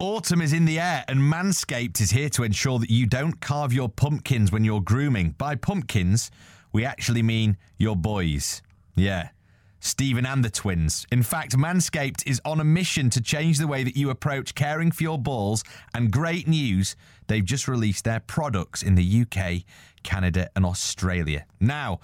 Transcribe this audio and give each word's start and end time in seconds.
Autumn 0.00 0.40
is 0.40 0.54
in 0.54 0.64
the 0.64 0.80
air, 0.80 1.04
and 1.08 1.20
Manscaped 1.20 2.00
is 2.00 2.10
here 2.10 2.30
to 2.30 2.42
ensure 2.42 2.78
that 2.78 2.88
you 2.90 3.04
don't 3.06 3.38
carve 3.40 3.70
your 3.70 3.88
pumpkins 3.90 4.50
when 4.50 4.64
you're 4.64 4.80
grooming. 4.80 5.32
By 5.36 5.56
pumpkins, 5.56 6.30
we 6.72 6.86
actually 6.86 7.22
mean 7.22 7.58
your 7.78 7.96
boys. 7.96 8.62
Yeah. 8.96 9.28
Stephen 9.80 10.24
and 10.24 10.42
the 10.42 10.48
twins. 10.50 11.06
In 11.12 11.22
fact, 11.22 11.54
Manscaped 11.56 12.26
is 12.26 12.40
on 12.46 12.60
a 12.60 12.64
mission 12.64 13.10
to 13.10 13.20
change 13.20 13.58
the 13.58 13.66
way 13.66 13.84
that 13.84 13.94
you 13.94 14.08
approach 14.08 14.54
caring 14.54 14.90
for 14.90 15.02
your 15.02 15.18
balls. 15.18 15.62
And 15.94 16.10
great 16.10 16.48
news, 16.48 16.96
they've 17.26 17.44
just 17.44 17.68
released 17.68 18.04
their 18.04 18.20
products 18.20 18.82
in 18.82 18.94
the 18.94 19.22
UK, 19.22 19.64
Canada, 20.02 20.48
and 20.56 20.64
Australia. 20.64 21.44
Now, 21.60 22.00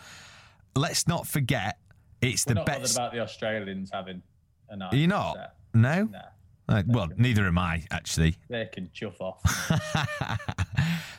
let's 0.74 1.08
not 1.08 1.26
forget, 1.26 1.78
it's 2.20 2.46
We're 2.46 2.50
the 2.50 2.54
not 2.56 2.66
bothered 2.66 2.82
best. 2.82 2.96
about 2.96 3.12
the 3.12 3.20
Australians 3.20 3.90
having 3.90 4.22
a 4.68 4.76
nice 4.76 4.92
Are 4.92 4.96
you 4.96 5.06
not? 5.06 5.34
set. 5.36 5.54
No? 5.74 6.04
Nah, 6.04 6.18
Uh, 6.68 6.82
well, 6.86 7.08
neither 7.16 7.46
am 7.46 7.58
I, 7.58 7.84
actually. 7.90 8.36
they 8.48 8.66
can 8.72 8.90
chuff 8.92 9.20
off. 9.20 9.40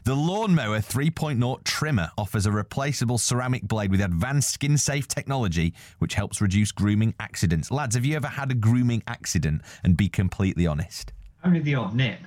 The 0.07 0.15
Lawnmower 0.15 0.79
3.0 0.79 1.65
trimmer 1.65 2.09
offers 2.17 2.45
a 2.45 2.51
replaceable 2.53 3.17
ceramic 3.17 3.63
blade 3.63 3.91
with 3.91 3.99
advanced 3.99 4.51
skin 4.51 4.77
safe 4.77 5.05
technology, 5.05 5.73
which 5.99 6.13
helps 6.13 6.39
reduce 6.39 6.71
grooming 6.71 7.13
accidents. 7.19 7.71
Lads, 7.71 7.95
have 7.95 8.05
you 8.05 8.15
ever 8.15 8.29
had 8.29 8.49
a 8.49 8.53
grooming 8.53 9.03
accident? 9.05 9.63
And 9.83 9.97
be 9.97 10.07
completely 10.07 10.65
honest. 10.65 11.11
Only 11.43 11.59
the 11.59 11.75
odd 11.75 11.93
nip 11.93 12.19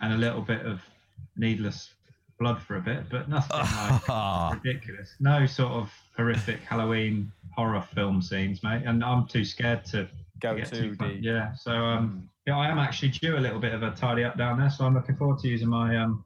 and 0.00 0.12
a 0.12 0.16
little 0.16 0.40
bit 0.40 0.64
of 0.64 0.80
needless 1.36 1.94
blood 2.38 2.62
for 2.62 2.76
a 2.76 2.80
bit, 2.80 3.08
but 3.10 3.28
nothing 3.28 3.58
like 4.08 4.62
ridiculous. 4.62 5.16
No 5.18 5.46
sort 5.46 5.72
of 5.72 5.90
horrific 6.16 6.60
Halloween 6.60 7.32
horror 7.56 7.84
film 7.92 8.22
scenes, 8.22 8.62
mate. 8.62 8.84
And 8.86 9.02
I'm 9.02 9.26
too 9.26 9.44
scared 9.44 9.84
to 9.86 10.06
Go 10.40 10.56
get 10.56 10.72
too 10.72 10.94
far. 10.94 11.08
deep. 11.08 11.18
Yeah. 11.22 11.54
So 11.54 11.72
um, 11.72 12.28
yeah, 12.46 12.58
I 12.58 12.68
am 12.68 12.78
actually 12.78 13.08
due 13.10 13.36
a 13.36 13.40
little 13.40 13.58
bit 13.58 13.74
of 13.74 13.82
a 13.82 13.90
tidy 13.92 14.24
up 14.24 14.36
down 14.36 14.58
there. 14.58 14.70
So 14.70 14.84
I'm 14.84 14.94
looking 14.94 15.16
forward 15.16 15.38
to 15.40 15.48
using 15.48 15.68
my 15.68 15.96
um, 15.96 16.24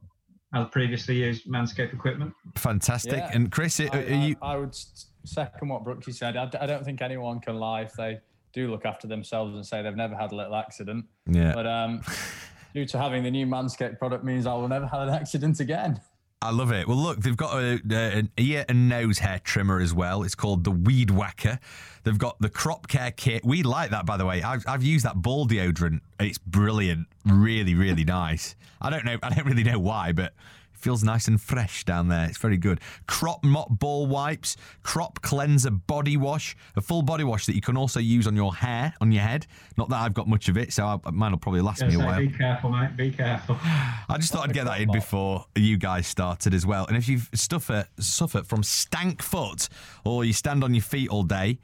as 0.53 0.67
previously 0.69 1.15
used 1.15 1.45
Manscaped 1.45 1.93
equipment. 1.93 2.33
Fantastic. 2.57 3.13
Yeah. 3.13 3.31
And 3.33 3.51
Chris, 3.51 3.79
are, 3.79 3.89
I, 3.93 3.97
are 3.97 4.27
you? 4.27 4.35
I, 4.41 4.53
I 4.53 4.57
would 4.57 4.75
second 5.23 5.69
what 5.69 5.83
Brooksy 5.83 6.13
said. 6.13 6.35
I 6.37 6.65
don't 6.65 6.83
think 6.83 7.01
anyone 7.01 7.39
can 7.39 7.55
lie 7.55 7.81
if 7.81 7.93
they 7.93 8.19
do 8.53 8.69
look 8.69 8.85
after 8.85 9.07
themselves 9.07 9.55
and 9.55 9.65
say 9.65 9.81
they've 9.81 9.95
never 9.95 10.15
had 10.15 10.31
a 10.31 10.35
little 10.35 10.55
accident. 10.55 11.05
Yeah. 11.25 11.53
But 11.53 11.67
um, 11.67 12.01
due 12.73 12.85
to 12.85 12.97
having 12.97 13.23
the 13.23 13.31
new 13.31 13.45
Manscaped 13.45 13.97
product 13.97 14.23
means 14.23 14.45
I 14.45 14.53
will 14.53 14.67
never 14.67 14.87
have 14.87 15.07
an 15.07 15.13
accident 15.13 15.59
again. 15.59 16.01
I 16.43 16.49
love 16.51 16.71
it. 16.71 16.87
Well, 16.87 16.97
look, 16.97 17.19
they've 17.19 17.37
got 17.37 17.53
a, 17.55 17.79
a- 17.91 17.95
an 18.17 18.31
ear 18.37 18.65
and 18.67 18.89
nose 18.89 19.19
hair 19.19 19.39
trimmer 19.43 19.79
as 19.79 19.93
well. 19.93 20.23
It's 20.23 20.33
called 20.33 20.63
the 20.63 20.71
Weed 20.71 21.11
Whacker. 21.11 21.59
They've 22.03 22.17
got 22.17 22.39
the 22.39 22.49
crop 22.49 22.87
care 22.87 23.11
kit. 23.11 23.45
We 23.45 23.61
like 23.61 23.91
that, 23.91 24.07
by 24.07 24.17
the 24.17 24.25
way. 24.25 24.41
I've, 24.41 24.63
I've 24.67 24.81
used 24.83 25.05
that 25.05 25.21
ball 25.21 25.47
deodorant. 25.47 25.99
It's 26.19 26.39
brilliant. 26.39 27.07
Really, 27.25 27.75
really 27.75 28.03
nice. 28.03 28.55
I 28.81 28.89
don't 28.89 29.05
know. 29.05 29.17
I 29.21 29.29
don't 29.29 29.45
really 29.45 29.63
know 29.63 29.77
why, 29.77 30.13
but 30.13 30.33
feels 30.81 31.03
nice 31.03 31.27
and 31.27 31.39
fresh 31.39 31.83
down 31.85 32.07
there. 32.07 32.25
It's 32.25 32.37
very 32.37 32.57
good. 32.57 32.79
Crop 33.07 33.43
mop 33.43 33.69
ball 33.79 34.07
wipes, 34.07 34.57
crop 34.83 35.21
cleanser 35.21 35.71
body 35.71 36.17
wash, 36.17 36.55
a 36.75 36.81
full 36.81 37.01
body 37.01 37.23
wash 37.23 37.45
that 37.45 37.55
you 37.55 37.61
can 37.61 37.77
also 37.77 37.99
use 37.99 38.27
on 38.27 38.35
your 38.35 38.53
hair, 38.55 38.93
on 38.99 39.11
your 39.11 39.21
head. 39.23 39.47
Not 39.77 39.89
that 39.89 39.97
I've 40.01 40.13
got 40.13 40.27
much 40.27 40.49
of 40.49 40.57
it, 40.57 40.73
so 40.73 40.85
I, 40.85 41.11
mine 41.11 41.31
will 41.31 41.39
probably 41.39 41.61
last 41.61 41.81
Yeah, 41.81 41.87
me 41.87 41.93
a 41.95 41.97
so 41.97 42.05
while. 42.05 42.19
be 42.19 42.29
careful, 42.29 42.69
mate. 42.71 42.97
Be 42.97 43.11
careful. 43.11 43.57
I 43.61 44.15
just 44.17 44.31
thought 44.33 44.47
I'd 44.49 44.53
get 44.53 44.65
that 44.65 44.81
in 44.81 44.91
before 44.91 45.45
you 45.55 45.77
guys 45.77 46.07
started 46.07 46.53
as 46.53 46.65
well. 46.65 46.85
And 46.87 46.97
if 46.97 47.07
you've 47.07 47.29
suffer, 47.33 47.85
suffer 47.99 48.43
from 48.43 48.63
stank 48.63 49.21
foot 49.21 49.69
or 50.03 50.25
you 50.25 50.33
stand 50.33 50.63
on 50.63 50.73
your 50.73 50.83
feet 50.83 51.09
all 51.09 51.23
day, 51.23 51.59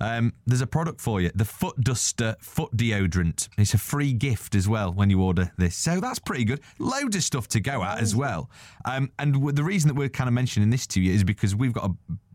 um, 0.00 0.32
there's 0.46 0.60
a 0.62 0.66
product 0.66 1.00
for 1.00 1.20
you 1.20 1.30
the 1.34 1.44
Foot 1.44 1.80
Duster 1.80 2.36
Foot 2.40 2.76
Deodorant. 2.76 3.48
It's 3.58 3.74
a 3.74 3.78
free 3.78 4.12
gift 4.12 4.54
as 4.54 4.68
well 4.68 4.92
when 4.92 5.10
you 5.10 5.20
order 5.22 5.52
this. 5.58 5.76
So 5.76 6.00
that's 6.00 6.18
pretty 6.18 6.44
good. 6.44 6.60
Loads 6.78 7.16
of 7.16 7.22
stuff 7.22 7.48
to 7.48 7.60
go 7.60 7.82
at 7.82 8.00
as 8.00 8.14
well. 8.16 8.50
Um, 8.84 9.10
and 9.18 9.34
w- 9.34 9.52
the 9.52 9.64
reason 9.64 9.88
that 9.88 9.94
we're 9.94 10.08
kind 10.08 10.28
of 10.28 10.34
mentioning 10.34 10.70
this 10.70 10.86
to 10.88 11.00
you 11.00 11.12
is 11.12 11.22
because 11.24 11.54
we've 11.54 11.72
got 11.72 11.90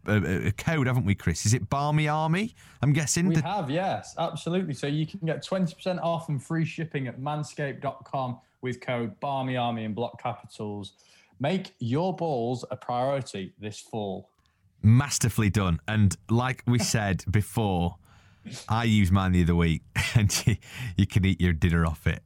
a, 0.08 0.12
a, 0.12 0.48
a 0.48 0.52
code, 0.52 0.88
haven't 0.88 1.06
we, 1.06 1.16
Chris? 1.16 1.46
Is 1.46 1.54
it 1.54 1.70
Barmy 1.70 2.08
Army? 2.08 2.54
I'm 2.82 2.94
guessing. 2.94 3.28
We 3.28 3.36
The- 3.36 3.42
have, 3.42 3.70
yes, 3.70 4.14
absolutely. 4.18 4.74
So 4.76 4.88
you 4.88 5.08
can 5.08 5.20
get 5.26 5.44
20% 5.44 6.00
off 6.02 6.30
and 6.30 6.42
free 6.44 6.66
shipping 6.66 7.08
at 7.08 7.20
manscaped.com 7.20 8.40
with 8.62 8.82
code 8.82 9.20
Barmy 9.20 9.58
Army 9.58 9.84
in 9.84 9.94
block 9.94 10.22
capitals. 10.22 10.94
Make 11.40 11.74
your 11.80 12.16
balls 12.16 12.64
a 12.72 12.76
priority 12.76 13.54
this 13.60 13.80
fall. 13.80 14.30
Masterfully 14.86 15.50
done. 15.50 15.80
And 15.88 16.16
like 16.30 16.64
we 16.66 16.80
said 16.96 17.24
before, 17.30 17.98
I 18.70 18.84
used 18.84 19.12
mine 19.12 19.32
the 19.32 19.44
other 19.44 19.56
week, 19.56 19.82
and 20.16 20.46
you, 20.46 20.58
you 20.96 21.08
can 21.08 21.26
eat 21.26 21.42
your 21.42 21.54
dinner 21.54 21.86
off 21.86 22.06
it. 22.08 22.22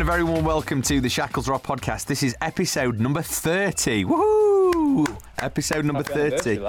And 0.00 0.08
a 0.08 0.12
very 0.12 0.24
warm 0.24 0.46
welcome 0.46 0.80
to 0.80 0.98
the 1.02 1.10
Shackles 1.10 1.46
Are 1.46 1.52
Off 1.52 1.62
podcast. 1.62 2.06
This 2.06 2.22
is 2.22 2.34
episode 2.40 2.98
number 2.98 3.20
30. 3.20 4.06
Woohoo! 4.06 5.20
Episode 5.38 5.84
number 5.84 6.02
Happy 6.02 6.30
30. 6.38 6.66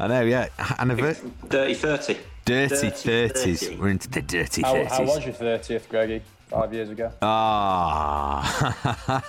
I 0.00 0.08
know, 0.08 0.22
yeah. 0.22 0.48
Anniversary. 0.80 1.30
Dirty 1.48 1.74
30. 1.74 2.18
Dirty, 2.44 2.74
Dirty 2.74 3.08
30s. 3.28 3.60
30. 3.60 3.76
We're 3.76 3.88
into 3.90 4.10
the 4.10 4.20
dirty 4.22 4.62
How, 4.62 4.74
30s. 4.74 4.88
how 4.88 5.04
was 5.04 5.24
your 5.24 5.32
30th, 5.32 5.88
Greggy, 5.88 6.22
five 6.48 6.74
years 6.74 6.90
ago? 6.90 7.12
Ah, 7.22 8.74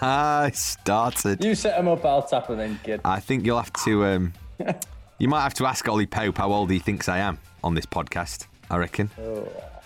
I 0.46 0.50
started. 0.50 1.44
You 1.46 1.54
set 1.54 1.78
them 1.78 1.90
up, 1.90 2.04
I'll 2.04 2.24
tap 2.24 2.48
them 2.48 2.60
in, 2.60 2.80
kid. 2.84 3.02
I 3.06 3.20
think 3.20 3.46
you'll 3.46 3.62
have 3.62 3.74
to. 3.86 4.04
Um, 4.04 4.34
you 5.20 5.28
might 5.28 5.44
have 5.44 5.54
to 5.54 5.68
ask 5.68 5.88
Ollie 5.88 6.08
Pope 6.08 6.40
how 6.40 6.52
old 6.52 6.72
he 6.72 6.80
thinks 6.80 7.08
I 7.08 7.20
am 7.20 7.38
on 7.64 7.76
this 7.76 7.86
podcast. 7.86 8.48
I 8.72 8.78
reckon. 8.78 9.12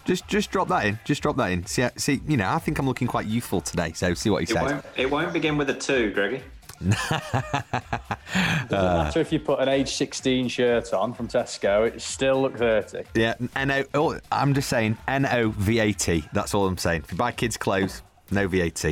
Just, 0.07 0.27
just 0.27 0.49
drop 0.51 0.69
that 0.69 0.85
in. 0.85 0.97
Just 1.05 1.21
drop 1.21 1.35
that 1.37 1.51
in. 1.51 1.65
See, 1.65 1.85
see. 1.97 2.21
You 2.27 2.37
know, 2.37 2.49
I 2.49 2.57
think 2.59 2.79
I'm 2.79 2.87
looking 2.87 3.07
quite 3.07 3.27
youthful 3.27 3.61
today. 3.61 3.91
So, 3.93 4.13
see 4.13 4.29
what 4.29 4.39
he 4.39 4.43
It 4.43 4.55
says. 4.55 4.71
won't, 4.71 4.85
it 4.95 5.11
won't 5.11 5.33
begin 5.33 5.57
with 5.57 5.69
a 5.69 5.73
2, 5.73 6.11
Greggy. 6.13 6.41
Doesn't 6.79 8.71
uh, 8.71 9.03
matter 9.03 9.19
if 9.19 9.31
you 9.31 9.39
put 9.39 9.59
an 9.59 9.67
age 9.67 9.93
16 9.95 10.47
shirt 10.47 10.93
on 10.93 11.13
from 11.13 11.27
Tesco, 11.27 11.87
it 11.87 12.01
still 12.01 12.41
look 12.41 12.55
30. 12.57 13.03
Yeah, 13.15 13.33
no. 13.65 13.83
Oh, 13.93 14.19
I'm 14.31 14.53
just 14.53 14.69
saying 14.69 14.97
N 15.07 15.25
O 15.25 15.49
V 15.49 15.79
A 15.79 15.91
T. 15.91 16.23
That's 16.33 16.53
all 16.53 16.67
I'm 16.67 16.77
saying. 16.77 17.01
If 17.05 17.11
you 17.11 17.17
buy 17.17 17.31
kids' 17.31 17.57
clothes, 17.57 18.01
no 18.31 18.47
VAT. 18.47 18.85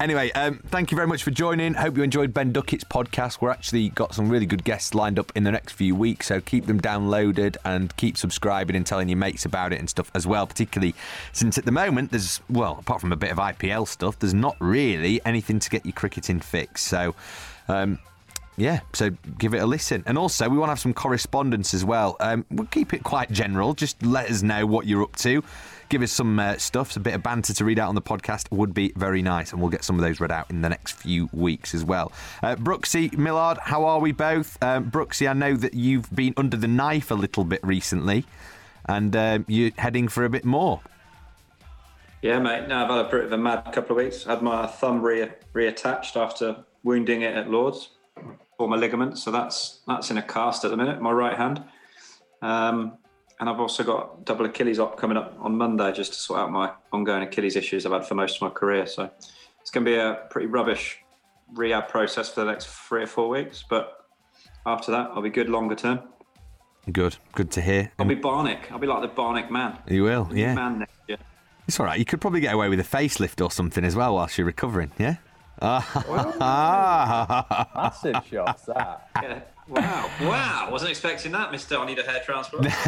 Anyway, 0.00 0.30
um, 0.32 0.60
thank 0.66 0.90
you 0.90 0.96
very 0.96 1.06
much 1.06 1.22
for 1.22 1.30
joining. 1.30 1.74
Hope 1.74 1.96
you 1.96 2.02
enjoyed 2.02 2.32
Ben 2.32 2.52
Duckett's 2.52 2.84
podcast. 2.84 3.40
We're 3.40 3.50
actually 3.50 3.90
got 3.90 4.14
some 4.14 4.28
really 4.28 4.46
good 4.46 4.64
guests 4.64 4.94
lined 4.94 5.18
up 5.18 5.32
in 5.34 5.44
the 5.44 5.52
next 5.52 5.72
few 5.72 5.94
weeks, 5.94 6.26
so 6.26 6.40
keep 6.40 6.66
them 6.66 6.80
downloaded 6.80 7.56
and 7.64 7.96
keep 7.96 8.16
subscribing 8.16 8.76
and 8.76 8.86
telling 8.86 9.08
your 9.08 9.18
mates 9.18 9.44
about 9.44 9.72
it 9.72 9.78
and 9.78 9.88
stuff 9.88 10.10
as 10.14 10.26
well. 10.26 10.46
Particularly 10.46 10.94
since 11.32 11.58
at 11.58 11.64
the 11.64 11.72
moment 11.72 12.10
there's 12.10 12.40
well, 12.48 12.76
apart 12.78 13.00
from 13.00 13.12
a 13.12 13.16
bit 13.16 13.30
of 13.30 13.38
IPL 13.38 13.88
stuff, 13.88 14.18
there's 14.18 14.34
not 14.34 14.56
really 14.60 15.20
anything 15.24 15.58
to 15.58 15.70
get 15.70 15.84
your 15.84 15.92
cricketing 15.92 16.40
fix. 16.40 16.82
So. 16.82 17.14
Um, 17.68 17.98
yeah, 18.58 18.80
so 18.94 19.10
give 19.38 19.52
it 19.54 19.58
a 19.58 19.66
listen. 19.66 20.02
And 20.06 20.16
also, 20.16 20.48
we 20.48 20.56
want 20.56 20.68
to 20.68 20.72
have 20.72 20.80
some 20.80 20.94
correspondence 20.94 21.74
as 21.74 21.84
well. 21.84 22.16
Um, 22.20 22.46
we'll 22.50 22.66
keep 22.66 22.94
it 22.94 23.02
quite 23.02 23.30
general. 23.30 23.74
Just 23.74 24.02
let 24.02 24.30
us 24.30 24.42
know 24.42 24.64
what 24.66 24.86
you're 24.86 25.02
up 25.02 25.14
to. 25.16 25.44
Give 25.88 26.02
us 26.02 26.10
some 26.10 26.38
uh, 26.38 26.56
stuff, 26.56 26.96
a 26.96 27.00
bit 27.00 27.14
of 27.14 27.22
banter 27.22 27.54
to 27.54 27.64
read 27.64 27.78
out 27.78 27.88
on 27.88 27.94
the 27.94 28.02
podcast 28.02 28.50
would 28.50 28.74
be 28.74 28.92
very 28.96 29.22
nice. 29.22 29.52
And 29.52 29.60
we'll 29.60 29.70
get 29.70 29.84
some 29.84 29.96
of 29.96 30.02
those 30.02 30.18
read 30.18 30.32
out 30.32 30.50
in 30.50 30.62
the 30.62 30.68
next 30.68 30.92
few 30.92 31.28
weeks 31.32 31.74
as 31.74 31.84
well. 31.84 32.10
Uh, 32.42 32.56
Brooksy, 32.56 33.16
Millard, 33.16 33.58
how 33.58 33.84
are 33.84 34.00
we 34.00 34.10
both? 34.10 34.60
Um, 34.62 34.90
Brooksy, 34.90 35.30
I 35.30 35.32
know 35.32 35.54
that 35.54 35.74
you've 35.74 36.12
been 36.14 36.34
under 36.36 36.56
the 36.56 36.66
knife 36.66 37.10
a 37.12 37.14
little 37.14 37.44
bit 37.44 37.60
recently, 37.62 38.24
and 38.86 39.14
um, 39.14 39.44
you're 39.46 39.70
heading 39.78 40.08
for 40.08 40.24
a 40.24 40.28
bit 40.28 40.44
more. 40.44 40.80
Yeah, 42.22 42.40
mate. 42.40 42.66
No, 42.66 42.82
I've 42.82 42.90
had 42.90 43.06
a 43.06 43.08
bit 43.08 43.24
of 43.26 43.32
a 43.32 43.38
mad 43.38 43.70
couple 43.72 43.96
of 43.96 44.04
weeks. 44.04 44.26
I 44.26 44.30
Had 44.30 44.42
my 44.42 44.66
thumb 44.66 45.00
re- 45.02 45.30
reattached 45.54 46.16
after 46.16 46.64
wounding 46.82 47.22
it 47.22 47.36
at 47.36 47.48
Lords, 47.48 47.90
former 48.58 48.76
ligament. 48.76 49.18
So 49.18 49.30
that's 49.30 49.80
that's 49.86 50.10
in 50.10 50.18
a 50.18 50.22
cast 50.22 50.64
at 50.64 50.72
the 50.72 50.76
minute, 50.76 51.00
my 51.00 51.12
right 51.12 51.36
hand. 51.36 51.62
Um, 52.42 52.98
and 53.40 53.48
I've 53.48 53.60
also 53.60 53.82
got 53.84 54.24
double 54.24 54.46
Achilles 54.46 54.78
op 54.78 54.96
coming 54.96 55.16
up 55.16 55.36
on 55.40 55.56
Monday 55.56 55.92
just 55.92 56.12
to 56.14 56.18
sort 56.18 56.40
out 56.40 56.50
my 56.50 56.72
ongoing 56.92 57.22
Achilles 57.22 57.56
issues 57.56 57.84
I've 57.84 57.92
had 57.92 58.06
for 58.06 58.14
most 58.14 58.36
of 58.36 58.42
my 58.42 58.50
career. 58.50 58.86
So 58.86 59.10
it's 59.60 59.70
going 59.70 59.84
to 59.84 59.90
be 59.90 59.96
a 59.96 60.26
pretty 60.30 60.46
rubbish 60.46 60.98
rehab 61.54 61.88
process 61.88 62.28
for 62.30 62.44
the 62.44 62.50
next 62.50 62.66
three 62.66 63.02
or 63.02 63.06
four 63.06 63.28
weeks. 63.28 63.64
But 63.68 64.06
after 64.64 64.90
that, 64.92 65.10
I'll 65.12 65.22
be 65.22 65.30
good 65.30 65.48
longer 65.48 65.74
term. 65.74 66.00
Good, 66.90 67.16
good 67.32 67.50
to 67.52 67.60
hear. 67.60 67.92
I'll 67.98 68.06
be 68.06 68.16
Bionic. 68.16 68.70
I'll 68.70 68.78
be 68.78 68.86
like 68.86 69.02
the 69.02 69.08
Bionic 69.08 69.50
man. 69.50 69.78
You 69.88 70.04
will, 70.04 70.30
yeah. 70.32 70.54
Man 70.54 70.78
next 70.80 70.94
year. 71.08 71.18
It's 71.66 71.80
all 71.80 71.86
right. 71.86 71.98
You 71.98 72.04
could 72.04 72.20
probably 72.20 72.40
get 72.40 72.54
away 72.54 72.68
with 72.68 72.78
a 72.78 72.84
facelift 72.84 73.44
or 73.44 73.50
something 73.50 73.84
as 73.84 73.96
well 73.96 74.14
whilst 74.14 74.38
you're 74.38 74.46
recovering. 74.46 74.92
Yeah. 74.98 75.16
Ah. 76.38 77.70
Massive 77.74 78.22
shots, 78.30 78.64
that. 78.66 79.08
Yeah. 79.22 79.40
Wow. 79.68 80.10
Wow. 80.20 80.68
Wasn't 80.70 80.90
expecting 80.90 81.32
that, 81.32 81.52
Mister. 81.52 81.76
I 81.76 81.86
need 81.86 81.98
a 81.98 82.02
hair 82.02 82.22
transplant. 82.24 82.66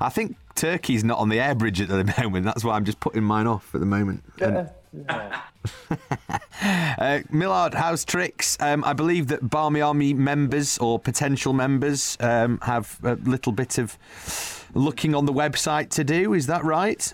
I 0.00 0.08
think 0.10 0.36
Turkey's 0.54 1.04
not 1.04 1.18
on 1.18 1.28
the 1.28 1.40
air 1.40 1.54
bridge 1.54 1.80
at 1.80 1.88
the 1.88 2.04
moment. 2.22 2.44
That's 2.44 2.64
why 2.64 2.76
I'm 2.76 2.84
just 2.84 3.00
putting 3.00 3.22
mine 3.22 3.46
off 3.46 3.74
at 3.74 3.80
the 3.80 3.86
moment. 3.86 4.22
And, 4.40 4.68
uh, 6.98 7.20
Millard 7.30 7.74
House 7.74 8.04
Tricks. 8.04 8.56
Um, 8.60 8.84
I 8.84 8.92
believe 8.92 9.28
that 9.28 9.48
Barmy 9.48 9.80
Army 9.80 10.14
members 10.14 10.78
or 10.78 10.98
potential 10.98 11.52
members 11.52 12.16
um, 12.20 12.58
have 12.62 12.98
a 13.02 13.14
little 13.14 13.52
bit 13.52 13.78
of 13.78 13.96
looking 14.74 15.14
on 15.14 15.26
the 15.26 15.32
website 15.32 15.90
to 15.90 16.04
do. 16.04 16.34
Is 16.34 16.46
that 16.46 16.64
right? 16.64 17.12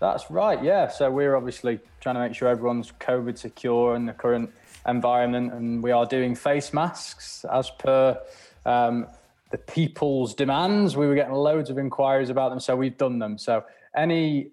That's 0.00 0.30
right, 0.30 0.62
yeah. 0.62 0.88
So 0.88 1.10
we're 1.10 1.34
obviously 1.34 1.80
trying 2.00 2.14
to 2.14 2.20
make 2.20 2.34
sure 2.34 2.48
everyone's 2.48 2.92
COVID 3.00 3.36
secure 3.36 3.96
in 3.96 4.06
the 4.06 4.12
current 4.12 4.50
environment, 4.88 5.52
and 5.52 5.82
we 5.82 5.92
are 5.92 6.06
doing 6.06 6.34
face 6.34 6.72
masks 6.72 7.44
as 7.52 7.70
per 7.78 8.18
um, 8.66 9.06
the 9.50 9.58
people's 9.58 10.34
demands. 10.34 10.96
We 10.96 11.06
were 11.06 11.14
getting 11.14 11.34
loads 11.34 11.70
of 11.70 11.78
inquiries 11.78 12.30
about 12.30 12.50
them, 12.50 12.60
so 12.60 12.76
we've 12.76 12.96
done 12.96 13.18
them. 13.18 13.38
So 13.38 13.64
any 13.96 14.50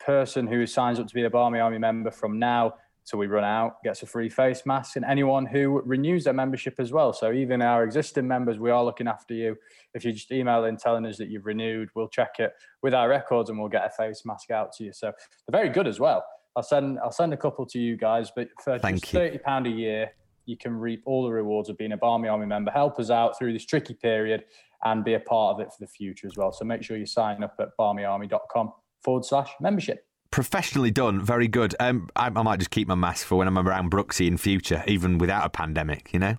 person 0.00 0.46
who 0.46 0.66
signs 0.66 0.98
up 0.98 1.06
to 1.06 1.14
be 1.14 1.24
a 1.24 1.30
Barmy 1.30 1.60
Army 1.60 1.78
member 1.78 2.10
from 2.10 2.38
now 2.38 2.74
till 3.04 3.18
we 3.18 3.26
run 3.26 3.44
out 3.44 3.82
gets 3.82 4.02
a 4.02 4.06
free 4.06 4.28
face 4.28 4.62
mask, 4.64 4.96
and 4.96 5.04
anyone 5.04 5.44
who 5.46 5.82
renews 5.84 6.24
their 6.24 6.32
membership 6.32 6.76
as 6.78 6.92
well. 6.92 7.12
So 7.12 7.32
even 7.32 7.60
our 7.60 7.84
existing 7.84 8.28
members, 8.28 8.58
we 8.58 8.70
are 8.70 8.84
looking 8.84 9.08
after 9.08 9.34
you. 9.34 9.56
If 9.94 10.04
you 10.04 10.12
just 10.12 10.30
email 10.30 10.64
in 10.64 10.76
telling 10.76 11.04
us 11.06 11.18
that 11.18 11.28
you've 11.28 11.46
renewed, 11.46 11.88
we'll 11.94 12.08
check 12.08 12.36
it 12.38 12.52
with 12.82 12.94
our 12.94 13.08
records 13.08 13.50
and 13.50 13.58
we'll 13.58 13.68
get 13.68 13.84
a 13.84 13.90
face 13.90 14.22
mask 14.24 14.50
out 14.50 14.72
to 14.74 14.84
you. 14.84 14.92
So 14.92 15.12
they're 15.46 15.60
very 15.60 15.68
good 15.68 15.88
as 15.88 15.98
well. 15.98 16.24
I'll 16.56 16.62
send 16.62 16.98
I'll 17.00 17.12
send 17.12 17.32
a 17.32 17.36
couple 17.36 17.64
to 17.66 17.78
you 17.78 17.96
guys, 17.96 18.30
but 18.34 18.48
for 18.62 18.78
Thank 18.78 19.00
just 19.00 19.12
you. 19.12 19.18
thirty 19.18 19.38
pound 19.38 19.66
a 19.66 19.70
year, 19.70 20.12
you 20.46 20.56
can 20.56 20.74
reap 20.74 21.02
all 21.06 21.24
the 21.24 21.30
rewards 21.30 21.68
of 21.68 21.78
being 21.78 21.92
a 21.92 21.96
Barmy 21.96 22.28
Army 22.28 22.46
member. 22.46 22.70
Help 22.70 22.98
us 22.98 23.10
out 23.10 23.38
through 23.38 23.52
this 23.52 23.64
tricky 23.64 23.94
period 23.94 24.44
and 24.84 25.04
be 25.04 25.14
a 25.14 25.20
part 25.20 25.54
of 25.54 25.60
it 25.60 25.72
for 25.72 25.78
the 25.80 25.86
future 25.86 26.26
as 26.26 26.36
well. 26.36 26.52
So 26.52 26.64
make 26.64 26.82
sure 26.82 26.96
you 26.96 27.06
sign 27.06 27.42
up 27.42 27.54
at 27.60 27.68
barmyarmy.com 27.78 28.72
forward 29.02 29.24
slash 29.24 29.50
membership. 29.60 30.04
Professionally 30.30 30.90
done, 30.90 31.20
very 31.20 31.46
good. 31.46 31.74
Um, 31.78 32.08
I, 32.16 32.26
I 32.26 32.42
might 32.42 32.58
just 32.58 32.70
keep 32.70 32.88
my 32.88 32.94
mask 32.94 33.26
for 33.26 33.36
when 33.36 33.46
I'm 33.46 33.58
around 33.58 33.90
Brooksy 33.90 34.26
in 34.26 34.38
future, 34.38 34.82
even 34.86 35.18
without 35.18 35.44
a 35.44 35.50
pandemic. 35.50 36.10
You 36.12 36.18
know, 36.18 36.36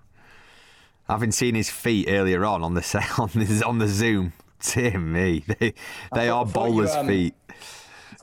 having 1.08 1.30
seen 1.30 1.54
his 1.54 1.70
feet 1.70 2.08
earlier 2.08 2.44
on 2.44 2.62
on 2.62 2.74
the 2.74 2.82
on 3.18 3.30
the 3.34 3.64
on 3.64 3.78
the 3.78 3.88
Zoom, 3.88 4.32
dear 4.60 4.98
me, 4.98 5.44
they 5.46 5.74
they 6.12 6.28
are 6.28 6.44
thought 6.44 6.66
you, 6.66 6.72
bowlers' 6.72 6.94
um, 6.94 7.06
feet. 7.06 7.34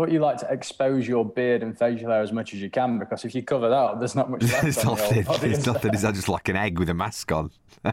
Thought 0.01 0.11
you 0.11 0.19
like 0.19 0.37
to 0.37 0.51
expose 0.51 1.07
your 1.07 1.23
beard 1.23 1.61
and 1.63 1.77
facial 1.77 2.09
hair 2.09 2.21
as 2.21 2.31
much 2.31 2.53
as 2.53 2.61
you 2.61 2.69
can 2.69 2.97
because 2.99 3.23
if 3.25 3.35
you 3.35 3.43
cover 3.43 3.69
that 3.69 3.75
up, 3.75 3.99
there's 3.99 4.15
not 4.15 4.29
much 4.31 4.41
left. 4.51 4.61
There's 4.63 4.77
on 4.79 4.97
your 4.97 5.05
nothing. 5.05 5.23
body, 5.23 5.47
There's 5.49 5.65
nothing. 5.65 5.93
Is 5.93 6.01
that 6.01 6.15
just 6.15 6.29
like 6.29 6.49
an 6.49 6.55
egg 6.55 6.79
with 6.79 6.89
a 6.89 6.93
mask 6.93 7.31
on? 7.31 7.51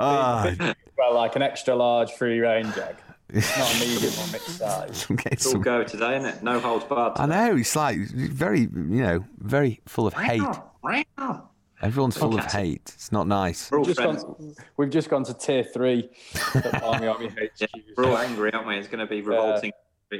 Ah, 0.00 0.54
Well, 0.96 1.14
like 1.14 1.34
an 1.36 1.42
extra 1.42 1.74
large 1.74 2.12
free 2.12 2.38
range 2.38 2.76
egg. 2.78 2.96
It's 3.30 3.58
not 3.58 3.74
a 3.74 3.80
medium 3.80 4.12
or 4.12 4.32
mixed 4.32 4.58
size. 4.58 5.06
okay, 5.10 5.30
It's 5.32 5.46
all 5.46 5.60
go 5.60 5.82
today, 5.82 6.16
isn't 6.18 6.28
it? 6.36 6.42
No 6.42 6.60
holds 6.60 6.84
barred. 6.84 7.14
I 7.16 7.26
know 7.26 7.56
it's 7.56 7.74
like 7.76 7.98
very, 7.98 8.60
you 8.60 8.68
know, 9.02 9.24
very 9.38 9.80
full 9.86 10.06
of 10.06 10.14
hate. 10.14 10.40
Everyone's 11.80 12.16
full 12.16 12.36
of 12.38 12.44
hate. 12.46 12.92
It's 12.94 13.12
not 13.12 13.26
nice. 13.28 13.70
We're 13.70 13.78
all 13.78 13.84
just 13.84 13.98
gone, 13.98 14.54
we've 14.76 14.90
just 14.90 15.08
gone 15.08 15.24
to 15.24 15.34
tier 15.34 15.62
three. 15.62 16.10
at 16.54 16.80
Barmy 16.80 17.06
Army 17.06 17.28
HQ. 17.60 17.68
We're 17.96 18.06
all 18.06 18.18
angry, 18.18 18.52
aren't 18.52 18.66
we? 18.66 18.76
It's 18.76 18.88
going 18.88 18.98
to 19.00 19.06
be 19.06 19.20
revolting, 19.22 19.72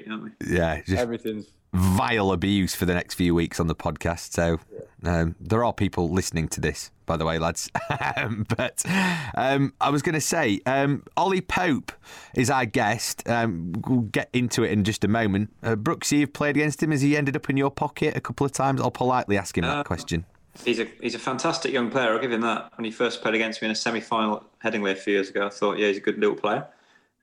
aren't 0.09 0.25
we? 0.25 0.31
Yeah, 0.47 0.81
just 0.83 0.99
Everything's 0.99 1.47
vile 1.75 2.33
abuse 2.33 2.75
for 2.75 2.87
the 2.87 2.95
next 2.95 3.15
few 3.15 3.35
weeks 3.35 3.59
on 3.61 3.67
the 3.67 3.75
podcast. 3.75 4.33
So 4.33 4.59
um, 5.05 5.35
there 5.41 5.65
are 5.65 5.73
people 5.73 6.09
listening 6.09 6.49
to 6.49 6.61
this, 6.61 6.91
by 7.07 7.17
the 7.17 7.25
way, 7.25 7.39
lads. 7.39 7.71
Um, 8.17 8.47
but 8.57 8.83
um, 9.37 9.73
I 9.81 9.91
was 9.91 10.03
going 10.03 10.15
to 10.15 10.21
say, 10.21 10.61
um, 10.67 11.05
Ollie 11.17 11.41
Pope 11.41 11.93
is 12.35 12.51
our 12.51 12.65
guest. 12.67 13.29
Um, 13.29 13.73
we'll 13.87 14.01
get 14.03 14.29
into 14.33 14.63
it 14.65 14.71
in 14.73 14.83
just 14.85 15.05
a 15.05 15.09
moment. 15.09 15.53
Uh, 15.63 15.77
Brooks, 15.77 16.11
you've 16.13 16.33
played 16.33 16.57
against 16.57 16.83
him. 16.83 16.91
Has 16.91 17.03
he 17.03 17.17
ended 17.17 17.37
up 17.37 17.49
in 17.51 17.57
your 17.57 17.71
pocket 17.71 18.17
a 18.17 18.21
couple 18.21 18.45
of 18.45 18.53
times? 18.53 18.81
I'll 18.81 18.91
politely 18.91 19.37
ask 19.37 19.57
him 19.57 19.63
that 19.65 19.79
Uh, 19.79 19.85
question. 19.85 20.25
He's 20.65 20.81
a 20.81 20.87
he's 21.01 21.15
a 21.15 21.19
fantastic 21.19 21.73
young 21.73 21.91
player. 21.91 22.13
I'll 22.13 22.19
give 22.19 22.33
him 22.33 22.41
that. 22.43 22.73
When 22.77 22.85
he 22.85 22.91
first 22.91 23.23
played 23.23 23.35
against 23.35 23.63
me 23.63 23.67
in 23.67 23.73
a 23.73 23.77
semi-final 23.77 24.37
at 24.37 24.73
Headingley 24.73 24.93
a 24.93 24.97
few 24.97 25.15
years 25.15 25.31
ago, 25.31 25.47
I 25.47 25.51
thought, 25.51 25.79
yeah, 25.79 25.87
he's 25.87 25.99
a 25.99 26.01
good 26.01 26.19
little 26.19 26.37
player. 26.37 26.67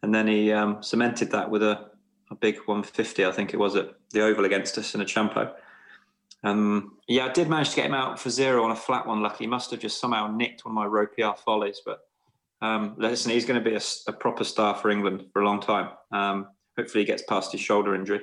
And 0.01 0.13
then 0.13 0.27
he 0.27 0.51
um, 0.51 0.81
cemented 0.81 1.31
that 1.31 1.49
with 1.49 1.63
a, 1.63 1.89
a 2.31 2.35
big 2.35 2.57
150, 2.65 3.25
I 3.25 3.31
think 3.31 3.53
it 3.53 3.57
was 3.57 3.75
at 3.75 3.89
the 4.11 4.21
Oval 4.21 4.45
against 4.45 4.77
us 4.77 4.93
in 4.95 5.01
a 5.01 5.05
Champo. 5.05 5.51
Um, 6.43 6.97
yeah, 7.07 7.25
I 7.25 7.31
did 7.31 7.49
manage 7.49 7.71
to 7.71 7.75
get 7.77 7.87
him 7.87 7.95
out 7.95 8.19
for 8.19 8.29
zero 8.29 8.63
on 8.63 8.71
a 8.71 8.75
flat 8.75 9.07
one. 9.07 9.21
Lucky, 9.21 9.45
he 9.45 9.47
must 9.47 9.71
have 9.71 9.79
just 9.79 9.99
somehow 9.99 10.27
nicked 10.27 10.63
one 10.63 10.71
of 10.71 10.75
my 10.75 10.85
Ropiar 10.85 11.37
follies. 11.37 11.81
But 11.83 12.01
um, 12.61 12.93
listen, 12.97 13.31
he's 13.31 13.45
going 13.45 13.61
to 13.61 13.67
be 13.67 13.75
a 13.75 14.13
proper 14.13 14.43
star 14.43 14.75
for 14.75 14.91
England 14.91 15.25
for 15.33 15.41
a 15.41 15.45
long 15.45 15.59
time. 15.59 15.89
Um, 16.11 16.47
hopefully, 16.77 17.03
he 17.03 17.07
gets 17.07 17.23
past 17.23 17.51
his 17.51 17.61
shoulder 17.61 17.95
injury 17.95 18.21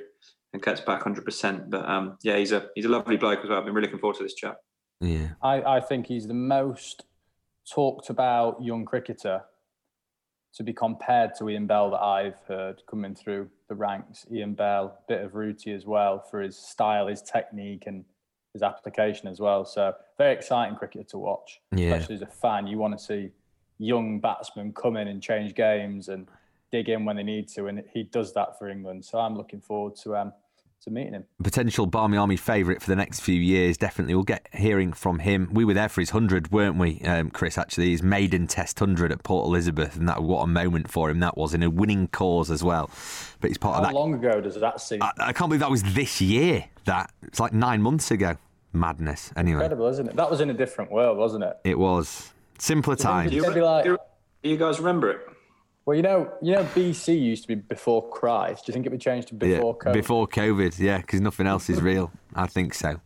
and 0.53 0.61
gets 0.61 0.79
back 0.79 1.03
100%. 1.03 1.69
But 1.69 1.85
um, 1.87 2.17
yeah, 2.23 2.37
he's 2.37 2.53
a 2.53 2.69
he's 2.75 2.85
a 2.85 2.89
lovely 2.89 3.17
bloke 3.17 3.39
as 3.43 3.49
well. 3.49 3.59
I've 3.59 3.65
been 3.65 3.73
really 3.73 3.87
looking 3.87 3.99
forward 3.99 4.17
to 4.17 4.23
this 4.23 4.35
chat. 4.35 4.55
Yeah. 5.03 5.29
I, 5.41 5.61
I 5.77 5.79
think 5.79 6.07
he's 6.07 6.27
the 6.27 6.33
most 6.33 7.03
talked 7.69 8.09
about 8.09 8.61
young 8.61 8.85
cricketer 8.85 9.43
to 10.55 10.63
be 10.63 10.73
compared 10.73 11.33
to 11.35 11.49
Ian 11.49 11.65
Bell 11.65 11.89
that 11.91 12.01
I've 12.01 12.39
heard 12.47 12.81
coming 12.87 13.15
through 13.15 13.49
the 13.69 13.75
ranks. 13.75 14.25
Ian 14.31 14.53
Bell, 14.53 14.99
bit 15.07 15.21
of 15.21 15.33
Rooty 15.33 15.73
as 15.73 15.85
well 15.85 16.19
for 16.19 16.41
his 16.41 16.57
style, 16.57 17.07
his 17.07 17.21
technique, 17.21 17.83
and 17.87 18.05
his 18.53 18.61
application 18.61 19.27
as 19.27 19.39
well. 19.39 19.65
So 19.65 19.93
very 20.17 20.33
exciting 20.33 20.75
cricketer 20.75 21.03
to 21.05 21.17
watch. 21.17 21.59
Yeah. 21.75 21.93
Especially 21.93 22.15
as 22.15 22.21
a 22.21 22.27
fan, 22.27 22.67
you 22.67 22.77
want 22.77 22.97
to 22.97 23.03
see 23.03 23.31
young 23.79 24.19
batsmen 24.19 24.73
come 24.73 24.95
in 24.95 25.07
and 25.07 25.21
change 25.21 25.55
games 25.55 26.07
and 26.09 26.27
dig 26.71 26.89
in 26.89 27.03
when 27.03 27.15
they 27.15 27.23
need 27.23 27.47
to, 27.47 27.67
and 27.67 27.83
he 27.91 28.03
does 28.03 28.33
that 28.33 28.57
for 28.57 28.69
England. 28.69 29.03
So 29.03 29.19
I'm 29.19 29.35
looking 29.35 29.59
forward 29.59 29.95
to 30.03 30.15
um 30.15 30.33
to 30.83 30.91
meeting 30.91 31.13
him. 31.13 31.25
potential 31.41 31.85
Barmy 31.85 32.17
Army 32.17 32.37
favourite 32.37 32.81
for 32.81 32.89
the 32.89 32.95
next 32.95 33.21
few 33.21 33.35
years. 33.39 33.77
Definitely, 33.77 34.15
we'll 34.15 34.23
get 34.23 34.47
hearing 34.53 34.93
from 34.93 35.19
him. 35.19 35.49
We 35.51 35.65
were 35.65 35.73
there 35.73 35.89
for 35.89 36.01
his 36.01 36.11
hundred, 36.11 36.51
weren't 36.51 36.77
we, 36.77 36.99
um, 37.01 37.29
Chris? 37.29 37.57
Actually, 37.57 37.91
his 37.91 38.03
maiden 38.03 38.47
Test 38.47 38.79
hundred 38.79 39.11
at 39.11 39.23
Port 39.23 39.45
Elizabeth, 39.47 39.95
and 39.95 40.07
that 40.09 40.23
what 40.23 40.41
a 40.43 40.47
moment 40.47 40.89
for 40.89 41.09
him 41.09 41.19
that 41.19 41.37
was 41.37 41.53
in 41.53 41.63
a 41.63 41.69
winning 41.69 42.07
cause 42.07 42.51
as 42.51 42.63
well. 42.63 42.89
But 43.41 43.49
he's 43.49 43.57
part 43.57 43.75
How 43.75 43.81
of 43.81 43.87
that. 43.87 43.93
How 43.93 43.99
long 43.99 44.13
ago 44.13 44.41
does 44.41 44.59
that 44.59 44.81
seem? 44.81 45.01
I, 45.01 45.11
I 45.19 45.33
can't 45.33 45.49
believe 45.49 45.61
that 45.61 45.71
was 45.71 45.83
this 45.83 46.21
year. 46.21 46.65
That 46.85 47.11
it's 47.23 47.39
like 47.39 47.53
nine 47.53 47.81
months 47.81 48.11
ago. 48.11 48.35
Madness. 48.75 49.31
Anyway, 49.37 49.53
Incredible, 49.57 49.87
isn't 49.87 50.07
it? 50.07 50.15
That 50.15 50.31
was 50.31 50.41
in 50.41 50.49
a 50.49 50.53
different 50.53 50.91
world, 50.91 51.17
wasn't 51.17 51.43
it? 51.43 51.57
it 51.63 51.77
was 51.77 52.31
simpler 52.57 52.95
times. 52.95 53.29
Do 53.29 53.37
you- 53.37 53.63
like- 53.63 53.85
do 53.85 53.97
you 54.49 54.57
guys 54.57 54.79
remember 54.79 55.11
it? 55.11 55.21
Well, 55.85 55.97
you 55.97 56.01
know, 56.03 56.31
you 56.41 56.53
know, 56.53 56.63
BC 56.63 57.19
used 57.19 57.41
to 57.43 57.47
be 57.49 57.55
before 57.55 58.09
Christ. 58.09 58.65
Do 58.65 58.69
you 58.69 58.73
think 58.73 58.85
it 58.85 58.91
would 58.91 59.01
change 59.01 59.25
to 59.27 59.33
Yeah, 59.35 59.57
before 59.57 59.77
COVID? 59.77 59.93
before 59.93 60.27
COVID, 60.27 60.79
yeah, 60.79 60.97
because 60.99 61.19
nothing 61.19 61.45
else 61.45 61.69
is 61.69 61.81
real. 61.81 62.11
I 62.33 62.47
think 62.47 62.73
so. 62.73 63.01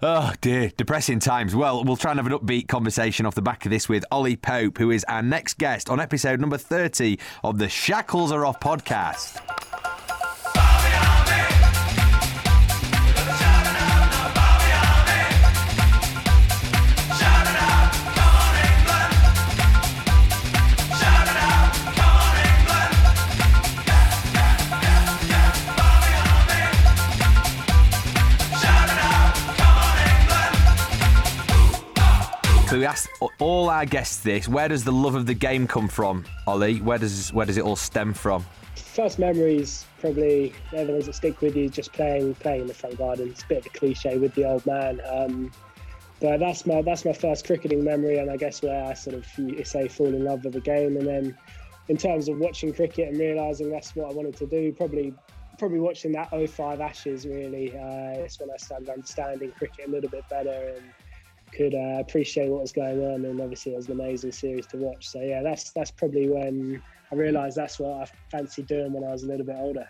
Oh 0.00 0.32
dear, 0.40 0.70
depressing 0.76 1.18
times. 1.18 1.56
Well, 1.56 1.82
we'll 1.84 1.96
try 1.96 2.12
and 2.12 2.20
have 2.20 2.26
an 2.30 2.38
upbeat 2.38 2.68
conversation 2.68 3.26
off 3.26 3.34
the 3.34 3.42
back 3.42 3.64
of 3.64 3.70
this 3.70 3.88
with 3.88 4.04
Ollie 4.12 4.36
Pope, 4.36 4.78
who 4.78 4.90
is 4.92 5.02
our 5.04 5.22
next 5.22 5.58
guest 5.58 5.88
on 5.90 5.98
episode 5.98 6.40
number 6.40 6.58
30 6.58 7.18
of 7.42 7.58
the 7.58 7.68
Shackles 7.68 8.30
Are 8.30 8.44
Off 8.46 8.60
podcast. 8.60 9.40
So 32.68 32.78
we 32.78 32.84
asked 32.84 33.08
all 33.38 33.70
our 33.70 33.86
guests 33.86 34.20
this: 34.20 34.46
Where 34.46 34.68
does 34.68 34.84
the 34.84 34.92
love 34.92 35.14
of 35.14 35.24
the 35.24 35.32
game 35.32 35.66
come 35.66 35.88
from, 35.88 36.26
Ollie? 36.46 36.82
Where 36.82 36.98
does 36.98 37.32
where 37.32 37.46
does 37.46 37.56
it 37.56 37.64
all 37.64 37.76
stem 37.76 38.12
from? 38.12 38.44
first 38.74 39.18
memories 39.18 39.86
probably 40.00 40.52
they're 40.72 40.84
the 40.84 40.92
ones 40.92 41.06
that 41.06 41.14
stick 41.14 41.40
with 41.40 41.56
you. 41.56 41.70
Just 41.70 41.94
playing 41.94 42.34
playing 42.34 42.62
in 42.62 42.66
the 42.66 42.74
front 42.74 42.98
garden. 42.98 43.30
It's 43.30 43.42
a 43.42 43.46
bit 43.46 43.58
of 43.58 43.66
a 43.66 43.68
cliche 43.70 44.18
with 44.18 44.34
the 44.34 44.44
old 44.44 44.66
man. 44.66 45.00
Um, 45.08 45.50
but 46.20 46.40
that's 46.40 46.66
my 46.66 46.82
that's 46.82 47.06
my 47.06 47.14
first 47.14 47.46
cricketing 47.46 47.84
memory, 47.84 48.18
and 48.18 48.30
I 48.30 48.36
guess 48.36 48.60
where 48.60 48.84
I 48.84 48.92
sort 48.92 49.16
of 49.16 49.26
say 49.66 49.88
fall 49.88 50.08
in 50.08 50.24
love 50.24 50.44
with 50.44 50.52
the 50.52 50.60
game. 50.60 50.98
And 50.98 51.06
then 51.06 51.38
in 51.88 51.96
terms 51.96 52.28
of 52.28 52.38
watching 52.38 52.74
cricket 52.74 53.08
and 53.08 53.18
realizing 53.18 53.70
that's 53.70 53.96
what 53.96 54.10
I 54.10 54.14
wanted 54.14 54.36
to 54.36 54.46
do, 54.46 54.72
probably 54.72 55.14
probably 55.58 55.80
watching 55.80 56.12
that 56.12 56.28
05 56.30 56.80
Ashes 56.82 57.26
really. 57.26 57.70
Uh, 57.70 58.24
it's 58.24 58.38
when 58.38 58.50
I 58.50 58.58
started 58.58 58.90
understanding 58.90 59.52
cricket 59.52 59.88
a 59.88 59.90
little 59.90 60.10
bit 60.10 60.28
better 60.28 60.74
and 60.76 60.84
could 61.52 61.74
uh, 61.74 61.98
appreciate 62.00 62.48
what 62.48 62.62
was 62.62 62.72
going 62.72 63.00
on. 63.04 63.24
And 63.24 63.40
obviously, 63.40 63.72
it 63.72 63.76
was 63.76 63.86
an 63.86 63.92
amazing 63.92 64.32
series 64.32 64.66
to 64.68 64.76
watch. 64.76 65.08
So 65.08 65.20
yeah, 65.20 65.42
that's 65.42 65.70
that's 65.72 65.90
probably 65.90 66.28
when 66.28 66.82
I 67.10 67.14
realised 67.14 67.56
that's 67.56 67.78
what 67.78 68.02
I 68.02 68.06
fancied 68.30 68.66
doing 68.66 68.92
when 68.92 69.04
I 69.04 69.12
was 69.12 69.22
a 69.22 69.26
little 69.26 69.46
bit 69.46 69.56
older. 69.58 69.88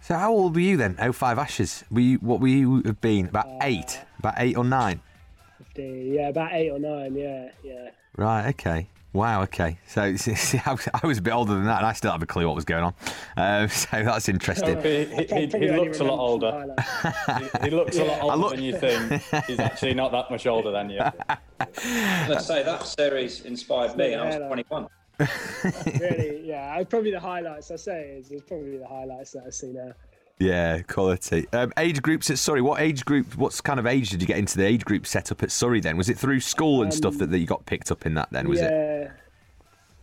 So 0.00 0.14
how 0.14 0.32
old 0.32 0.54
were 0.54 0.60
you 0.60 0.76
then? 0.76 0.94
05 0.96 1.38
Ashes. 1.38 1.84
Were 1.90 2.00
you, 2.00 2.18
what 2.18 2.40
were 2.40 2.48
you 2.48 2.82
have 2.84 3.00
been? 3.00 3.26
About 3.26 3.46
uh, 3.46 3.58
eight? 3.62 4.00
About 4.20 4.34
eight 4.38 4.56
or 4.56 4.64
nine? 4.64 5.00
15, 5.58 6.14
yeah, 6.14 6.28
about 6.28 6.52
eight 6.52 6.70
or 6.70 6.78
nine. 6.78 7.14
Yeah, 7.14 7.50
yeah. 7.62 7.90
Right. 8.16 8.48
Okay. 8.50 8.86
Wow. 9.18 9.42
Okay. 9.42 9.78
So 9.88 10.02
I 10.04 11.00
was 11.02 11.18
a 11.18 11.22
bit 11.22 11.32
older 11.32 11.54
than 11.54 11.64
that, 11.64 11.78
and 11.78 11.86
I 11.86 11.92
still 11.92 12.12
have 12.12 12.22
a 12.22 12.26
clue 12.26 12.46
what 12.46 12.54
was 12.54 12.64
going 12.64 12.84
on. 12.84 12.94
Uh, 13.36 13.66
so 13.66 14.04
that's 14.04 14.28
interesting. 14.28 14.80
he, 14.80 15.04
he, 15.24 15.46
he 15.46 15.72
looks 15.72 15.98
a 15.98 16.04
lot 16.04 16.20
older. 16.20 16.76
he, 17.60 17.64
he, 17.64 17.70
looks 17.70 17.96
yeah. 17.96 18.04
a 18.04 18.06
lot 18.06 18.22
older 18.22 18.36
look... 18.36 18.54
than 18.54 18.62
you 18.62 18.78
think. 18.78 19.22
He's 19.48 19.58
actually 19.58 19.94
not 19.94 20.12
that 20.12 20.30
much 20.30 20.46
older 20.46 20.70
than 20.70 20.90
you. 20.90 21.00
Let's 22.28 22.46
say 22.46 22.62
that 22.62 22.86
series 22.86 23.40
inspired 23.40 23.96
me. 23.96 24.12
And 24.12 24.22
I 24.22 24.26
was 24.26 24.36
21. 24.36 24.86
really, 25.98 26.46
yeah. 26.46 26.80
Probably 26.84 27.10
the 27.10 27.18
highlights 27.18 27.72
I 27.72 27.76
say 27.76 28.10
is, 28.20 28.30
is 28.30 28.42
probably 28.42 28.78
the 28.78 28.86
highlights 28.86 29.32
that 29.32 29.42
I 29.48 29.50
see 29.50 29.72
now. 29.72 29.94
Yeah, 30.38 30.82
quality. 30.82 31.46
Um, 31.52 31.72
age 31.76 32.00
groups 32.00 32.30
at 32.30 32.38
Surrey. 32.38 32.62
What 32.62 32.80
age 32.80 33.04
group? 33.04 33.36
What 33.36 33.60
kind 33.64 33.80
of 33.80 33.86
age 33.86 34.10
did 34.10 34.20
you 34.20 34.26
get 34.26 34.38
into 34.38 34.56
the 34.56 34.64
age 34.64 34.84
group 34.84 35.06
set 35.06 35.32
up 35.32 35.42
at 35.42 35.50
Surrey? 35.50 35.80
Then 35.80 35.96
was 35.96 36.08
it 36.08 36.16
through 36.16 36.40
school 36.40 36.82
and 36.82 36.92
um, 36.92 36.96
stuff 36.96 37.18
that, 37.18 37.30
that 37.30 37.38
you 37.38 37.46
got 37.46 37.66
picked 37.66 37.90
up 37.90 38.06
in 38.06 38.14
that? 38.14 38.28
Then 38.30 38.48
was 38.48 38.60
yeah. 38.60 38.68
it? 38.68 39.12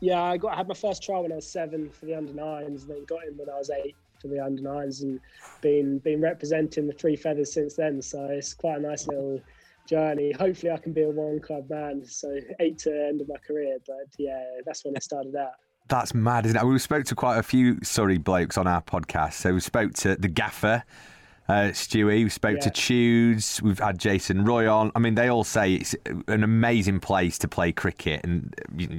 Yeah, 0.02 0.22
I 0.22 0.38
got 0.38 0.54
I 0.54 0.58
had 0.58 0.68
my 0.68 0.74
first 0.74 1.02
trial 1.04 1.24
when 1.24 1.32
I 1.32 1.36
was 1.36 1.48
seven 1.48 1.90
for 1.90 2.06
the 2.06 2.16
under 2.16 2.34
nines, 2.34 2.84
and 2.84 2.92
then 2.92 3.06
got 3.06 3.26
in 3.26 3.38
when 3.38 3.50
I 3.50 3.58
was 3.58 3.70
eight 3.70 3.96
for 4.22 4.28
the 4.28 4.44
under 4.44 4.62
nines, 4.62 5.02
and 5.02 5.22
been 5.62 6.00
been 6.00 6.20
representing 6.20 6.88
the 6.88 6.94
three 6.94 7.16
feathers 7.16 7.54
since 7.54 7.76
then. 7.76 8.02
So 8.02 8.26
it's 8.26 8.54
quite 8.54 8.80
a 8.80 8.82
nice 8.82 9.08
little 9.08 9.42
journey. 9.88 10.34
Hopefully, 10.34 10.74
I 10.74 10.78
can 10.78 10.92
be 10.92 11.04
a 11.04 11.10
one 11.10 11.40
club 11.40 11.70
man. 11.70 12.04
So 12.06 12.38
eight 12.60 12.78
to 12.80 12.92
end 12.92 13.22
of 13.22 13.30
my 13.30 13.38
career, 13.38 13.78
but 13.88 14.08
yeah, 14.18 14.44
that's 14.66 14.84
when 14.84 14.98
I 14.98 15.00
started 15.00 15.36
out. 15.38 15.54
That's 15.88 16.16
mad, 16.16 16.46
isn't 16.48 16.58
it? 16.58 16.66
We 16.66 16.80
spoke 16.80 17.06
to 17.06 17.16
quite 17.16 17.38
a 17.38 17.44
few 17.44 17.78
Surrey 17.84 18.18
blokes 18.18 18.58
on 18.58 18.66
our 18.66 18.82
podcast. 18.82 19.34
So 19.34 19.54
we 19.54 19.60
spoke 19.60 19.94
to 19.96 20.16
the 20.16 20.28
gaffer, 20.28 20.84
uh, 21.48 21.70
Stewie. 21.74 22.24
We 22.24 22.30
spoke 22.30 22.56
yeah. 22.56 22.64
to 22.64 22.70
Tudes. 22.72 23.62
We've 23.62 23.78
had 23.78 24.00
Jason 24.00 24.46
Roy 24.46 24.68
on. 24.68 24.92
I 24.96 25.00
mean, 25.00 25.14
they 25.14 25.28
all 25.28 25.44
say 25.44 25.76
it's 25.76 25.96
an 26.28 26.44
amazing 26.44 27.02
place 27.02 27.38
to 27.38 27.48
play 27.48 27.72
cricket, 27.72 28.22
and 28.24 28.52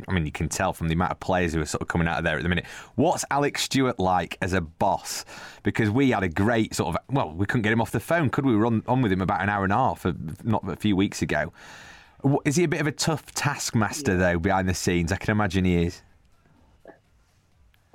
I 0.06 0.12
mean, 0.12 0.26
you 0.26 0.30
can 0.30 0.48
tell 0.48 0.72
from 0.72 0.86
the 0.86 0.94
amount 0.94 1.10
of 1.10 1.18
players 1.18 1.54
who 1.54 1.60
are 1.60 1.66
sort 1.66 1.82
of 1.82 1.88
coming 1.88 2.06
out 2.06 2.18
of 2.18 2.24
there 2.24 2.36
at 2.36 2.44
the 2.44 2.48
minute. 2.48 2.66
What's 2.94 3.24
Alex 3.32 3.62
Stewart 3.62 3.98
like 3.98 4.38
as 4.40 4.52
a 4.52 4.60
boss? 4.60 5.24
Because 5.64 5.90
we 5.90 6.10
had 6.10 6.22
a 6.22 6.28
great 6.28 6.72
sort 6.76 6.94
of 6.94 7.02
well, 7.10 7.32
we 7.32 7.46
couldn't 7.46 7.62
get 7.62 7.72
him 7.72 7.80
off 7.80 7.90
the 7.90 7.98
phone, 7.98 8.30
could 8.30 8.46
we? 8.46 8.52
We 8.52 8.58
were 8.58 8.66
on, 8.66 8.84
on 8.86 9.02
with 9.02 9.10
him 9.10 9.22
about 9.22 9.42
an 9.42 9.48
hour 9.48 9.64
and 9.64 9.72
a 9.72 9.76
half, 9.76 10.06
not 10.44 10.62
a 10.68 10.76
few 10.76 10.94
weeks 10.94 11.20
ago. 11.20 11.52
Is 12.44 12.54
he 12.54 12.62
a 12.62 12.68
bit 12.68 12.80
of 12.80 12.86
a 12.86 12.92
tough 12.92 13.34
taskmaster 13.34 14.12
yeah. 14.12 14.18
though 14.18 14.38
behind 14.38 14.68
the 14.68 14.74
scenes? 14.74 15.10
I 15.10 15.16
can 15.16 15.32
imagine 15.32 15.64
he 15.64 15.82
is. 15.82 16.02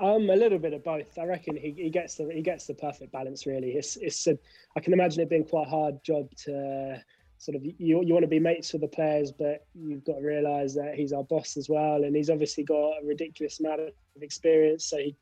Um, 0.01 0.31
a 0.31 0.35
little 0.35 0.57
bit 0.57 0.73
of 0.73 0.83
both. 0.83 1.17
I 1.19 1.25
reckon 1.25 1.55
he, 1.55 1.75
he 1.77 1.89
gets 1.91 2.15
the 2.15 2.27
he 2.33 2.41
gets 2.41 2.65
the 2.65 2.73
perfect 2.73 3.11
balance. 3.11 3.45
Really, 3.45 3.73
it's 3.73 3.97
it's 3.97 4.25
a, 4.25 4.37
I 4.75 4.79
can 4.79 4.93
imagine 4.93 5.21
it 5.21 5.29
being 5.29 5.45
quite 5.45 5.67
a 5.67 5.69
hard 5.69 6.03
job 6.03 6.27
to 6.45 6.99
sort 7.37 7.55
of 7.55 7.63
you 7.63 8.03
you 8.03 8.13
want 8.13 8.23
to 8.23 8.27
be 8.27 8.39
mates 8.39 8.73
with 8.73 8.81
the 8.81 8.87
players, 8.87 9.31
but 9.31 9.67
you've 9.75 10.03
got 10.03 10.15
to 10.15 10.25
realise 10.25 10.73
that 10.73 10.95
he's 10.95 11.13
our 11.13 11.23
boss 11.23 11.55
as 11.55 11.69
well, 11.69 12.03
and 12.03 12.15
he's 12.15 12.31
obviously 12.31 12.63
got 12.63 12.93
a 12.93 13.05
ridiculous 13.05 13.59
amount 13.59 13.81
of 13.81 13.93
experience. 14.21 14.85
So 14.85 14.97
he 14.97 15.15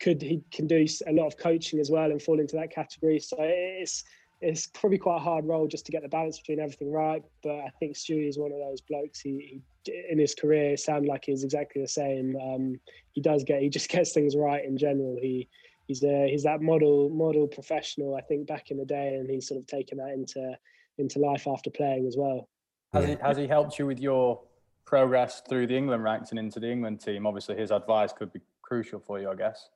could 0.00 0.22
he 0.22 0.42
can 0.50 0.66
do 0.66 0.86
a 1.06 1.12
lot 1.12 1.26
of 1.26 1.36
coaching 1.36 1.78
as 1.78 1.90
well 1.90 2.10
and 2.10 2.20
fall 2.20 2.40
into 2.40 2.56
that 2.56 2.70
category. 2.70 3.20
So 3.20 3.36
it's 3.40 4.02
it's 4.42 4.66
probably 4.66 4.98
quite 4.98 5.16
a 5.16 5.20
hard 5.20 5.46
role 5.46 5.68
just 5.68 5.86
to 5.86 5.92
get 5.92 6.02
the 6.02 6.08
balance 6.08 6.38
between 6.38 6.60
everything 6.60 6.92
right. 6.92 7.22
But 7.42 7.60
I 7.60 7.70
think 7.78 7.94
Stewie 7.96 8.28
is 8.28 8.38
one 8.38 8.52
of 8.52 8.58
those 8.58 8.80
blokes. 8.80 9.20
He, 9.20 9.62
he 9.86 9.92
in 10.10 10.18
his 10.18 10.34
career 10.34 10.76
sound 10.76 11.06
like 11.06 11.24
he's 11.26 11.44
exactly 11.44 11.80
the 11.80 11.88
same. 11.88 12.36
Um, 12.36 12.80
he 13.12 13.20
does 13.20 13.44
get 13.44 13.62
he 13.62 13.68
just 13.68 13.88
gets 13.88 14.12
things 14.12 14.36
right 14.36 14.64
in 14.64 14.76
general. 14.76 15.16
He 15.20 15.48
he's 15.86 16.02
a, 16.02 16.28
he's 16.28 16.42
that 16.42 16.60
model 16.60 17.08
model 17.10 17.46
professional. 17.46 18.16
I 18.16 18.20
think 18.22 18.46
back 18.46 18.70
in 18.70 18.78
the 18.78 18.84
day, 18.84 19.14
and 19.14 19.30
he's 19.30 19.46
sort 19.46 19.60
of 19.60 19.66
taken 19.66 19.98
that 19.98 20.10
into 20.10 20.56
into 20.98 21.20
life 21.20 21.46
after 21.46 21.70
playing 21.70 22.06
as 22.06 22.16
well. 22.18 22.48
Has 22.92 23.06
he 23.06 23.16
has 23.22 23.36
he 23.36 23.46
helped 23.46 23.78
you 23.78 23.86
with 23.86 24.00
your 24.00 24.42
progress 24.84 25.40
through 25.48 25.68
the 25.68 25.76
England 25.76 26.02
ranks 26.02 26.30
and 26.30 26.38
into 26.38 26.58
the 26.58 26.70
England 26.70 27.00
team? 27.00 27.26
Obviously, 27.26 27.56
his 27.56 27.70
advice 27.70 28.12
could 28.12 28.32
be 28.32 28.40
crucial 28.62 28.98
for 28.98 29.20
you, 29.20 29.30
I 29.30 29.36
guess. 29.36 29.68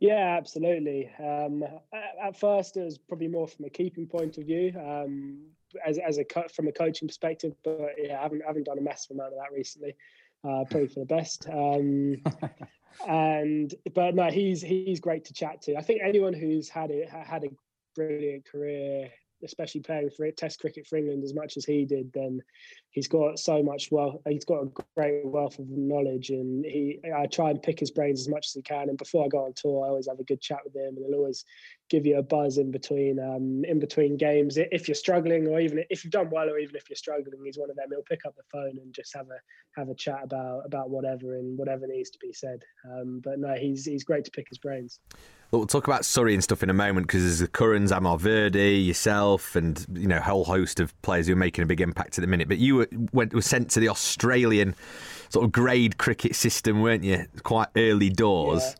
Yeah, 0.00 0.36
absolutely. 0.38 1.10
Um, 1.18 1.62
at, 2.22 2.34
first, 2.34 2.78
it 2.78 2.84
was 2.84 2.96
probably 2.96 3.28
more 3.28 3.46
from 3.46 3.66
a 3.66 3.70
keeping 3.70 4.06
point 4.06 4.38
of 4.38 4.44
view, 4.44 4.72
um, 4.78 5.42
as 5.86 5.98
as 5.98 6.18
a 6.18 6.24
from 6.48 6.68
a 6.68 6.72
coaching 6.72 7.06
perspective. 7.06 7.54
But 7.62 7.92
yeah, 7.98 8.18
I 8.18 8.22
haven't 8.22 8.42
haven't 8.46 8.64
done 8.64 8.78
a 8.78 8.82
massive 8.82 9.12
amount 9.12 9.34
of 9.34 9.38
that 9.38 9.54
recently. 9.54 9.94
Uh, 10.42 10.64
probably 10.70 10.88
for 10.88 11.00
the 11.00 11.06
best. 11.06 11.46
Um, 11.52 12.16
and 13.08 13.74
but 13.94 14.14
no, 14.14 14.30
he's 14.30 14.62
he's 14.62 15.00
great 15.00 15.26
to 15.26 15.34
chat 15.34 15.60
to. 15.62 15.76
I 15.76 15.82
think 15.82 16.00
anyone 16.02 16.32
who's 16.32 16.70
had 16.70 16.90
it 16.90 17.10
had 17.10 17.44
a 17.44 17.48
brilliant 17.94 18.46
career 18.46 19.10
especially 19.44 19.80
playing 19.80 20.10
for 20.16 20.26
it 20.26 20.36
Test 20.36 20.60
cricket 20.60 20.86
for 20.86 20.96
England 20.96 21.24
as 21.24 21.34
much 21.34 21.56
as 21.56 21.64
he 21.64 21.84
did, 21.84 22.12
then 22.12 22.40
he's 22.90 23.08
got 23.08 23.38
so 23.38 23.62
much 23.62 23.90
wealth. 23.90 24.16
He's 24.28 24.44
got 24.44 24.62
a 24.62 24.72
great 24.96 25.26
wealth 25.26 25.58
of 25.58 25.68
knowledge, 25.68 26.30
and 26.30 26.64
he. 26.64 27.00
I 27.14 27.26
try 27.26 27.50
and 27.50 27.62
pick 27.62 27.80
his 27.80 27.90
brains 27.90 28.20
as 28.20 28.28
much 28.28 28.46
as 28.46 28.54
he 28.54 28.62
can. 28.62 28.88
And 28.88 28.98
before 28.98 29.24
I 29.24 29.28
go 29.28 29.44
on 29.44 29.52
tour, 29.54 29.84
I 29.84 29.88
always 29.88 30.08
have 30.08 30.20
a 30.20 30.24
good 30.24 30.40
chat 30.40 30.60
with 30.64 30.74
him, 30.74 30.96
and 30.96 31.06
he'll 31.06 31.18
always 31.18 31.44
give 31.90 32.06
you 32.06 32.16
a 32.18 32.22
buzz 32.22 32.56
in 32.56 32.70
between 32.70 33.18
um, 33.18 33.64
in 33.64 33.78
between 33.78 34.16
games 34.16 34.56
if 34.56 34.88
you're 34.88 34.94
struggling, 34.94 35.46
or 35.48 35.60
even 35.60 35.84
if 35.90 36.04
you've 36.04 36.12
done 36.12 36.30
well, 36.30 36.48
or 36.48 36.58
even 36.58 36.76
if 36.76 36.88
you're 36.88 36.96
struggling. 36.96 37.40
He's 37.44 37.58
one 37.58 37.68
of 37.68 37.76
them. 37.76 37.88
He'll 37.90 38.02
pick 38.02 38.24
up 38.24 38.36
the 38.36 38.42
phone 38.50 38.78
and 38.80 38.94
just 38.94 39.14
have 39.14 39.26
a 39.26 39.38
have 39.78 39.88
a 39.88 39.94
chat 39.94 40.20
about 40.22 40.62
about 40.64 40.88
whatever 40.88 41.34
and 41.34 41.58
whatever 41.58 41.86
needs 41.86 42.10
to 42.10 42.18
be 42.18 42.32
said. 42.32 42.62
Um, 42.90 43.20
but 43.22 43.38
no, 43.38 43.54
he's 43.54 43.84
he's 43.84 44.04
great 44.04 44.24
to 44.24 44.30
pick 44.30 44.48
his 44.48 44.58
brains. 44.58 45.00
Well, 45.50 45.60
we'll 45.60 45.66
talk 45.66 45.88
about 45.88 46.04
Surrey 46.04 46.32
and 46.34 46.44
stuff 46.44 46.62
in 46.62 46.70
a 46.70 46.74
moment 46.74 47.08
because 47.08 47.22
there's 47.22 47.40
the 47.40 47.48
Currans, 47.48 47.90
Amar 47.90 48.18
Virdi, 48.18 48.86
yourself, 48.86 49.56
and 49.56 49.84
you 49.92 50.06
know 50.06 50.18
a 50.18 50.22
whole 50.22 50.44
host 50.44 50.78
of 50.78 51.00
players 51.02 51.26
who 51.26 51.32
are 51.32 51.36
making 51.36 51.64
a 51.64 51.66
big 51.66 51.80
impact 51.80 52.18
at 52.18 52.20
the 52.20 52.28
minute. 52.28 52.48
But 52.48 52.58
you 52.58 52.76
were, 52.76 52.88
went, 53.12 53.34
were 53.34 53.42
sent 53.42 53.70
to 53.72 53.80
the 53.80 53.88
Australian 53.88 54.76
sort 55.28 55.44
of 55.44 55.52
grade 55.52 55.98
cricket 55.98 56.36
system, 56.36 56.82
weren't 56.82 57.02
you? 57.02 57.26
Quite 57.42 57.68
early 57.76 58.10
doors. 58.10 58.62
Yeah. 58.62 58.74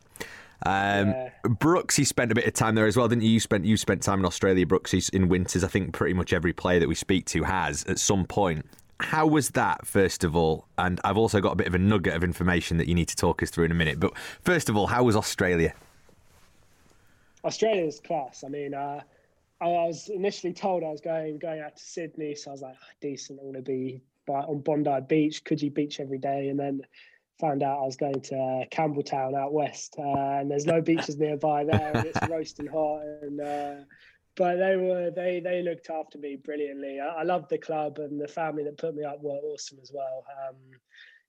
Um, 0.67 1.11
yeah. 1.11 1.31
Brooksy 1.45 2.07
spent 2.07 2.31
a 2.33 2.35
bit 2.35 2.47
of 2.47 2.53
time 2.53 2.75
there 2.75 2.87
as 2.87 2.97
well, 2.97 3.09
didn't 3.09 3.23
you? 3.23 3.31
You 3.31 3.41
spent 3.41 3.65
you 3.65 3.77
spent 3.77 4.03
time 4.03 4.21
in 4.21 4.27
Australia, 4.27 4.67
Brooksy, 4.67 5.09
in 5.11 5.29
winters. 5.29 5.65
I 5.65 5.69
think 5.69 5.93
pretty 5.93 6.15
much 6.15 6.33
every 6.33 6.53
player 6.53 6.81
that 6.81 6.89
we 6.89 6.95
speak 6.95 7.27
to 7.27 7.45
has 7.45 7.85
at 7.85 7.99
some 7.99 8.27
point. 8.27 8.67
How 9.01 9.27
was 9.27 9.51
that, 9.51 9.87
first 9.87 10.25
of 10.25 10.37
all? 10.37 10.67
And 10.77 11.01
I've 11.05 11.17
also 11.17 11.41
got 11.41 11.53
a 11.53 11.57
bit 11.57 11.67
of 11.67 11.75
a 11.75 11.79
nugget 11.79 12.15
of 12.15 12.23
information 12.23 12.77
that 12.77 12.87
you 12.87 12.95
need 12.95 13.09
to 13.09 13.17
talk 13.17 13.43
us 13.43 13.49
through 13.49 13.65
in 13.65 13.71
a 13.71 13.75
minute. 13.75 13.99
But 13.99 14.13
first 14.43 14.69
of 14.69 14.77
all, 14.77 14.87
how 14.87 15.05
was 15.05 15.17
Australia? 15.17 15.75
Australia's 17.43 17.99
class. 18.01 18.45
I 18.45 18.49
mean, 18.49 18.75
uh, 18.75 19.01
I 19.63 19.67
was 19.67 20.11
initially 20.11 20.53
told 20.53 20.85
I 20.85 20.91
was 20.91 21.01
going 21.01 21.39
going 21.39 21.61
out 21.61 21.77
to 21.77 21.83
Sydney, 21.83 22.35
so 22.35 22.51
I 22.51 22.53
was 22.53 22.63
like, 22.63 22.75
oh, 22.75 22.93
decent. 23.01 23.41
I 23.41 23.45
want 23.45 23.57
to 23.57 23.63
be 23.63 24.03
on 24.29 24.61
Bondi 24.61 25.01
Beach, 25.09 25.45
Coogee 25.45 25.73
Beach 25.73 26.01
every 26.01 26.19
day, 26.19 26.49
and 26.49 26.59
then 26.59 26.83
found 27.41 27.63
out 27.63 27.79
I 27.79 27.87
was 27.87 27.97
going 27.97 28.21
to 28.21 28.37
uh, 28.37 28.65
Campbelltown 28.71 29.35
out 29.35 29.53
west, 29.53 29.97
uh, 29.99 30.03
and 30.03 30.51
there's 30.51 30.67
no 30.67 30.81
beaches 30.81 31.17
nearby 31.19 31.65
there, 31.65 31.93
and 31.95 32.07
it's 32.07 32.19
roasting 32.31 32.67
hot. 32.67 33.03
And 33.23 33.41
uh, 33.41 33.75
but 34.37 34.57
they 34.57 34.77
were 34.77 35.11
they 35.11 35.41
they 35.41 35.63
looked 35.63 35.91
after 35.91 36.19
me 36.19 36.37
brilliantly. 36.37 37.01
I, 37.01 37.07
I 37.07 37.23
loved 37.23 37.51
the 37.51 37.59
club 37.59 37.99
and 37.99 38.21
the 38.21 38.29
family 38.29 38.65
that 38.65 38.79
put 38.79 38.95
me 38.95 39.05
up 39.05 39.23
were 39.23 39.39
awesome 39.43 39.79
as 39.83 39.91
well. 39.93 40.25
Um, 40.49 40.57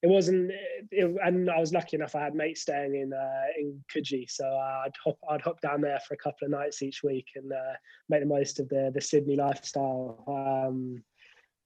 it 0.03 0.07
wasn't, 0.07 0.51
it, 0.89 1.15
and 1.23 1.49
I 1.49 1.59
was 1.59 1.73
lucky 1.73 1.95
enough. 1.95 2.15
I 2.15 2.23
had 2.23 2.33
mates 2.33 2.61
staying 2.61 2.95
in 2.95 3.13
uh, 3.13 3.45
in 3.57 3.83
Coogee, 3.93 4.29
so 4.29 4.45
I'd 4.45 4.93
hop 5.03 5.17
I'd 5.29 5.41
hop 5.41 5.61
down 5.61 5.81
there 5.81 5.99
for 6.07 6.15
a 6.15 6.17
couple 6.17 6.45
of 6.45 6.51
nights 6.51 6.81
each 6.81 7.03
week 7.03 7.27
and 7.35 7.51
uh, 7.51 7.73
make 8.09 8.21
the 8.21 8.25
most 8.25 8.59
of 8.59 8.67
the 8.69 8.91
the 8.93 9.01
Sydney 9.01 9.35
lifestyle. 9.35 10.23
Um, 10.27 11.03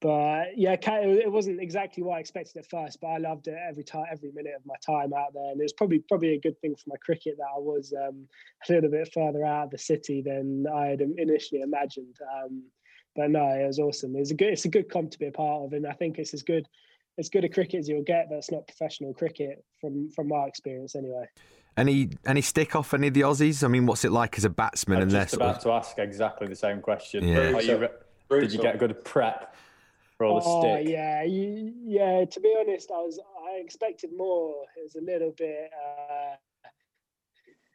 but 0.01 0.57
yeah, 0.57 0.75
it 0.81 1.31
wasn't 1.31 1.61
exactly 1.61 2.03
what 2.03 2.17
I 2.17 2.19
expected 2.19 2.57
at 2.57 2.69
first, 2.69 2.99
but 3.01 3.07
I 3.07 3.17
loved 3.17 3.47
it 3.47 3.57
every 3.67 3.83
time, 3.83 4.05
every 4.11 4.31
minute 4.33 4.53
of 4.55 4.65
my 4.65 4.75
time 4.85 5.13
out 5.13 5.33
there, 5.33 5.51
and 5.51 5.59
it 5.59 5.63
was 5.63 5.73
probably 5.73 5.99
probably 5.99 6.33
a 6.33 6.39
good 6.39 6.59
thing 6.59 6.75
for 6.75 6.83
my 6.87 6.97
cricket 6.97 7.35
that 7.37 7.47
I 7.55 7.59
was 7.59 7.93
um, 7.93 8.27
a 8.67 8.73
little 8.73 8.91
bit 8.91 9.09
further 9.13 9.45
out 9.45 9.65
of 9.65 9.71
the 9.71 9.77
city 9.77 10.21
than 10.21 10.65
I 10.73 10.87
had 10.87 11.01
initially 11.01 11.61
imagined. 11.61 12.17
Um, 12.43 12.63
but 13.15 13.29
no, 13.29 13.47
it 13.47 13.65
was 13.65 13.79
awesome. 13.79 14.15
It's 14.17 14.31
a 14.31 14.35
good 14.35 14.49
it's 14.49 14.65
a 14.65 14.69
good 14.69 14.89
comp 14.89 15.11
to 15.11 15.19
be 15.19 15.27
a 15.27 15.31
part 15.31 15.63
of, 15.63 15.73
and 15.73 15.87
I 15.87 15.93
think 15.93 16.19
it's 16.19 16.33
as 16.33 16.43
good 16.43 16.67
as 17.17 17.29
good 17.29 17.45
a 17.45 17.49
cricket 17.49 17.79
as 17.79 17.87
you'll 17.87 18.03
get 18.03 18.27
that's 18.29 18.51
not 18.51 18.67
professional 18.67 19.13
cricket 19.13 19.63
from 19.79 20.11
from 20.11 20.27
my 20.27 20.43
experience 20.43 20.95
anyway. 20.95 21.25
Any 21.77 22.09
any 22.25 22.41
stick 22.41 22.75
off 22.75 22.93
any 22.93 23.07
of 23.07 23.13
the 23.13 23.21
Aussies? 23.21 23.63
I 23.63 23.69
mean, 23.69 23.85
what's 23.85 24.03
it 24.03 24.11
like 24.11 24.37
as 24.37 24.43
a 24.43 24.49
batsman? 24.49 24.97
I'm 24.97 25.03
and 25.03 25.11
just 25.11 25.31
they're 25.31 25.39
about 25.39 25.61
sort 25.61 25.81
to 25.81 25.87
ask 25.87 25.99
exactly 25.99 26.47
the 26.47 26.55
same 26.55 26.81
question. 26.81 27.25
Yeah. 27.25 27.53
Are 27.53 27.61
you 27.61 27.77
re- 27.77 28.41
did 28.41 28.53
you 28.53 28.61
get 28.61 28.75
a 28.75 28.77
good 28.77 29.03
prep 29.05 29.54
for 30.17 30.25
all 30.27 30.39
the 30.39 30.45
Oh 30.45 30.61
stick? 30.61 30.89
yeah, 30.89 31.23
you, 31.23 31.73
yeah. 31.83 32.25
To 32.25 32.39
be 32.39 32.55
honest, 32.59 32.91
I 32.91 32.97
was 32.97 33.19
I 33.47 33.59
expected 33.59 34.11
more. 34.15 34.63
It 34.77 34.83
was 34.83 34.95
a 34.95 35.01
little 35.01 35.33
bit, 35.37 35.69
uh, 35.73 36.35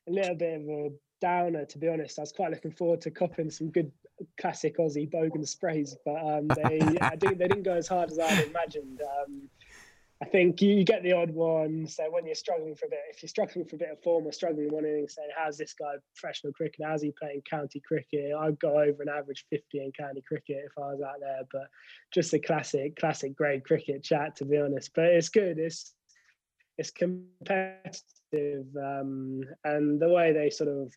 a 0.09 0.11
little 0.11 0.35
bit 0.35 0.61
of 0.61 0.69
a 0.69 0.91
downer. 1.21 1.65
To 1.65 1.79
be 1.79 1.89
honest, 1.89 2.19
I 2.19 2.23
was 2.23 2.33
quite 2.33 2.51
looking 2.51 2.73
forward 2.73 3.01
to 3.03 3.11
copping 3.11 3.51
some 3.51 3.71
good 3.71 3.91
classic 4.39 4.79
Aussie 4.79 5.11
bogan 5.11 5.47
sprays, 5.47 5.97
but 6.05 6.17
um, 6.17 6.49
they 6.49 6.81
I 7.01 7.17
didn't, 7.17 7.39
they 7.39 7.49
didn't 7.49 7.63
go 7.65 7.75
as 7.75 7.89
hard 7.89 8.11
as 8.11 8.19
I 8.19 8.29
had 8.29 8.49
imagined. 8.49 9.01
Um, 9.03 9.49
I 10.23 10.27
think 10.27 10.61
you, 10.61 10.75
you 10.75 10.85
get 10.85 11.03
the 11.03 11.13
odd 11.13 11.31
one. 11.31 11.87
So 11.87 12.11
when 12.11 12.27
you're 12.27 12.35
struggling 12.35 12.75
for 12.75 12.87
a 12.87 12.91
bit, 12.91 12.99
if 13.11 13.23
you're 13.23 13.29
struggling 13.29 13.65
for 13.65 13.77
a 13.77 13.79
bit 13.79 13.91
of 13.91 14.03
form 14.03 14.27
or 14.27 14.33
struggling 14.33 14.71
one 14.71 14.85
inning, 14.85 15.09
say, 15.09 15.23
how's 15.35 15.57
this 15.57 15.73
guy 15.73 15.95
professional 16.15 16.53
cricket? 16.53 16.85
How's 16.85 17.01
he 17.01 17.13
playing 17.19 17.43
county 17.49 17.81
cricket? 17.81 18.35
I'd 18.39 18.61
go 18.61 18.79
over 18.79 19.03
an 19.03 19.09
average 19.09 19.47
50 19.49 19.79
in 19.79 19.93
county 19.93 20.23
cricket 20.27 20.65
if 20.67 20.73
I 20.77 20.93
was 20.93 21.01
out 21.01 21.21
there. 21.21 21.41
But 21.51 21.69
just 22.13 22.35
a 22.35 22.39
classic, 22.39 22.97
classic 22.97 23.35
grade 23.35 23.65
cricket 23.65 24.05
chat, 24.05 24.37
to 24.37 24.45
be 24.45 24.59
honest. 24.59 24.91
But 24.95 25.07
it's 25.07 25.31
good. 25.31 25.59
It's 25.59 25.95
it's 26.77 26.91
competitive, 26.91 28.65
um, 28.77 29.43
and 29.65 30.01
the 30.01 30.09
way 30.09 30.33
they 30.33 30.49
sort 30.49 30.71
of 30.71 30.95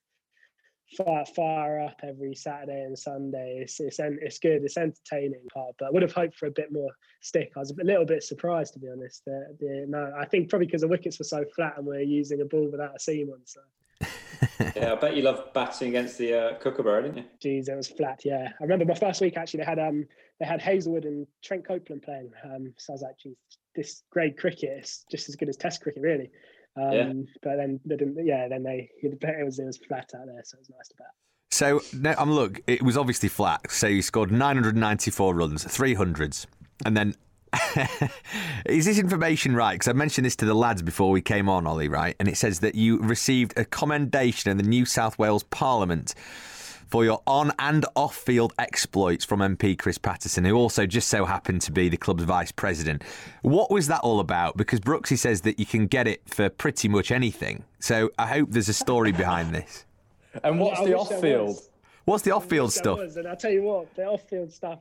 fire, 0.97 1.25
fire 1.25 1.79
up 1.81 1.99
every 2.03 2.35
Saturday 2.35 2.83
and 2.83 2.97
Sunday. 2.97 3.59
It's, 3.61 3.79
it's 3.79 3.99
it's 3.99 4.39
good. 4.39 4.63
It's 4.63 4.77
entertaining 4.77 5.47
part, 5.53 5.75
but 5.79 5.87
I 5.87 5.91
would 5.91 6.01
have 6.01 6.13
hoped 6.13 6.35
for 6.35 6.47
a 6.47 6.51
bit 6.51 6.71
more 6.71 6.91
stick. 7.21 7.51
I 7.55 7.59
was 7.59 7.71
a 7.71 7.83
little 7.83 8.05
bit 8.05 8.23
surprised 8.23 8.73
to 8.73 8.79
be 8.79 8.89
honest. 8.89 9.23
The, 9.25 9.55
the, 9.59 9.85
no, 9.87 10.11
I 10.17 10.25
think 10.25 10.49
probably 10.49 10.67
because 10.67 10.81
the 10.81 10.87
wickets 10.87 11.19
were 11.19 11.25
so 11.25 11.43
flat 11.55 11.75
and 11.77 11.85
we're 11.85 12.01
using 12.01 12.41
a 12.41 12.45
ball 12.45 12.69
without 12.71 12.95
a 12.95 12.99
seam 12.99 13.29
on. 13.29 13.39
So, 13.45 13.61
Yeah, 14.75 14.93
I 14.93 14.95
bet 14.95 15.15
you 15.15 15.23
love 15.23 15.53
batting 15.53 15.89
against 15.89 16.17
the 16.17 16.33
uh, 16.33 16.59
Kookaburra, 16.59 17.03
didn't 17.03 17.17
you? 17.17 17.23
geez, 17.39 17.69
it 17.69 17.75
was 17.75 17.87
flat. 17.87 18.21
Yeah, 18.23 18.49
I 18.59 18.63
remember 18.63 18.85
my 18.85 18.95
first 18.95 19.21
week 19.21 19.37
actually. 19.37 19.59
They 19.59 19.65
had 19.65 19.79
um 19.79 20.05
they 20.39 20.45
had 20.45 20.61
Hazlewood 20.61 21.05
and 21.05 21.27
Trent 21.43 21.65
Copeland 21.67 22.01
playing. 22.01 22.31
Um, 22.43 22.73
so 22.77 22.93
I 22.93 22.95
was 22.95 23.01
like, 23.01 23.17
geez, 23.17 23.35
this 23.75 24.03
grade 24.09 24.37
cricket 24.37 24.83
is 24.83 25.05
just 25.09 25.29
as 25.29 25.35
good 25.35 25.49
as 25.49 25.57
Test 25.57 25.81
cricket, 25.81 26.01
really. 26.01 26.29
Um, 26.75 26.91
Yeah. 26.91 27.13
But 27.41 27.57
then 27.57 27.79
they 27.85 27.95
didn't. 27.95 28.25
Yeah, 28.25 28.47
then 28.47 28.63
they 28.63 28.89
it 29.01 29.45
was 29.45 29.59
it 29.59 29.65
was 29.65 29.77
flat 29.77 30.09
out 30.15 30.25
there, 30.25 30.41
so 30.43 30.57
it 30.57 30.61
was 30.61 30.69
nice 30.69 30.87
to 30.89 30.95
bat. 30.97 31.07
So 31.51 31.81
no, 31.93 32.15
I'm 32.17 32.31
look. 32.31 32.61
It 32.67 32.81
was 32.81 32.97
obviously 32.97 33.29
flat. 33.29 33.69
So 33.69 33.87
you 33.87 34.01
scored 34.01 34.31
994 34.31 35.35
runs, 35.35 35.65
300s, 35.65 36.47
and 36.85 36.97
then 36.97 37.15
is 38.65 38.85
this 38.85 38.97
information 38.97 39.55
right? 39.55 39.73
Because 39.73 39.87
I 39.87 39.93
mentioned 39.93 40.25
this 40.25 40.35
to 40.37 40.45
the 40.45 40.55
lads 40.55 40.81
before 40.81 41.11
we 41.11 41.21
came 41.21 41.47
on, 41.47 41.67
Ollie. 41.67 41.89
Right, 41.89 42.15
and 42.19 42.27
it 42.27 42.37
says 42.37 42.59
that 42.61 42.73
you 42.73 42.97
received 42.99 43.53
a 43.57 43.65
commendation 43.65 44.49
in 44.49 44.57
the 44.57 44.63
New 44.63 44.85
South 44.85 45.19
Wales 45.19 45.43
Parliament 45.43 46.15
for 46.93 47.03
your 47.03 47.23
on 47.25 47.51
and 47.57 47.87
off 47.95 48.15
field 48.15 48.53
exploits 48.59 49.25
from 49.25 49.39
MP 49.39 49.75
Chris 49.75 49.97
Patterson, 49.97 50.45
who 50.45 50.53
also 50.53 50.85
just 50.85 51.07
so 51.07 51.25
happened 51.25 51.59
to 51.59 51.71
be 51.71 51.89
the 51.89 51.97
club's 51.97 52.23
vice 52.23 52.51
president. 52.51 53.01
What 53.41 53.71
was 53.71 53.87
that 53.87 54.01
all 54.01 54.19
about? 54.19 54.57
Because 54.57 54.79
Brooksy 54.79 55.17
says 55.17 55.41
that 55.41 55.59
you 55.59 55.65
can 55.65 55.87
get 55.87 56.07
it 56.07 56.21
for 56.29 56.49
pretty 56.49 56.87
much 56.87 57.09
anything. 57.09 57.63
So 57.79 58.11
I 58.19 58.27
hope 58.27 58.51
there's 58.51 58.69
a 58.69 58.75
story 58.75 59.11
behind 59.11 59.55
this. 59.55 59.85
And 60.43 60.59
what's 60.59 60.79
I 60.79 60.85
the 60.85 60.97
off 60.97 61.21
field? 61.21 61.59
What's 62.05 62.23
the 62.23 62.31
off 62.31 62.47
field 62.47 62.73
stuff? 62.73 62.97
was, 62.97 63.17
and 63.17 63.27
I'll 63.27 63.35
tell 63.35 63.51
you 63.51 63.61
what, 63.61 63.95
the 63.95 64.03
off-field 64.05 64.51
stuff, 64.51 64.79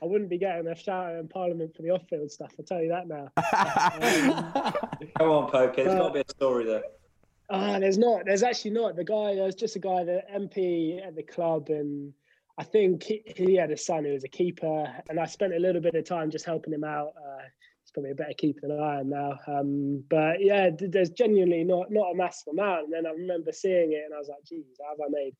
I 0.00 0.04
wouldn't 0.04 0.30
be 0.30 0.38
getting 0.38 0.68
a 0.68 0.74
shout 0.76 1.06
out 1.06 1.16
in 1.16 1.26
Parliament 1.26 1.74
for 1.74 1.82
the 1.82 1.90
off-field 1.90 2.30
stuff. 2.30 2.52
I'll 2.56 2.64
tell 2.64 2.80
you 2.80 2.90
that 2.90 3.08
now. 3.08 3.30
Um, 4.96 5.08
Come 5.18 5.30
on, 5.30 5.50
Poker. 5.50 5.82
There's 5.82 5.98
got 5.98 6.08
to 6.08 6.14
be 6.14 6.20
a 6.20 6.30
story 6.30 6.64
there. 6.64 6.84
Ah, 7.50 7.78
there's 7.78 7.98
not. 7.98 8.24
There's 8.24 8.42
actually 8.42 8.70
not. 8.72 8.96
The 8.96 9.04
guy, 9.04 9.34
there's 9.34 9.54
just 9.54 9.76
a 9.76 9.78
guy, 9.78 10.04
the 10.04 10.22
MP 10.34 11.06
at 11.06 11.14
the 11.14 11.22
club, 11.22 11.68
and 11.68 12.12
I 12.56 12.64
think 12.64 13.02
he, 13.02 13.22
he 13.26 13.54
had 13.56 13.70
a 13.70 13.76
son 13.76 14.04
who 14.04 14.12
was 14.12 14.24
a 14.24 14.28
keeper, 14.28 14.86
and 15.10 15.20
I 15.20 15.26
spent 15.26 15.54
a 15.54 15.58
little 15.58 15.82
bit 15.82 15.94
of 15.94 16.04
time 16.04 16.30
just 16.30 16.46
helping 16.46 16.72
him 16.72 16.84
out. 16.84 17.12
Uh, 17.16 17.42
he's 17.82 17.90
probably 17.92 18.12
a 18.12 18.14
better 18.14 18.34
keeper 18.38 18.68
than 18.68 18.80
I 18.80 19.00
am 19.00 19.10
now. 19.10 19.38
Um, 19.46 20.02
but 20.08 20.40
yeah, 20.40 20.70
there's 20.78 21.10
genuinely 21.10 21.64
not 21.64 21.90
not 21.90 22.12
a 22.12 22.16
massive 22.16 22.52
amount. 22.52 22.84
And 22.84 22.92
then 22.92 23.06
I 23.06 23.10
remember 23.10 23.52
seeing 23.52 23.92
it, 23.92 24.04
and 24.06 24.14
I 24.14 24.18
was 24.18 24.28
like, 24.28 24.44
"Geez, 24.44 24.64
how 24.82 24.90
have 24.90 25.06
I 25.06 25.10
made 25.10 25.34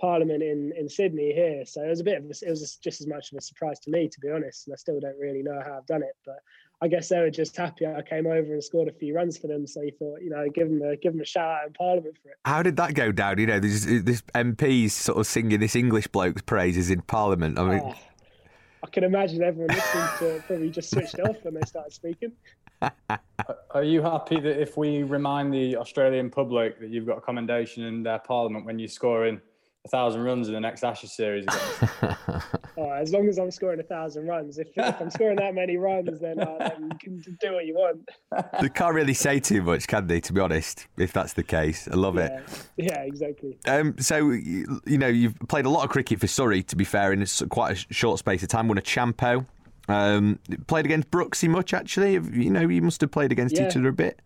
Parliament 0.00 0.44
in 0.44 0.72
in 0.78 0.88
Sydney 0.88 1.32
here?" 1.32 1.64
So 1.66 1.82
it 1.82 1.88
was 1.88 2.00
a 2.00 2.04
bit 2.04 2.18
of 2.18 2.24
a, 2.24 2.46
it 2.46 2.50
was 2.50 2.76
just 2.76 3.00
as 3.00 3.08
much 3.08 3.32
of 3.32 3.38
a 3.38 3.40
surprise 3.40 3.80
to 3.80 3.90
me, 3.90 4.08
to 4.08 4.20
be 4.20 4.30
honest. 4.30 4.68
And 4.68 4.74
I 4.74 4.76
still 4.76 5.00
don't 5.00 5.18
really 5.18 5.42
know 5.42 5.60
how 5.64 5.78
I've 5.78 5.86
done 5.86 6.04
it, 6.04 6.14
but 6.24 6.38
I 6.80 6.86
guess 6.86 7.08
they 7.08 7.18
were 7.18 7.30
just 7.30 7.56
happy 7.56 7.86
I 7.86 8.02
came 8.02 8.26
over 8.26 8.52
and 8.52 8.62
scored 8.62 8.86
a 8.86 8.92
few 8.92 9.14
runs 9.14 9.36
for 9.36 9.48
them. 9.48 9.66
So 9.66 9.80
he 9.80 9.90
thought, 9.90 10.22
you 10.22 10.30
know, 10.30 10.46
give 10.54 10.68
them 10.68 10.80
a 10.82 10.96
give 10.96 11.12
them 11.12 11.20
a 11.20 11.24
shout 11.24 11.62
out 11.62 11.66
in 11.66 11.72
Parliament 11.72 12.16
for 12.22 12.30
it. 12.30 12.36
How 12.44 12.62
did 12.62 12.76
that 12.76 12.94
go 12.94 13.10
down? 13.10 13.38
You 13.38 13.46
know, 13.46 13.58
this, 13.58 13.84
this 13.84 14.22
MP's 14.34 14.92
sort 14.92 15.18
of 15.18 15.26
singing 15.26 15.58
this 15.58 15.74
English 15.74 16.06
bloke's 16.06 16.42
praises 16.42 16.90
in 16.90 17.00
Parliament. 17.02 17.58
I 17.58 17.64
mean, 17.64 17.80
Oh, 17.82 17.94
I 18.84 18.86
can 18.86 19.02
imagine 19.02 19.42
everyone 19.42 19.74
listening 19.74 20.08
to 20.18 20.36
it 20.36 20.46
probably 20.46 20.70
just 20.70 20.90
switched 20.90 21.18
off 21.18 21.36
when 21.42 21.54
they 21.54 21.62
started 21.62 21.92
speaking. 21.92 22.32
Are 23.72 23.82
you 23.82 24.02
happy 24.02 24.38
that 24.38 24.62
if 24.62 24.76
we 24.76 25.02
remind 25.02 25.52
the 25.52 25.76
Australian 25.76 26.30
public 26.30 26.78
that 26.80 26.90
you've 26.90 27.06
got 27.06 27.18
a 27.18 27.20
commendation 27.20 27.82
in 27.84 28.04
their 28.04 28.20
parliament 28.20 28.64
when 28.64 28.78
you're 28.78 28.88
scoring 28.88 29.40
a 29.88 29.96
thousand 29.96 30.22
runs 30.22 30.48
in 30.48 30.54
the 30.54 30.60
next 30.60 30.84
Ashes 30.84 31.12
series? 31.12 31.44
Again? 31.44 32.16
Oh, 32.80 32.92
as 32.92 33.12
long 33.12 33.28
as 33.28 33.38
I'm 33.38 33.50
scoring 33.50 33.80
a 33.80 33.82
thousand 33.82 34.28
runs, 34.28 34.56
if, 34.56 34.68
if 34.76 35.00
I'm 35.00 35.10
scoring 35.10 35.34
that 35.38 35.52
many 35.52 35.76
runs, 35.76 36.20
then, 36.20 36.38
uh, 36.38 36.58
then 36.60 36.90
you 36.92 36.96
can 37.00 37.36
do 37.40 37.54
what 37.54 37.66
you 37.66 37.74
want. 37.74 38.08
they 38.60 38.68
can't 38.68 38.94
really 38.94 39.14
say 39.14 39.40
too 39.40 39.62
much, 39.62 39.88
can 39.88 40.06
they? 40.06 40.20
To 40.20 40.32
be 40.32 40.40
honest, 40.40 40.86
if 40.96 41.12
that's 41.12 41.32
the 41.32 41.42
case, 41.42 41.88
I 41.90 41.96
love 41.96 42.18
it. 42.18 42.30
Yeah, 42.76 42.86
yeah, 42.86 43.00
exactly. 43.00 43.58
Um, 43.66 43.96
so 43.98 44.30
you, 44.30 44.80
you 44.86 44.96
know 44.96 45.08
you've 45.08 45.34
played 45.48 45.64
a 45.64 45.68
lot 45.68 45.82
of 45.82 45.90
cricket 45.90 46.20
for 46.20 46.28
Surrey. 46.28 46.62
To 46.62 46.76
be 46.76 46.84
fair, 46.84 47.12
in 47.12 47.26
quite 47.48 47.72
a 47.72 47.92
short 47.92 48.20
space 48.20 48.44
of 48.44 48.48
time, 48.48 48.68
won 48.68 48.78
a 48.78 48.82
Champo. 48.82 49.44
Um, 49.88 50.38
played 50.68 50.84
against 50.84 51.10
Brooksy 51.10 51.48
much 51.48 51.74
actually. 51.74 52.12
You 52.12 52.50
know, 52.50 52.60
you 52.68 52.80
must 52.80 53.00
have 53.00 53.10
played 53.10 53.32
against 53.32 53.56
Yeah. 53.56 53.66
each 53.66 53.76
other 53.76 53.88
a 53.88 53.92
bit. 53.92 54.20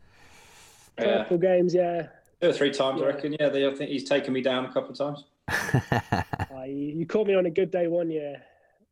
Yeah. 0.99 1.23
Couple 1.23 1.39
games, 1.39 1.73
yeah. 1.73 2.09
Two 2.43 2.49
or 2.49 2.53
three 2.53 2.73
times, 2.73 3.01
I 3.01 3.07
reckon. 3.07 3.37
Yeah, 3.39 3.51
they, 3.51 3.65
I 3.69 3.73
think 3.73 3.89
he's 3.91 4.03
taken 4.03 4.33
me 4.33 4.41
down 4.41 4.65
a 4.65 4.73
couple 4.73 4.91
of 4.91 4.99
times. 4.99 5.25
Uh, 6.55 6.65
you, 6.65 6.99
you 6.99 7.07
caught 7.07 7.27
me 7.27 7.35
on 7.35 7.47
a 7.47 7.51
good 7.51 7.71
day 7.71 7.87
one 7.87 8.11
year 8.11 8.37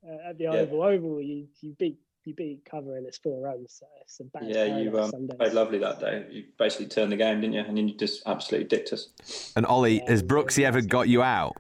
uh, 0.09 0.31
at 0.31 0.39
the 0.39 0.45
Yeah. 0.45 0.53
Oval. 0.53 0.83
Oval, 0.83 1.21
you, 1.21 1.47
you 1.61 1.77
beat 1.79 1.99
you 2.25 2.35
beat 2.35 2.65
cover 2.65 2.97
and 2.97 3.07
it's 3.07 3.19
four 3.19 3.41
runs. 3.41 3.77
So 3.79 3.87
it's 4.01 4.19
a 4.19 4.25
bad 4.25 4.45
Yeah, 4.49 4.67
time 4.67 4.83
you 4.83 4.99
um, 4.99 5.29
played 5.39 5.53
lovely 5.53 5.79
that 5.79 6.01
day. 6.01 6.25
You 6.31 6.45
basically 6.59 6.87
turned 6.87 7.13
the 7.13 7.17
game, 7.17 7.41
didn't 7.41 7.53
you? 7.53 7.61
And 7.61 7.77
then 7.77 7.87
you 7.87 7.95
just 7.97 8.23
absolutely 8.27 8.67
dicked 8.69 8.93
us. 8.95 9.53
And 9.55 9.67
Ollie, 9.67 9.99
Yeah, 9.99 10.11
has 10.11 10.23
yeah, 10.23 10.27
Brooksy 10.29 10.65
ever 10.65 10.81
got 10.81 11.09
you 11.09 11.23
out? 11.23 11.57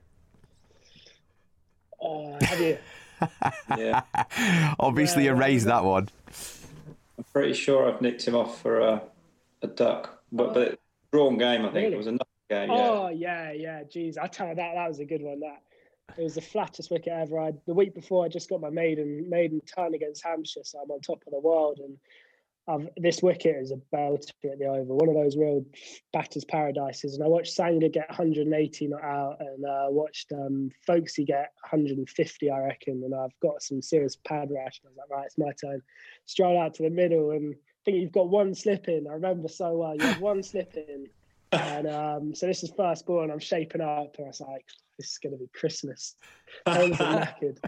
Oh, 2.01 2.37
have 2.41 2.61
you? 2.61 2.79
Yeah, 3.77 4.03
Obviously, 4.81 5.27
Yeah, 5.27 5.33
erased 5.33 5.67
that 5.67 5.85
one. 5.85 6.09
I'm 7.19 7.25
pretty 7.33 7.53
sure 7.53 7.87
I've 7.93 8.01
nicked 8.01 8.27
him 8.27 8.35
off 8.35 8.61
for 8.63 8.81
a, 8.81 9.03
a 9.63 9.67
duck, 9.67 10.23
but 10.33 10.55
but 10.55 10.81
drawn 11.13 11.39
game. 11.39 11.63
I 11.63 11.65
think 11.65 11.75
Really? 11.75 11.95
it 11.95 11.99
was 11.99 12.07
another 12.07 12.25
game. 12.49 12.71
Yeah. 12.71 12.89
Oh 12.91 13.09
yeah, 13.09 13.53
yeah. 13.53 13.83
Geez, 13.85 14.19
I 14.19 14.27
tell 14.27 14.49
you 14.49 14.55
that 14.55 14.75
that 14.75 14.89
was 14.89 15.01
a 15.01 15.05
good 15.05 15.23
one. 15.23 15.41
That 15.41 15.63
it 16.19 16.23
was 16.23 16.35
the 16.35 16.41
flattest 16.41 16.91
wicket 16.91 17.13
ever. 17.13 17.39
I 17.39 17.53
the 17.67 17.75
week 17.75 17.95
before 17.95 18.25
I 18.25 18.29
just 18.29 18.49
got 18.49 18.61
my 18.61 18.71
maiden 18.71 19.29
maiden 19.29 19.61
ton 19.67 19.95
against 19.95 20.25
Hampshire, 20.25 20.65
so 20.65 20.79
I'm 20.81 20.91
on 20.91 21.01
top 21.01 21.23
of 21.27 21.33
the 21.33 21.41
world. 21.41 21.81
And 21.83 21.97
I've, 22.69 22.89
this 22.97 23.23
wicket 23.23 23.57
is 23.57 23.73
a 23.73 23.81
belter 23.95 24.31
at 24.45 24.59
the 24.59 24.67
Oval, 24.67 24.97
one 24.97 25.09
of 25.09 25.15
those 25.15 25.37
real 25.37 25.65
batters' 26.13 26.45
paradises. 26.45 27.15
And 27.15 27.25
I 27.25 27.27
watched 27.27 27.53
Sanga 27.53 27.89
get 27.89 28.09
180 28.09 28.89
not 28.89 29.03
out, 29.03 29.37
and 29.41 29.65
uh, 29.65 29.87
watched 29.89 30.31
um, 30.33 30.71
Foakesy 30.87 31.25
get 31.25 31.53
150, 31.63 32.51
I 32.51 32.59
reckon. 32.61 33.03
And 33.05 33.15
I've 33.15 33.39
got 33.41 33.63
some 33.63 33.83
serious 33.83 34.17
pad 34.25 34.51
rash. 34.53 34.81
And 34.85 34.89
I 34.89 34.91
was 34.91 34.97
like, 34.99 35.11
right, 35.11 35.27
it's 35.27 35.39
my 35.39 35.53
turn. 35.61 35.83
Stroll 36.27 36.61
out 36.61 36.75
to 36.75 36.83
the 36.85 36.91
middle, 36.91 37.31
and 37.33 37.55
I 37.55 37.57
think 37.91 38.03
you've 38.03 38.13
got 38.13 38.29
one 38.29 38.55
slip 38.55 38.89
in. 38.89 39.07
I 39.09 39.15
remember 39.15 39.49
so 39.49 39.77
well. 39.79 39.95
You 39.95 40.03
had 40.03 40.21
one 40.21 40.43
slip 40.43 40.75
in. 40.77 41.07
And 41.53 41.89
um, 41.89 42.35
so 42.35 42.47
this 42.47 42.63
is 42.63 42.71
first 42.77 43.07
ball, 43.07 43.25
and 43.25 43.33
I'm 43.33 43.41
shaping 43.41 43.81
up, 43.81 44.15
and 44.19 44.27
I 44.27 44.29
was 44.29 44.41
like, 44.41 44.65
"This 44.97 45.11
is 45.11 45.19
going 45.19 45.33
to 45.33 45.39
be 45.39 45.49
Christmas." 45.53 46.15
Knackered. 46.65 47.59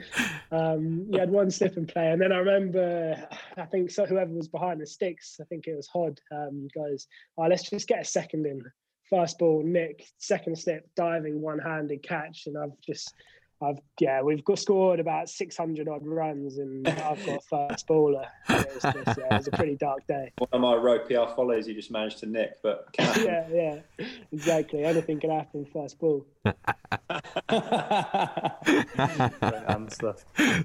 Um, 0.52 1.06
you 1.10 1.18
had 1.18 1.30
one 1.30 1.50
slip 1.50 1.76
and 1.76 1.88
play, 1.88 2.12
and 2.12 2.20
then 2.20 2.30
I 2.30 2.38
remember, 2.38 3.28
I 3.56 3.64
think 3.64 3.90
so. 3.90 4.06
Whoever 4.06 4.32
was 4.32 4.46
behind 4.46 4.80
the 4.80 4.86
sticks, 4.86 5.40
I 5.40 5.44
think 5.46 5.66
it 5.66 5.74
was 5.74 5.88
Hod, 5.88 6.20
um, 6.30 6.68
goes, 6.72 7.08
"Oh, 7.36 7.46
let's 7.48 7.68
just 7.68 7.88
get 7.88 8.02
a 8.02 8.04
second 8.04 8.46
in." 8.46 8.62
First 9.10 9.40
ball, 9.40 9.64
Nick. 9.64 10.06
Second 10.18 10.56
slip, 10.56 10.88
diving, 10.94 11.40
one-handed 11.40 12.04
catch, 12.04 12.46
and 12.46 12.56
I've 12.56 12.80
just, 12.86 13.12
I've 13.62 13.78
yeah, 14.00 14.22
we've 14.22 14.44
got 14.44 14.58
scored 14.58 15.00
about 15.00 15.28
600 15.28 15.88
odd 15.88 16.04
runs, 16.04 16.58
and 16.58 16.86
I've 16.88 17.24
got 17.24 17.44
first 17.44 17.86
baller. 17.86 18.26
It 18.48 18.74
was, 18.74 18.82
just, 18.82 19.18
yeah, 19.18 19.34
it 19.34 19.38
was 19.38 19.48
a 19.48 19.52
pretty 19.52 19.76
dark 19.76 20.06
day. 20.06 20.32
One 20.38 20.48
of 20.52 20.60
my 20.60 20.74
row 20.74 20.98
PR 20.98 21.32
follies, 21.34 21.66
he 21.66 21.74
just 21.74 21.90
managed 21.90 22.18
to 22.18 22.26
nick, 22.26 22.62
but 22.62 22.88
yeah, 22.98 23.48
yeah, 23.52 24.06
exactly. 24.32 24.84
Anything 24.84 25.20
can 25.20 25.30
happen 25.30 25.64
first 25.72 25.98
ball. 25.98 26.26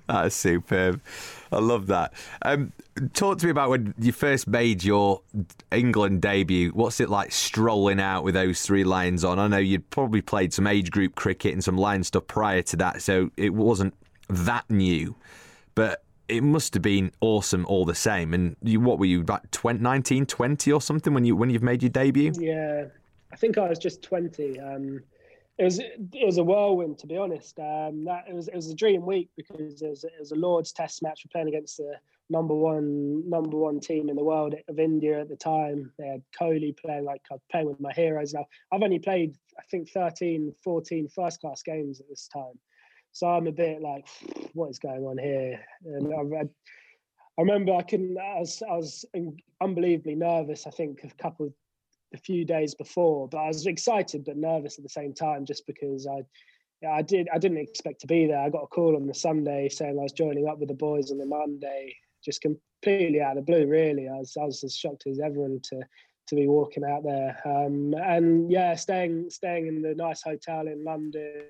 That's 0.07 0.35
superb. 0.35 1.01
I 1.51 1.59
love 1.59 1.87
that. 1.87 2.13
Um, 2.41 2.73
talk 3.13 3.39
to 3.39 3.45
me 3.45 3.51
about 3.51 3.69
when 3.69 3.93
you 3.99 4.11
first 4.11 4.47
made 4.47 4.83
your 4.83 5.21
England 5.71 6.21
debut. 6.21 6.71
What's 6.71 6.99
it 6.99 7.09
like 7.09 7.31
strolling 7.31 7.99
out 7.99 8.23
with 8.23 8.33
those 8.33 8.61
three 8.61 8.83
lions 8.83 9.23
on? 9.23 9.39
I 9.39 9.47
know 9.47 9.57
you'd 9.57 9.89
probably 9.89 10.21
played 10.21 10.53
some 10.53 10.67
age 10.67 10.91
group 10.91 11.15
cricket 11.15 11.53
and 11.53 11.63
some 11.63 11.77
Lions 11.77 12.07
stuff 12.07 12.27
prior 12.27 12.61
to 12.63 12.75
that, 12.77 13.01
so 13.01 13.31
it 13.37 13.53
wasn't 13.53 13.93
that 14.29 14.69
new. 14.69 15.15
But 15.75 16.03
it 16.27 16.43
must 16.43 16.73
have 16.73 16.83
been 16.83 17.11
awesome 17.21 17.65
all 17.67 17.85
the 17.85 17.95
same. 17.95 18.33
And 18.33 18.55
you, 18.61 18.79
what 18.79 18.99
were 18.99 19.05
you 19.05 19.21
about 19.21 19.49
20, 19.51 19.79
19, 19.79 20.25
20 20.25 20.71
or 20.71 20.81
something 20.81 21.13
when 21.13 21.25
you 21.25 21.35
when 21.35 21.49
you've 21.49 21.63
made 21.63 21.81
your 21.81 21.89
debut? 21.89 22.33
Yeah, 22.37 22.85
I 23.31 23.35
think 23.35 23.57
I 23.57 23.69
was 23.69 23.79
just 23.79 24.01
twenty. 24.01 24.59
Um, 24.59 25.01
it 25.57 25.63
was 25.63 25.79
it 25.79 26.25
was 26.25 26.37
a 26.37 26.43
whirlwind 26.43 26.99
to 26.99 27.07
be 27.07 27.17
honest. 27.17 27.57
Um, 27.59 28.05
that 28.05 28.25
it 28.29 28.35
was 28.35 28.47
it 28.47 28.55
was 28.55 28.69
a 28.69 28.75
dream 28.75 29.05
week 29.05 29.29
because 29.35 29.81
it 29.81 29.89
was, 29.89 30.03
it 30.03 30.13
was 30.19 30.31
a 30.31 30.35
Lords 30.35 30.71
Test 30.71 31.01
match. 31.01 31.23
We're 31.25 31.31
playing 31.31 31.49
against 31.49 31.77
the 31.77 31.93
number 32.29 32.53
one 32.53 33.27
number 33.29 33.57
one 33.57 33.79
team 33.79 34.09
in 34.09 34.15
the 34.15 34.23
world 34.23 34.55
of 34.67 34.79
India 34.79 35.21
at 35.21 35.29
the 35.29 35.35
time. 35.35 35.91
They 35.97 36.07
had 36.07 36.23
Kohli 36.39 36.77
playing 36.77 37.05
like 37.05 37.21
playing 37.51 37.67
with 37.67 37.79
my 37.79 37.93
heroes. 37.93 38.33
Now 38.33 38.45
I've 38.71 38.83
only 38.83 38.99
played 38.99 39.35
I 39.57 39.63
think 39.71 39.89
13, 39.89 40.53
14 40.63 41.07
first 41.09 41.41
class 41.41 41.63
games 41.63 41.99
at 41.99 42.07
this 42.09 42.27
time. 42.27 42.59
So 43.17 43.27
I'm 43.27 43.47
a 43.47 43.51
bit 43.51 43.81
like, 43.81 44.07
what 44.53 44.69
is 44.69 44.77
going 44.77 45.03
on 45.03 45.17
here? 45.17 45.59
And 45.85 46.13
I, 46.13 46.41
I 46.41 47.41
remember 47.41 47.73
I 47.73 47.81
couldn't. 47.81 48.15
I 48.17 48.39
was, 48.39 48.61
I 48.61 48.75
was 48.75 49.05
unbelievably 49.59 50.13
nervous. 50.13 50.67
I 50.67 50.69
think 50.69 51.03
a 51.03 51.09
couple, 51.21 51.51
a 52.13 52.17
few 52.17 52.45
days 52.45 52.73
before, 52.75 53.27
but 53.27 53.37
I 53.37 53.47
was 53.47 53.65
excited 53.65 54.25
but 54.25 54.37
nervous 54.37 54.77
at 54.77 54.83
the 54.83 54.89
same 54.89 55.13
time, 55.13 55.45
just 55.45 55.65
because 55.67 56.07
I, 56.07 56.23
I 56.87 57.01
did. 57.01 57.27
I 57.33 57.37
didn't 57.37 57.57
expect 57.57 58.01
to 58.01 58.07
be 58.07 58.27
there. 58.27 58.39
I 58.39 58.49
got 58.49 58.63
a 58.63 58.67
call 58.67 58.95
on 58.95 59.07
the 59.07 59.13
Sunday 59.13 59.69
saying 59.69 59.97
I 59.97 60.03
was 60.03 60.13
joining 60.13 60.47
up 60.47 60.59
with 60.59 60.69
the 60.69 60.75
boys 60.75 61.11
on 61.11 61.17
the 61.17 61.25
Monday. 61.25 61.95
Just 62.23 62.41
completely 62.41 63.21
out 63.21 63.37
of 63.37 63.45
the 63.45 63.51
blue, 63.51 63.67
really. 63.67 64.07
I 64.07 64.17
was, 64.17 64.35
I 64.39 64.45
was 64.45 64.63
as 64.63 64.75
shocked 64.75 65.07
as 65.07 65.19
everyone 65.19 65.59
to 65.71 65.81
to 66.27 66.35
be 66.35 66.47
walking 66.47 66.83
out 66.83 67.03
there. 67.03 67.37
Um, 67.45 67.93
and 67.93 68.51
yeah, 68.51 68.75
staying 68.75 69.29
staying 69.29 69.67
in 69.67 69.81
the 69.81 69.95
nice 69.95 70.21
hotel 70.21 70.67
in 70.67 70.83
London 70.83 71.45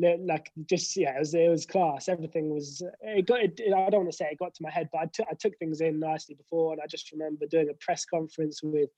and 0.00 0.26
like 0.26 0.50
just 0.68 0.96
yeah, 0.96 1.16
it 1.16 1.20
was 1.20 1.34
it 1.34 1.50
was 1.50 1.66
class. 1.66 2.08
Everything 2.08 2.50
was 2.50 2.82
it 3.02 3.26
got. 3.26 3.40
It, 3.40 3.60
I 3.66 3.90
don't 3.90 4.00
want 4.00 4.10
to 4.10 4.16
say 4.16 4.28
it 4.30 4.38
got 4.38 4.54
to 4.54 4.62
my 4.62 4.70
head, 4.70 4.88
but 4.92 5.02
I 5.02 5.06
took 5.06 5.26
I 5.30 5.34
took 5.34 5.56
things 5.58 5.80
in 5.80 6.00
nicely 6.00 6.34
before, 6.34 6.72
and 6.72 6.82
I 6.82 6.86
just 6.86 7.12
remember 7.12 7.46
doing 7.46 7.68
a 7.68 7.74
press 7.74 8.04
conference 8.04 8.62
with 8.62 8.90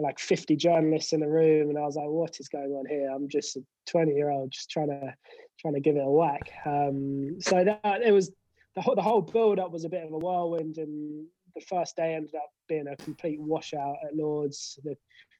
like 0.00 0.18
50 0.18 0.56
journalists 0.56 1.12
in 1.12 1.22
a 1.22 1.28
room, 1.28 1.70
and 1.70 1.78
I 1.78 1.82
was 1.82 1.96
like, 1.96 2.08
"What 2.08 2.38
is 2.40 2.48
going 2.48 2.72
on 2.72 2.86
here? 2.86 3.10
I'm 3.10 3.28
just 3.28 3.56
a 3.56 3.64
20 3.86 4.12
year 4.12 4.30
old 4.30 4.50
just 4.50 4.70
trying 4.70 4.88
to 4.88 5.14
trying 5.60 5.74
to 5.74 5.80
give 5.80 5.96
it 5.96 6.06
a 6.06 6.10
whack." 6.10 6.50
Um, 6.64 7.40
so 7.40 7.64
that 7.64 8.02
it 8.02 8.12
was 8.12 8.30
the 8.74 8.82
whole 8.82 8.94
the 8.94 9.02
whole 9.02 9.22
build 9.22 9.58
up 9.58 9.72
was 9.72 9.84
a 9.84 9.88
bit 9.88 10.04
of 10.04 10.12
a 10.12 10.18
whirlwind, 10.18 10.78
and 10.78 11.26
the 11.54 11.60
first 11.62 11.96
day 11.96 12.14
ended 12.14 12.34
up 12.34 12.50
being 12.68 12.86
a 12.88 12.96
complete 12.96 13.40
washout 13.40 13.96
at 14.04 14.16
Lords. 14.16 14.78
The 14.84 14.96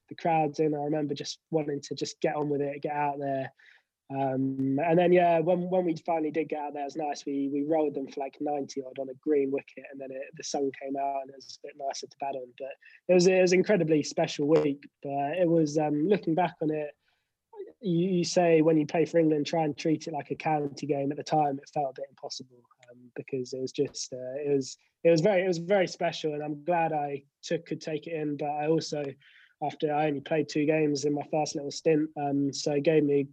the 0.09 0.15
crowds 0.15 0.59
in, 0.59 0.75
I 0.75 0.85
remember 0.85 1.15
just 1.15 1.39
wanting 1.51 1.81
to 1.83 1.95
just 1.95 2.21
get 2.21 2.35
on 2.35 2.49
with 2.49 2.63
it, 2.63 2.83
get 2.83 2.93
out 2.93 3.19
there. 3.19 3.53
Um, 4.11 4.79
and 4.83 4.99
then 4.99 5.13
yeah, 5.13 5.39
when 5.41 5.69
when 5.69 5.85
we 5.85 5.95
finally 6.07 6.31
did 6.31 6.49
get 6.49 6.61
out 6.61 6.73
there, 6.73 6.83
it 6.83 6.87
was 6.87 6.97
nice. 6.97 7.27
We 7.27 7.51
we 7.53 7.63
rolled 7.63 7.95
them 7.95 8.09
for 8.09 8.21
like 8.21 8.37
ninety 8.41 8.83
odd 8.83 8.99
on 8.99 9.11
a 9.11 9.15
green 9.15 9.51
wicket, 9.51 9.85
and 9.93 10.01
then 10.01 10.11
it, 10.11 10.23
the 10.35 10.45
sun 10.45 10.71
came 10.83 10.97
out, 10.97 11.21
and 11.23 11.31
it 11.31 11.37
was 11.37 11.59
a 11.63 11.67
bit 11.67 11.77
nicer 11.79 12.07
to 12.07 12.17
bat 12.19 12.35
on. 12.35 12.47
But 12.59 12.73
it 13.09 13.15
was 13.15 13.27
it 13.27 13.41
was 13.41 13.53
incredibly 13.53 14.03
special 14.03 14.49
week. 14.49 14.89
But 15.03 15.37
it 15.39 15.49
was 15.49 15.77
um, 15.77 16.09
looking 16.09 16.35
back 16.35 16.55
on 16.63 16.71
it, 16.71 16.91
you, 17.83 18.09
you, 18.09 18.25
say 18.25 18.63
when 18.63 18.79
you 18.79 18.87
play 18.87 19.05
for 19.05 19.19
England, 19.19 19.47
try 19.47 19.65
and 19.65 19.77
treat 19.77 20.07
it 20.07 20.15
like 20.15 20.31
a 20.31 20.37
county 20.37 20.87
game. 20.87 21.11
At 21.11 21.19
the 21.19 21.23
time, 21.23 21.59
it 21.59 21.71
felt 21.73 21.91
a 21.91 22.01
bit 22.01 22.07
impossible 22.09 22.63
um, 22.91 22.99
because 23.15 23.53
it 23.53 23.61
was 23.61 23.73
just 23.73 24.13
uh, 24.15 24.37
it 24.37 24.55
was 24.55 24.79
it 25.05 25.11
was 25.11 25.21
very 25.21 25.43
it 25.43 25.49
was 25.49 25.59
very 25.59 25.87
special, 25.87 26.33
and 26.33 26.43
I'm 26.43 26.65
glad 26.65 26.95
I 26.95 27.25
took 27.43 27.67
could 27.67 27.83
take 27.83 28.07
it 28.07 28.15
in. 28.15 28.39
But 28.39 28.51
I 28.51 28.69
also 28.69 29.05
after 29.63 29.93
I 29.93 30.07
only 30.07 30.21
played 30.21 30.49
two 30.49 30.65
games 30.65 31.05
in 31.05 31.13
my 31.13 31.27
first 31.31 31.57
little 31.57 31.71
stint, 31.71 32.09
um, 32.17 32.53
so 32.55 32.73
it 32.73 32.85
gave 32.85 33.05
me 33.05 33.27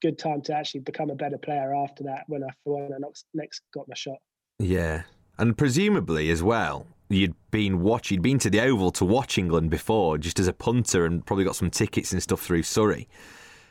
good 0.00 0.18
time 0.18 0.42
to 0.42 0.54
actually 0.54 0.80
become 0.80 1.10
a 1.10 1.14
better 1.14 1.38
player 1.38 1.74
after 1.74 2.04
that 2.04 2.24
when 2.26 2.44
I 2.44 2.48
when 2.64 2.92
I 2.92 3.08
next 3.34 3.62
got 3.72 3.88
my 3.88 3.94
shot. 3.94 4.18
Yeah, 4.58 5.02
and 5.38 5.56
presumably 5.56 6.30
as 6.30 6.42
well, 6.42 6.86
you'd 7.08 7.34
been 7.50 7.80
watch 7.80 8.10
you'd 8.10 8.22
been 8.22 8.38
to 8.40 8.50
the 8.50 8.60
Oval 8.60 8.90
to 8.92 9.04
watch 9.04 9.38
England 9.38 9.70
before, 9.70 10.18
just 10.18 10.38
as 10.38 10.48
a 10.48 10.52
punter, 10.52 11.04
and 11.04 11.24
probably 11.24 11.44
got 11.44 11.56
some 11.56 11.70
tickets 11.70 12.12
and 12.12 12.22
stuff 12.22 12.40
through 12.40 12.62
Surrey. 12.62 13.08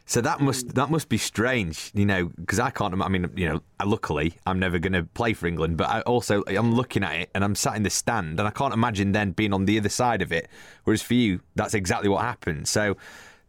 So 0.10 0.22
that 0.22 0.40
must 0.40 0.68
mm. 0.68 0.74
that 0.76 0.90
must 0.90 1.10
be 1.10 1.18
strange, 1.18 1.92
you 1.94 2.06
know, 2.06 2.32
because 2.38 2.60
I 2.60 2.70
can't. 2.70 3.00
I 3.02 3.10
mean, 3.10 3.30
you 3.36 3.48
know, 3.50 3.62
luckily 3.86 4.36
I'm 4.46 4.58
never 4.58 4.80
going 4.80 4.94
to 4.94 5.04
play 5.04 5.34
for 5.34 5.48
England, 5.48 5.76
but 5.76 5.90
I 5.90 6.00
also 6.02 6.44
I'm 6.48 6.74
looking 6.74 7.04
at 7.04 7.16
it 7.16 7.30
and 7.36 7.44
I'm 7.44 7.56
sat 7.56 7.76
in 7.76 7.84
the 7.84 7.90
stand, 7.90 8.40
and 8.40 8.48
I 8.48 8.52
can't 8.52 8.74
imagine 8.74 9.12
then 9.12 9.32
being 9.32 9.54
on 9.54 9.66
the 9.66 9.78
other 9.78 9.90
side 9.90 10.22
of 10.22 10.32
it. 10.32 10.48
Whereas 10.86 11.02
for 11.02 11.14
you, 11.14 11.42
that's 11.56 11.74
exactly 11.74 12.08
what 12.08 12.22
happened. 12.22 12.70
So 12.70 12.96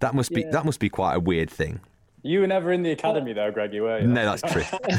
that 0.01 0.17
must 0.17 0.33
be 0.33 0.41
yeah. 0.41 0.51
that 0.51 0.65
must 0.65 0.81
be 0.81 0.89
quite 0.89 1.15
a 1.15 1.21
weird 1.21 1.49
thing. 1.49 1.79
You 2.29 2.41
were 2.41 2.47
never 2.47 2.73
in 2.73 2.83
the 2.83 2.91
academy 2.91 3.33
though, 3.33 3.51
Greg. 3.51 3.73
You 3.73 3.85
were 3.85 4.01
you? 4.01 4.07
No, 4.07 4.37
that's 4.37 4.53
true. 4.53 4.61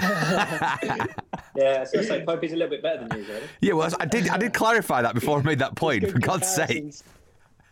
yeah, 1.55 1.83
so 1.83 1.99
it's 1.99 2.09
like 2.09 2.25
Popey's 2.25 2.53
a 2.53 2.55
little 2.55 2.71
bit 2.71 2.81
better 2.81 3.07
than 3.07 3.19
you, 3.19 3.27
really. 3.27 3.47
Yeah, 3.61 3.73
well, 3.73 3.91
I 3.99 4.05
did. 4.07 4.29
I 4.29 4.37
did 4.39 4.51
clarify 4.51 5.03
that 5.03 5.13
before 5.13 5.37
I 5.37 5.43
made 5.43 5.59
that 5.59 5.75
point. 5.75 6.09
For 6.09 6.17
God's 6.17 6.47
sake. 6.47 6.91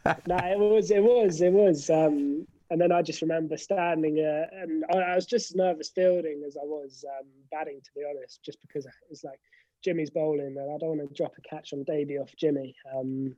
no, 0.06 0.14
it 0.38 0.60
was. 0.60 0.92
It 0.92 1.02
was. 1.02 1.42
It 1.42 1.52
was. 1.52 1.90
Um, 1.90 2.46
and 2.70 2.80
then 2.80 2.92
I 2.92 3.02
just 3.02 3.20
remember 3.24 3.58
standing, 3.58 4.20
uh, 4.20 4.46
and 4.62 4.86
I, 4.94 5.00
I, 5.00 5.16
was 5.16 5.26
just 5.26 5.50
as 5.50 5.56
nervous 5.56 5.90
fielding 5.90 6.44
as 6.46 6.56
I 6.56 6.64
was 6.64 7.04
um, 7.20 7.26
batting, 7.50 7.82
to 7.84 7.90
be 7.96 8.04
honest, 8.08 8.44
just 8.44 8.62
because 8.62 8.86
it 8.86 8.92
was 9.10 9.24
like 9.24 9.40
Jimmy's 9.84 10.12
bowling, 10.12 10.56
and 10.56 10.72
I 10.72 10.78
don't 10.78 11.00
want 11.00 11.10
to 11.10 11.16
drop 11.16 11.34
a 11.36 11.42
catch 11.42 11.74
on 11.74 11.84
debut 11.84 12.22
off 12.22 12.36
Jimmy. 12.38 12.76
Um, 12.96 13.36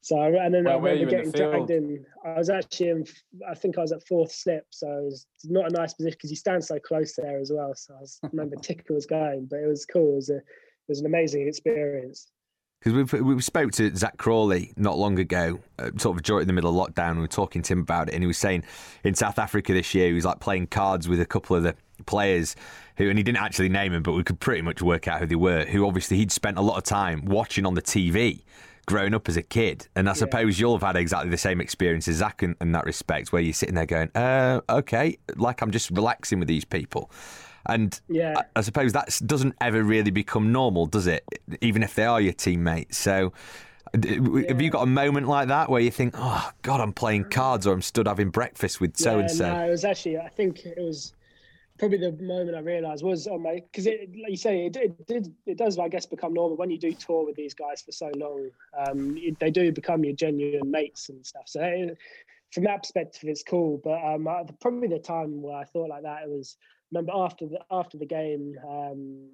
so 0.00 0.16
and 0.20 0.54
then 0.54 0.64
Where 0.64 0.74
I 0.74 0.76
remember 0.76 1.10
getting 1.10 1.32
dragged 1.32 1.70
in. 1.70 2.04
I 2.24 2.38
was 2.38 2.50
actually 2.50 2.90
in. 2.90 3.04
I 3.48 3.54
think 3.54 3.78
I 3.78 3.82
was 3.82 3.92
at 3.92 4.06
fourth 4.06 4.32
slip, 4.32 4.66
so 4.70 4.86
it 4.86 5.04
was 5.04 5.26
not 5.44 5.70
a 5.70 5.74
nice 5.74 5.94
position 5.94 6.16
because 6.16 6.30
you 6.30 6.36
stand 6.36 6.64
so 6.64 6.78
close 6.78 7.14
there 7.16 7.38
as 7.38 7.50
well. 7.52 7.74
So 7.74 7.94
I, 7.94 8.00
was, 8.00 8.18
I 8.22 8.28
remember 8.28 8.56
Ticker 8.62 8.94
was 8.94 9.06
going, 9.06 9.48
but 9.50 9.58
it 9.58 9.66
was 9.66 9.84
cool. 9.84 10.12
It 10.12 10.16
was 10.16 10.30
a, 10.30 10.36
it 10.36 10.88
was 10.88 11.00
an 11.00 11.06
amazing 11.06 11.46
experience. 11.48 12.30
Because 12.80 13.12
we 13.12 13.20
we 13.20 13.42
spoke 13.42 13.72
to 13.72 13.94
Zach 13.96 14.18
Crawley 14.18 14.72
not 14.76 14.96
long 14.96 15.18
ago, 15.18 15.58
uh, 15.80 15.90
sort 15.96 16.16
of 16.16 16.22
during 16.22 16.46
the 16.46 16.52
middle 16.52 16.70
of 16.70 16.88
lockdown. 16.88 17.10
And 17.10 17.16
we 17.16 17.22
were 17.22 17.28
talking 17.28 17.62
to 17.62 17.72
him 17.72 17.80
about 17.80 18.08
it, 18.08 18.14
and 18.14 18.22
he 18.22 18.28
was 18.28 18.38
saying 18.38 18.62
in 19.02 19.14
South 19.14 19.38
Africa 19.38 19.72
this 19.72 19.94
year 19.94 20.06
he 20.06 20.12
was 20.12 20.24
like 20.24 20.38
playing 20.38 20.68
cards 20.68 21.08
with 21.08 21.20
a 21.20 21.26
couple 21.26 21.56
of 21.56 21.64
the 21.64 21.74
players 22.06 22.54
who, 22.96 23.08
and 23.08 23.18
he 23.18 23.24
didn't 23.24 23.42
actually 23.42 23.68
name 23.68 23.92
them, 23.92 24.04
but 24.04 24.12
we 24.12 24.22
could 24.22 24.38
pretty 24.38 24.62
much 24.62 24.80
work 24.80 25.08
out 25.08 25.18
who 25.18 25.26
they 25.26 25.34
were. 25.34 25.64
Who 25.64 25.88
obviously 25.88 26.18
he'd 26.18 26.30
spent 26.30 26.56
a 26.56 26.62
lot 26.62 26.78
of 26.78 26.84
time 26.84 27.24
watching 27.24 27.66
on 27.66 27.74
the 27.74 27.82
TV 27.82 28.42
grown 28.88 29.12
up 29.12 29.28
as 29.28 29.36
a 29.36 29.42
kid. 29.42 29.86
And 29.94 30.08
I 30.08 30.14
suppose 30.14 30.58
you'll 30.58 30.72
have 30.72 30.82
had 30.82 30.96
exactly 30.96 31.28
the 31.28 31.36
same 31.36 31.60
experience 31.60 32.08
as 32.08 32.16
Zach 32.16 32.42
in, 32.42 32.56
in 32.58 32.72
that 32.72 32.86
respect, 32.86 33.34
where 33.34 33.42
you're 33.42 33.52
sitting 33.52 33.74
there 33.74 33.84
going, 33.84 34.10
uh, 34.14 34.62
okay, 34.70 35.18
like 35.36 35.60
I'm 35.60 35.70
just 35.70 35.90
relaxing 35.90 36.38
with 36.38 36.48
these 36.48 36.64
people. 36.64 37.10
And 37.66 38.00
yeah. 38.08 38.34
I, 38.38 38.44
I, 38.56 38.60
suppose 38.62 38.94
that 38.94 39.20
doesn't 39.26 39.54
ever 39.60 39.82
really 39.82 40.10
become 40.10 40.52
normal, 40.52 40.86
does 40.86 41.06
it? 41.06 41.22
Even 41.60 41.82
if 41.82 41.94
they 41.96 42.06
are 42.06 42.18
your 42.18 42.32
teammates. 42.32 42.96
So, 42.96 43.34
yeah. 43.92 44.48
have 44.48 44.62
you 44.62 44.70
got 44.70 44.84
a 44.84 44.86
moment 44.86 45.28
like 45.28 45.48
that 45.48 45.68
where 45.68 45.82
you 45.82 45.90
think, 45.90 46.14
oh, 46.16 46.50
God, 46.62 46.80
I'm 46.80 46.94
playing 46.94 47.24
cards 47.24 47.66
or 47.66 47.74
I'm 47.74 47.82
stood 47.82 48.08
having 48.08 48.30
breakfast 48.30 48.80
with 48.80 48.96
so 48.96 49.18
and 49.18 49.30
so? 49.30 49.52
No, 49.52 49.66
it 49.66 49.70
was 49.70 49.84
actually, 49.84 50.16
I 50.16 50.30
think 50.30 50.64
it 50.64 50.78
was 50.78 51.12
probably 51.78 51.98
the 51.98 52.12
moment 52.22 52.56
I 52.56 52.60
realised 52.60 53.04
was 53.04 53.26
on 53.26 53.42
my 53.42 53.60
because 53.70 53.86
it 53.86 54.10
like 54.20 54.30
you 54.30 54.36
say 54.36 54.66
it, 54.66 54.76
it 54.76 55.06
did 55.06 55.34
it 55.46 55.58
does 55.58 55.78
I 55.78 55.88
guess 55.88 56.06
become 56.06 56.34
normal 56.34 56.56
when 56.56 56.70
you 56.70 56.78
do 56.78 56.92
tour 56.92 57.24
with 57.24 57.36
these 57.36 57.54
guys 57.54 57.82
for 57.82 57.92
so 57.92 58.10
long. 58.16 58.50
Um, 58.78 59.16
they 59.40 59.50
do 59.50 59.72
become 59.72 60.04
your 60.04 60.14
genuine 60.14 60.70
mates 60.70 61.08
and 61.08 61.24
stuff. 61.24 61.44
So 61.46 61.62
it, 61.62 61.96
from 62.52 62.64
that 62.64 62.82
perspective, 62.82 63.28
it's 63.28 63.42
cool. 63.42 63.80
But 63.82 64.02
um, 64.02 64.28
probably 64.60 64.88
the 64.88 64.98
time 64.98 65.42
where 65.42 65.56
I 65.56 65.64
thought 65.64 65.90
like 65.90 66.02
that 66.02 66.22
it 66.24 66.30
was 66.30 66.56
remember 66.92 67.12
after 67.14 67.46
the 67.46 67.60
after 67.70 67.98
the 67.98 68.06
game. 68.06 68.54
Um, 68.68 69.28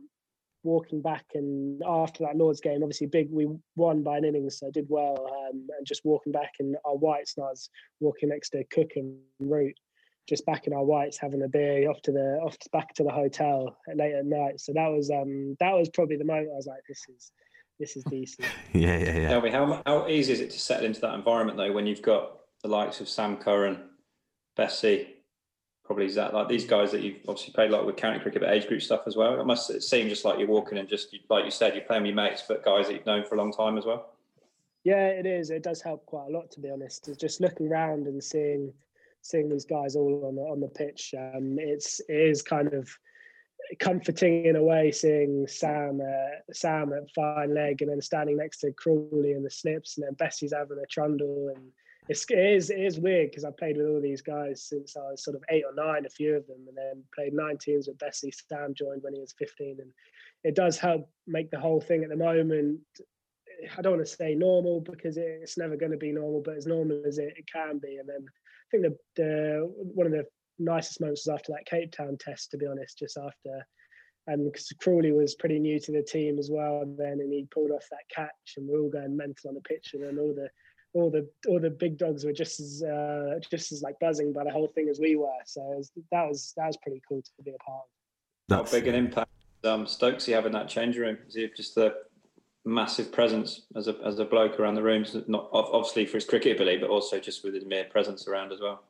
walking 0.65 1.03
back 1.03 1.27
and 1.35 1.83
after 1.87 2.25
that 2.25 2.37
Lord's 2.37 2.61
game, 2.61 2.83
obviously 2.83 3.07
big, 3.07 3.31
we 3.31 3.47
won 3.77 4.03
by 4.03 4.17
an 4.17 4.25
innings, 4.25 4.59
so 4.59 4.67
I 4.67 4.71
did 4.71 4.87
well. 4.89 5.31
Um, 5.31 5.67
and 5.77 5.87
just 5.87 6.05
walking 6.05 6.33
back 6.33 6.55
in 6.59 6.75
our 6.85 6.97
whites, 6.97 7.35
and 7.37 7.45
I 7.45 7.51
was 7.51 7.69
walking 8.01 8.31
next 8.31 8.51
to 8.51 8.65
Cook 8.65 8.93
and 8.97 9.19
Root, 9.39 9.79
just 10.29 10.47
back 10.47 10.67
in 10.67 10.73
our 10.73 10.85
whites 10.85 11.19
having 11.19 11.43
a 11.43 11.49
beer 11.49 11.91
off 11.91 12.01
to 12.03 12.13
the 12.13 12.39
off 12.43 12.59
to, 12.59 12.71
back 12.71 12.95
to 12.95 13.05
the 13.05 13.11
hotel 13.11 13.77
late 13.95 14.15
at 14.15 14.25
night. 14.25 14.61
So 14.61 14.73
that 14.73 14.89
was 14.89 15.11
um 15.11 15.57
that 15.61 15.73
was 15.73 15.89
probably 15.89 16.17
the 16.17 16.25
moment 16.25 16.51
I 16.53 16.57
was 16.57 16.67
like, 16.67 16.83
this 16.89 17.03
is 17.15 17.33
this 17.79 17.97
is 17.97 18.05
decent. 18.05 18.49
yeah, 18.73 18.97
yeah, 18.99 19.17
yeah. 19.19 19.29
Tell 19.29 19.41
me 19.41 19.51
how 19.51 19.83
how 19.87 20.09
easy 20.09 20.33
is 20.33 20.41
it 20.41 20.51
to 20.51 20.59
settle 20.59 20.87
into 20.87 21.01
that 21.01 21.15
environment 21.15 21.59
though 21.59 21.73
when 21.73 21.87
you've 21.87 22.03
got 22.03 22.39
the 22.63 22.69
likes 22.69 23.01
of 23.01 23.09
Sam 23.09 23.37
Curran, 23.37 23.79
Bessie, 24.57 25.15
probably 25.85 26.07
is 26.07 26.15
that 26.15 26.33
like 26.33 26.49
these 26.49 26.65
guys 26.65 26.91
that 26.93 27.03
you've 27.03 27.19
obviously 27.29 27.53
played 27.53 27.71
like 27.71 27.85
with 27.85 27.97
county 27.97 28.19
cricket 28.19 28.41
but 28.41 28.51
age 28.51 28.67
group 28.67 28.81
stuff 28.81 29.03
as 29.07 29.17
well. 29.17 29.39
It 29.39 29.47
must 29.47 29.83
seem 29.83 30.09
just 30.09 30.25
like 30.25 30.39
you're 30.39 30.49
walking 30.49 30.79
and 30.79 30.89
just 30.89 31.15
like 31.29 31.45
you 31.45 31.51
said, 31.51 31.75
you're 31.75 31.85
playing 31.85 32.03
with 32.03 32.15
your 32.15 32.17
mates, 32.17 32.45
but 32.49 32.65
guys 32.65 32.87
that 32.87 32.95
you've 32.95 33.07
known 33.07 33.25
for 33.25 33.35
a 33.35 33.39
long 33.39 33.53
time 33.53 33.77
as 33.77 33.85
well. 33.85 34.11
Yeah, 34.85 35.09
it 35.09 35.27
is. 35.27 35.51
It 35.51 35.63
does 35.63 35.81
help 35.83 36.05
quite 36.07 36.29
a 36.29 36.31
lot 36.31 36.51
to 36.53 36.61
be 36.61 36.71
honest. 36.71 37.09
It's 37.09 37.19
just 37.19 37.41
looking 37.41 37.69
around 37.69 38.07
and 38.07 38.23
seeing 38.23 38.73
seeing 39.25 39.49
these 39.49 39.65
guys 39.65 39.97
all 39.97 40.25
on 40.27 40.37
the, 40.37 40.43
on 40.43 40.61
the 40.61 40.69
pitch. 40.69 41.15
Um, 41.19 41.57
it's 41.59 42.01
it 42.09 42.29
is 42.31 42.43
kind 42.43 42.73
of 42.73 42.89
comforting 43.79 44.45
in 44.45 44.57
a 44.57 44.63
way 44.63 44.93
seeing 44.93 45.47
Sam 45.49 46.01
uh, 46.01 46.53
Sam 46.53 46.93
at 46.93 47.11
fine 47.15 47.55
leg 47.55 47.81
and 47.81 47.91
then 47.91 48.01
standing 48.01 48.37
next 48.37 48.61
to 48.61 48.73
Crawley 48.73 49.33
in 49.33 49.43
the 49.43 49.51
slips 49.51 49.97
and 49.97 50.07
then 50.07 50.15
Bessie's 50.15 50.53
having 50.53 50.79
a 50.79 50.87
trundle 50.87 51.51
and 51.57 51.73
it's, 52.09 52.27
it 52.29 52.39
is 52.39 52.69
it 52.69 52.81
is 52.81 53.01
weird 53.01 53.31
because 53.31 53.45
I 53.45 53.51
played 53.59 53.79
with 53.79 53.87
all 53.87 54.01
these 54.01 54.21
guys 54.21 54.63
since 54.63 54.95
I 54.97 55.13
was 55.13 55.25
sort 55.25 55.37
of 55.37 55.45
eight 55.49 55.65
or 55.65 55.75
nine, 55.75 56.05
a 56.05 56.11
few 56.11 56.37
of 56.37 56.47
them, 56.47 56.67
and 56.69 56.77
then 56.77 57.03
played 57.15 57.33
nine 57.33 57.57
teams 57.57 57.89
with 57.89 57.99
Bessie. 57.99 58.31
Sam 58.31 58.75
joined 58.75 59.03
when 59.03 59.15
he 59.15 59.21
was 59.21 59.35
fifteen, 59.39 59.79
and 59.81 59.91
it 60.43 60.55
does 60.55 60.77
help 60.77 61.09
make 61.27 61.51
the 61.51 61.59
whole 61.59 61.81
thing 61.81 62.05
at 62.05 62.11
the 62.11 62.17
moment. 62.17 62.81
I 63.79 63.81
don't 63.81 63.97
want 63.97 64.07
to 64.07 64.15
say 64.15 64.35
normal 64.35 64.83
because 64.83 65.17
it's 65.17 65.57
never 65.57 65.77
going 65.77 65.93
to 65.93 65.97
be 65.97 66.13
normal, 66.13 66.43
but 66.45 66.57
as 66.57 66.67
normal 66.67 67.03
as 67.07 67.17
it, 67.17 67.33
it 67.39 67.47
can 67.51 67.79
be. 67.79 67.97
And 67.97 68.07
then 68.07 68.27
think 68.81 68.97
the, 69.17 69.23
the 69.23 69.73
one 69.77 70.07
of 70.07 70.13
the 70.13 70.25
nicest 70.59 71.01
moments 71.01 71.27
was 71.27 71.35
after 71.35 71.53
that 71.53 71.67
Cape 71.67 71.93
Town 71.93 72.17
test, 72.19 72.51
to 72.51 72.59
be 72.59 72.67
honest, 72.67 72.99
just 72.99 73.17
after. 73.17 73.67
And 74.27 74.51
because 74.51 74.73
Crawley 74.81 75.13
was 75.13 75.35
pretty 75.35 75.59
new 75.59 75.79
to 75.81 75.93
the 75.93 76.03
team 76.03 76.39
as 76.39 76.49
well, 76.51 76.85
then 76.97 77.21
and 77.21 77.33
he 77.33 77.47
pulled 77.53 77.71
off 77.71 77.85
that 77.91 78.09
catch, 78.15 78.55
and 78.57 78.67
we 78.67 78.75
are 78.75 78.81
all 78.81 78.89
going 78.89 79.17
mental 79.17 79.49
on 79.49 79.55
the 79.55 79.61
pitch, 79.61 79.91
and 79.93 80.03
then 80.03 80.19
all 80.19 80.35
the 80.35 80.49
all 80.95 81.11
the 81.11 81.29
all 81.47 81.61
the 81.61 81.71
big 81.71 81.99
dogs 81.99 82.25
were 82.25 82.33
just 82.33 82.59
as 82.59 82.83
uh, 82.83 83.39
just 83.51 83.73
as 83.73 83.83
like 83.83 83.99
buzzing 84.01 84.33
by 84.33 84.45
the 84.45 84.51
whole 84.51 84.69
thing 84.69 84.89
as 84.89 84.99
we 84.99 85.17
were. 85.17 85.29
So 85.45 85.61
was, 85.61 85.91
that 86.11 86.27
was 86.27 86.55
that 86.57 86.69
was 86.69 86.79
pretty 86.79 87.03
cool 87.07 87.21
to 87.21 87.43
be 87.45 87.51
a 87.51 87.63
part 87.63 87.83
of. 87.83 87.89
That's, 88.49 88.73
How 88.73 88.79
big 88.79 88.89
an 88.89 88.95
impact 88.95 89.31
um, 89.65 89.85
Stokesy 89.85 90.33
having 90.33 90.53
that 90.53 90.69
change 90.69 90.97
room? 90.97 91.19
Is 91.29 91.35
he 91.35 91.51
just 91.55 91.77
a 91.77 91.95
massive 92.65 93.13
presence 93.13 93.63
as 93.77 93.89
a 93.89 93.97
as 94.05 94.19
a 94.19 94.25
bloke 94.25 94.59
around 94.59 94.75
the 94.75 94.83
rooms? 94.83 95.17
Not 95.27 95.49
obviously 95.53 96.07
for 96.07 96.17
his 96.17 96.25
cricket 96.25 96.57
ability, 96.57 96.79
but 96.79 96.91
also 96.91 97.19
just 97.19 97.45
with 97.45 97.55
his 97.55 97.65
mere 97.65 97.85
presence 97.85 98.27
around 98.27 98.53
as 98.53 98.61
well. 98.61 98.83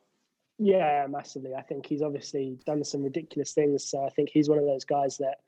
Yeah, 0.57 1.05
massively. 1.09 1.53
I 1.53 1.61
think 1.61 1.85
he's 1.85 2.01
obviously 2.01 2.57
done 2.65 2.83
some 2.83 3.03
ridiculous 3.03 3.53
things. 3.53 3.89
So 3.89 4.05
I 4.05 4.09
think 4.09 4.29
he's 4.31 4.49
one 4.49 4.57
of 4.57 4.65
those 4.65 4.85
guys 4.85 5.17
that 5.17 5.39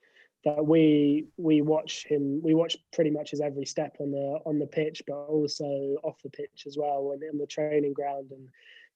that 0.45 0.65
we 0.65 1.27
we 1.37 1.61
watch 1.61 2.05
him 2.05 2.41
we 2.43 2.53
watch 2.53 2.77
pretty 2.93 3.09
much 3.09 3.31
his 3.31 3.41
every 3.41 3.65
step 3.65 3.95
on 3.99 4.11
the 4.11 4.39
on 4.45 4.59
the 4.59 4.67
pitch 4.67 5.01
but 5.07 5.15
also 5.15 5.65
off 6.03 6.21
the 6.23 6.29
pitch 6.29 6.63
as 6.67 6.77
well 6.77 7.11
and 7.13 7.23
in 7.23 7.37
the 7.37 7.47
training 7.47 7.93
ground 7.93 8.31
and 8.31 8.47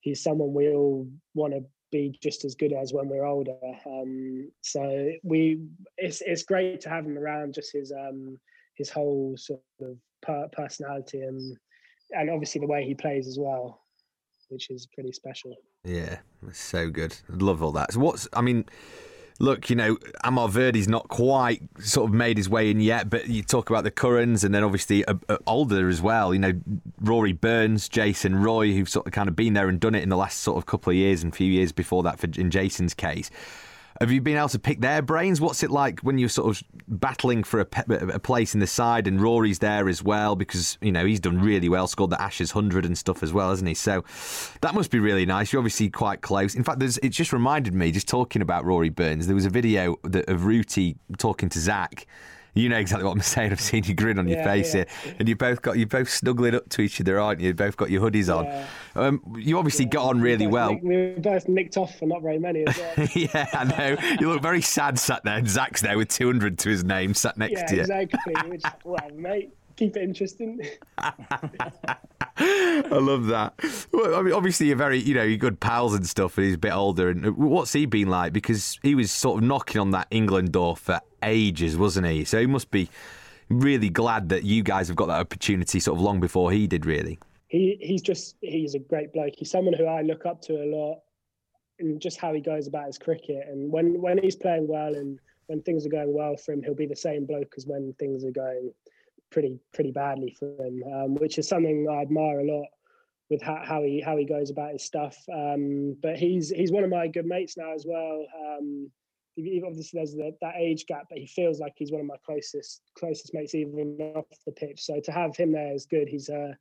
he's 0.01 0.23
someone 0.23 0.53
we 0.53 0.69
all 0.69 1.07
want 1.33 1.53
to 1.53 1.63
be 1.91 2.17
just 2.21 2.45
as 2.45 2.55
good 2.55 2.71
as 2.71 2.93
when 2.93 3.09
we're 3.09 3.25
older 3.25 3.57
um, 3.85 4.49
so 4.61 5.11
we 5.23 5.61
it's 5.97 6.21
it's 6.21 6.43
great 6.43 6.79
to 6.79 6.89
have 6.89 7.05
him 7.05 7.17
around 7.17 7.53
just 7.53 7.73
his 7.73 7.91
um 7.91 8.39
his 8.81 8.89
whole 8.89 9.35
sort 9.37 9.61
of 9.81 9.95
per- 10.23 10.47
personality 10.51 11.21
and 11.21 11.55
and 12.11 12.29
obviously 12.31 12.59
the 12.59 12.67
way 12.67 12.83
he 12.83 12.95
plays 12.95 13.27
as 13.27 13.37
well 13.39 13.83
which 14.49 14.71
is 14.71 14.87
pretty 14.93 15.11
special 15.11 15.55
yeah 15.83 16.17
so 16.51 16.89
good 16.89 17.15
love 17.29 17.61
all 17.61 17.71
that 17.71 17.93
so 17.93 17.99
what's 17.99 18.27
i 18.33 18.41
mean 18.41 18.65
look, 19.39 19.69
you 19.69 19.75
know, 19.75 19.97
Amar 20.23 20.47
Virdi's 20.47 20.87
not 20.87 21.07
quite 21.07 21.61
sort 21.79 22.09
of 22.09 22.13
made 22.13 22.37
his 22.37 22.47
way 22.47 22.69
in 22.69 22.79
yet, 22.79 23.09
but 23.09 23.27
you 23.27 23.41
talk 23.41 23.69
about 23.69 23.83
the 23.83 23.91
Currans 23.91 24.43
and 24.43 24.53
then 24.53 24.63
obviously 24.63 25.03
uh, 25.05 25.15
uh, 25.27 25.37
older 25.47 25.89
as 25.89 26.01
well. 26.01 26.31
You 26.33 26.39
know, 26.39 26.53
Rory 27.01 27.33
Burns, 27.33 27.89
Jason 27.89 28.35
Roy, 28.35 28.71
who've 28.71 28.87
sort 28.87 29.07
of 29.07 29.13
kind 29.13 29.27
of 29.27 29.35
been 29.35 29.53
there 29.53 29.67
and 29.67 29.79
done 29.79 29.95
it 29.95 30.03
in 30.03 30.09
the 30.09 30.17
last 30.17 30.41
sort 30.41 30.57
of 30.57 30.67
couple 30.67 30.91
of 30.91 30.95
years 30.95 31.23
and 31.23 31.35
few 31.35 31.51
years 31.51 31.71
before 31.71 32.03
that 32.03 32.19
for 32.19 32.27
in 32.37 32.51
Jason's 32.51 32.93
case. 32.93 33.31
Have 34.01 34.11
you 34.11 34.19
been 34.19 34.35
able 34.35 34.49
to 34.49 34.57
pick 34.57 34.81
their 34.81 35.03
brains? 35.03 35.39
What's 35.39 35.61
it 35.61 35.69
like 35.69 35.99
when 35.99 36.17
you're 36.17 36.27
sort 36.27 36.49
of 36.49 36.63
battling 36.87 37.43
for 37.43 37.61
a, 37.61 37.67
a, 38.15 38.17
place 38.17 38.55
in 38.55 38.59
the 38.59 38.65
side 38.65 39.05
and 39.05 39.21
Rory's 39.21 39.59
there 39.59 39.87
as 39.87 40.01
well 40.01 40.35
because, 40.35 40.79
you 40.81 40.91
know, 40.91 41.05
he's 41.05 41.19
done 41.19 41.39
really 41.39 41.69
well, 41.69 41.85
scored 41.85 42.09
the 42.09 42.19
Ashes 42.19 42.55
100 42.55 42.83
and 42.83 42.97
stuff 42.97 43.21
as 43.21 43.31
well, 43.31 43.51
hasn't 43.51 43.67
he? 43.67 43.75
So 43.75 44.03
that 44.61 44.73
must 44.73 44.89
be 44.89 44.97
really 44.97 45.27
nice. 45.27 45.53
You're 45.53 45.59
obviously 45.59 45.91
quite 45.91 46.21
close. 46.21 46.55
In 46.55 46.63
fact, 46.63 46.81
it 46.81 47.09
just 47.09 47.31
reminded 47.31 47.75
me, 47.75 47.91
just 47.91 48.07
talking 48.07 48.41
about 48.41 48.65
Rory 48.65 48.89
Burns, 48.89 49.27
there 49.27 49.35
was 49.35 49.45
a 49.45 49.51
video 49.51 49.97
that, 50.03 50.27
of 50.27 50.45
Rooty 50.45 50.95
talking 51.19 51.49
to 51.49 51.59
Zach 51.59 52.07
you 52.53 52.69
know 52.69 52.77
exactly 52.77 53.05
what 53.05 53.13
I'm 53.13 53.21
saying. 53.21 53.51
I've 53.51 53.61
seen 53.61 53.83
you 53.85 53.93
grin 53.93 54.19
on 54.19 54.27
your 54.27 54.39
yeah, 54.39 54.43
face 54.43 54.75
yeah. 54.75 54.85
here, 55.03 55.15
and 55.19 55.29
you 55.29 55.35
both 55.35 55.61
got 55.61 55.77
you 55.77 55.85
both 55.85 56.09
snuggling 56.09 56.55
up 56.55 56.69
to 56.69 56.81
each 56.81 56.99
other, 56.99 57.19
aren't 57.19 57.39
you? 57.39 57.47
you 57.47 57.53
both 57.53 57.77
got 57.77 57.89
your 57.89 58.01
hoodies 58.01 58.35
on. 58.35 58.45
Yeah. 58.45 58.67
Um, 58.95 59.35
you 59.37 59.57
obviously 59.57 59.85
got 59.85 60.05
on 60.07 60.21
really 60.21 60.47
we 60.47 60.53
well. 60.53 60.77
we 60.81 60.95
were 60.95 61.15
both 61.17 61.47
nicked 61.47 61.77
off 61.77 61.97
for 61.97 62.05
not 62.05 62.21
very 62.21 62.39
many 62.39 62.65
as 62.65 62.77
well. 62.77 63.07
yeah, 63.15 63.47
I 63.53 63.63
know. 63.63 63.97
You 64.19 64.29
look 64.29 64.41
very 64.41 64.61
sad 64.61 64.99
sat 64.99 65.23
there, 65.23 65.37
and 65.37 65.49
Zach's 65.49 65.81
there 65.81 65.97
with 65.97 66.09
200 66.09 66.57
to 66.59 66.69
his 66.69 66.83
name, 66.83 67.13
sat 67.13 67.37
next 67.37 67.67
to 67.69 67.75
you. 67.75 67.81
exactly. 67.81 68.33
Which, 68.49 68.63
well, 68.83 69.09
mate, 69.15 69.53
keep 69.75 69.95
it 69.97 70.03
interesting. 70.03 70.61
I 70.97 71.13
love 72.91 73.27
that. 73.27 73.53
Well, 73.91 74.15
I 74.15 74.21
mean, 74.21 74.33
obviously, 74.33 74.67
you're 74.67 74.75
very, 74.75 74.99
you 74.99 75.13
know, 75.13 75.23
you're 75.23 75.37
good 75.37 75.59
pals 75.59 75.93
and 75.93 76.07
stuff, 76.07 76.37
and 76.37 76.45
he's 76.45 76.55
a 76.55 76.59
bit 76.59 76.73
older. 76.73 77.09
And 77.09 77.37
what's 77.37 77.73
he 77.73 77.85
been 77.85 78.09
like? 78.09 78.33
Because 78.33 78.79
he 78.81 78.95
was 78.95 79.11
sort 79.11 79.41
of 79.41 79.47
knocking 79.47 79.81
on 79.81 79.91
that 79.91 80.07
England 80.11 80.51
door 80.51 80.75
for 80.75 80.99
ages, 81.23 81.77
wasn't 81.77 82.07
he? 82.07 82.25
So 82.25 82.39
he 82.39 82.47
must 82.47 82.71
be 82.71 82.89
really 83.49 83.89
glad 83.89 84.29
that 84.29 84.43
you 84.43 84.63
guys 84.63 84.87
have 84.87 84.97
got 84.97 85.07
that 85.07 85.19
opportunity 85.19 85.79
sort 85.79 85.97
of 85.97 86.03
long 86.03 86.19
before 86.19 86.51
he 86.51 86.67
did, 86.67 86.85
really. 86.85 87.19
He 87.47 87.77
he's 87.81 88.01
just 88.01 88.35
he's 88.41 88.75
a 88.75 88.79
great 88.79 89.13
bloke. 89.13 89.33
He's 89.37 89.51
someone 89.51 89.73
who 89.73 89.85
I 89.85 90.01
look 90.01 90.25
up 90.25 90.41
to 90.43 90.53
a 90.53 90.65
lot, 90.65 90.99
and 91.79 91.99
just 91.99 92.17
how 92.17 92.33
he 92.33 92.41
goes 92.41 92.67
about 92.67 92.87
his 92.87 92.97
cricket. 92.97 93.45
And 93.47 93.71
when 93.71 94.01
when 94.01 94.17
he's 94.17 94.35
playing 94.35 94.67
well 94.67 94.93
and 94.93 95.19
when 95.47 95.61
things 95.61 95.85
are 95.85 95.89
going 95.89 96.13
well 96.13 96.37
for 96.37 96.53
him, 96.53 96.63
he'll 96.63 96.75
be 96.75 96.85
the 96.85 96.95
same 96.95 97.25
bloke 97.25 97.53
as 97.57 97.65
when 97.65 97.93
things 97.99 98.23
are 98.23 98.31
going 98.31 98.71
pretty 99.31 99.59
pretty 99.73 99.91
badly 99.91 100.35
for 100.39 100.65
him, 100.65 100.83
um, 100.93 101.15
which 101.15 101.37
is 101.37 101.47
something 101.47 101.87
I 101.89 102.01
admire 102.01 102.39
a 102.39 102.45
lot 102.45 102.67
with 103.29 103.41
how, 103.41 103.61
how 103.65 103.81
he 103.81 103.99
how 104.01 104.17
he 104.17 104.25
goes 104.25 104.49
about 104.49 104.73
his 104.73 104.83
stuff. 104.83 105.17
Um, 105.33 105.97
but 106.01 106.17
he's 106.17 106.49
he's 106.49 106.71
one 106.71 106.83
of 106.83 106.89
my 106.89 107.07
good 107.07 107.25
mates 107.25 107.57
now 107.57 107.73
as 107.73 107.85
well. 107.87 108.25
Um, 108.39 108.91
obviously, 109.37 109.99
there's 109.99 110.13
the, 110.13 110.35
that 110.41 110.55
age 110.57 110.85
gap, 110.87 111.07
but 111.09 111.17
he 111.17 111.27
feels 111.27 111.59
like 111.59 111.73
he's 111.75 111.91
one 111.91 112.01
of 112.01 112.07
my 112.07 112.17
closest 112.25 112.81
closest 112.97 113.33
mates, 113.33 113.55
even 113.55 113.97
off 114.15 114.25
the 114.45 114.51
pitch. 114.51 114.81
So 114.81 114.99
to 114.99 115.11
have 115.11 115.35
him 115.35 115.51
there 115.51 115.73
is 115.73 115.85
good. 115.85 116.07
He's 116.07 116.29
uh, 116.29 116.53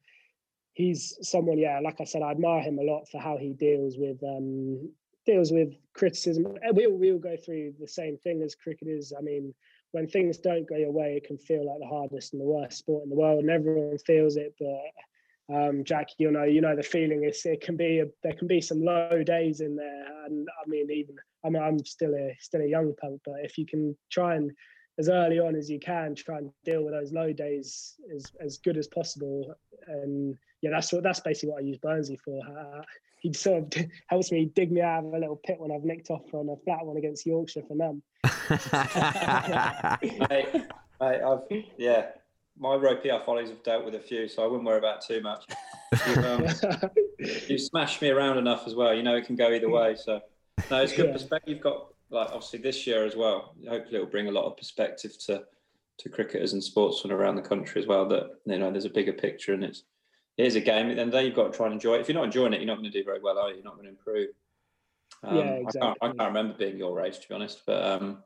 he's 0.74 1.16
someone, 1.22 1.58
yeah, 1.58 1.80
like 1.80 2.00
I 2.00 2.04
said, 2.04 2.22
I 2.22 2.30
admire 2.30 2.62
him 2.62 2.78
a 2.78 2.82
lot 2.82 3.08
for 3.08 3.20
how 3.20 3.36
he 3.36 3.52
deals 3.52 3.96
with 3.98 4.22
um, 4.22 4.90
deals 5.26 5.52
with 5.52 5.74
criticism. 5.94 6.56
We 6.74 6.86
all, 6.86 6.96
we 6.96 7.12
all 7.12 7.18
go 7.18 7.36
through 7.36 7.74
the 7.78 7.88
same 7.88 8.16
thing 8.18 8.42
as 8.42 8.54
cricketers. 8.54 9.12
I 9.16 9.20
mean, 9.20 9.54
when 9.92 10.06
things 10.06 10.38
don't 10.38 10.68
go 10.68 10.76
your 10.76 10.92
way, 10.92 11.16
it 11.16 11.26
can 11.26 11.38
feel 11.38 11.66
like 11.66 11.80
the 11.80 11.86
hardest 11.86 12.32
and 12.32 12.40
the 12.40 12.46
worst 12.46 12.78
sport 12.78 13.04
in 13.04 13.10
the 13.10 13.16
world, 13.16 13.40
and 13.40 13.50
everyone 13.50 13.98
feels 13.98 14.36
it. 14.36 14.54
But 14.58 15.54
um, 15.54 15.84
Jack, 15.84 16.08
you 16.18 16.30
know, 16.30 16.44
you 16.44 16.60
know 16.60 16.76
the 16.76 16.82
feeling 16.82 17.24
is 17.24 17.44
it 17.44 17.60
can 17.60 17.76
be 17.76 18.00
a, 18.00 18.06
there 18.22 18.34
can 18.34 18.46
be 18.46 18.60
some 18.60 18.82
low 18.82 19.22
days 19.24 19.60
in 19.60 19.76
there, 19.76 20.24
and 20.26 20.48
I 20.48 20.68
mean 20.68 20.90
even 20.90 21.16
I 21.44 21.50
mean 21.50 21.62
I'm 21.62 21.84
still 21.84 22.14
a 22.14 22.36
still 22.40 22.62
a 22.62 22.66
young 22.66 22.94
punk, 23.00 23.20
but 23.24 23.36
if 23.42 23.58
you 23.58 23.66
can 23.66 23.96
try 24.10 24.36
and 24.36 24.52
as 24.98 25.08
early 25.08 25.38
on 25.38 25.56
as 25.56 25.70
you 25.70 25.80
can 25.80 26.14
try 26.14 26.38
and 26.38 26.50
deal 26.64 26.84
with 26.84 26.92
those 26.92 27.12
low 27.12 27.32
days 27.32 27.94
as 28.14 28.32
as 28.40 28.58
good 28.58 28.76
as 28.76 28.88
possible, 28.88 29.54
and 29.88 30.36
yeah, 30.62 30.70
that's 30.70 30.92
what 30.92 31.02
that's 31.02 31.20
basically 31.20 31.50
what 31.50 31.62
I 31.62 31.66
use 31.66 31.78
Burnsy 31.78 32.18
for. 32.24 32.40
Uh, 32.46 32.82
he 33.20 33.32
sort 33.32 33.76
of 33.76 33.84
helps 34.08 34.32
me 34.32 34.50
dig 34.54 34.72
me 34.72 34.80
out 34.80 35.04
of 35.04 35.12
a 35.12 35.18
little 35.18 35.40
pit 35.44 35.56
when 35.58 35.72
I've 35.72 35.84
nicked 35.84 36.10
off 36.10 36.22
on 36.32 36.48
a 36.48 36.56
flat 36.64 36.84
one 36.84 36.96
against 36.96 37.26
Yorkshire 37.26 37.62
for 37.66 37.76
them. 37.76 38.02
mate, 40.30 40.48
mate, 41.00 41.22
I've 41.22 41.40
yeah, 41.78 42.06
my 42.58 42.74
row 42.74 42.96
PR 42.96 43.24
follies 43.24 43.48
have 43.48 43.62
dealt 43.62 43.84
with 43.84 43.94
a 43.94 44.00
few, 44.00 44.28
so 44.28 44.42
I 44.42 44.46
wouldn't 44.46 44.64
worry 44.64 44.78
about 44.78 45.00
too 45.00 45.22
much. 45.22 45.44
You've, 46.06 46.24
um, 46.24 46.46
you 47.48 47.58
smashed 47.58 48.02
me 48.02 48.10
around 48.10 48.38
enough 48.38 48.66
as 48.66 48.74
well. 48.74 48.94
You 48.94 49.02
know 49.02 49.16
it 49.16 49.26
can 49.26 49.34
go 49.34 49.50
either 49.50 49.68
way. 49.68 49.96
So 49.96 50.20
no, 50.70 50.82
it's 50.82 50.92
good 50.94 51.06
yeah. 51.06 51.12
perspective. 51.12 51.54
You've 51.54 51.62
got 51.62 51.88
like 52.10 52.28
obviously 52.28 52.58
this 52.58 52.86
year 52.86 53.04
as 53.04 53.16
well. 53.16 53.54
Hopefully, 53.68 53.96
it'll 53.96 54.06
bring 54.06 54.28
a 54.28 54.32
lot 54.32 54.44
of 54.44 54.56
perspective 54.56 55.18
to 55.26 55.44
to 55.98 56.08
cricketers 56.08 56.54
and 56.54 56.64
sportsmen 56.64 57.12
around 57.12 57.36
the 57.36 57.42
country 57.42 57.80
as 57.80 57.86
well. 57.86 58.06
That 58.08 58.30
you 58.46 58.58
know, 58.58 58.70
there's 58.70 58.84
a 58.84 58.90
bigger 58.90 59.12
picture, 59.12 59.54
and 59.54 59.64
it's 59.64 59.84
it 60.36 60.46
is 60.46 60.56
a 60.56 60.60
game. 60.60 60.90
And 60.90 61.12
then 61.12 61.24
you've 61.24 61.34
got 61.34 61.52
to 61.52 61.56
try 61.56 61.66
and 61.66 61.74
enjoy 61.74 61.94
it. 61.96 62.00
If 62.00 62.08
you're 62.08 62.16
not 62.16 62.24
enjoying 62.24 62.52
it, 62.52 62.60
you're 62.60 62.66
not 62.66 62.78
going 62.78 62.90
to 62.90 62.98
do 62.98 63.04
very 63.04 63.20
well, 63.20 63.38
are 63.38 63.50
you? 63.50 63.56
You're 63.56 63.64
not 63.64 63.74
going 63.74 63.84
to 63.84 63.90
improve. 63.90 64.28
Um, 65.22 65.36
yeah, 65.36 65.42
exactly. 65.42 65.80
I 65.80 65.84
can't, 65.84 65.98
I 66.02 66.06
can't, 66.06 66.34
remember 66.34 66.54
being 66.54 66.78
your 66.78 67.00
age, 67.02 67.20
to 67.20 67.28
be 67.28 67.34
honest. 67.34 67.62
But 67.66 67.84
um, 67.84 68.22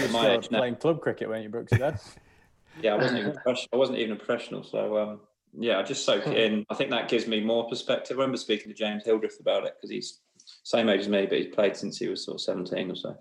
you 0.00 0.08
my 0.08 0.30
age, 0.30 0.48
playing 0.48 0.74
no. 0.74 0.78
club 0.78 1.00
cricket, 1.00 1.28
weren't 1.28 1.42
you, 1.42 1.50
Brooks? 1.50 1.72
yeah, 2.82 2.94
I 2.94 2.96
wasn't 2.96 3.18
even. 3.18 3.34
I 3.72 3.76
wasn't 3.76 3.98
even 3.98 4.12
a 4.14 4.16
professional. 4.16 4.62
So 4.62 4.96
um, 4.96 5.20
yeah, 5.56 5.78
I 5.78 5.82
just 5.82 6.04
soak 6.04 6.26
it 6.26 6.36
in. 6.36 6.64
I 6.70 6.74
think 6.74 6.90
that 6.90 7.08
gives 7.08 7.26
me 7.26 7.40
more 7.40 7.68
perspective. 7.68 8.16
I 8.16 8.20
remember 8.20 8.38
speaking 8.38 8.68
to 8.68 8.74
James 8.74 9.04
Hildreth 9.04 9.40
about 9.40 9.64
it 9.64 9.74
because 9.76 9.90
he's 9.90 10.20
same 10.62 10.88
age 10.88 11.00
as 11.00 11.08
me, 11.08 11.26
but 11.26 11.38
he's 11.38 11.54
played 11.54 11.76
since 11.76 11.98
he 11.98 12.08
was 12.08 12.24
sort 12.24 12.36
of 12.36 12.40
17 12.40 12.90
or 12.90 12.96
so. 12.96 13.16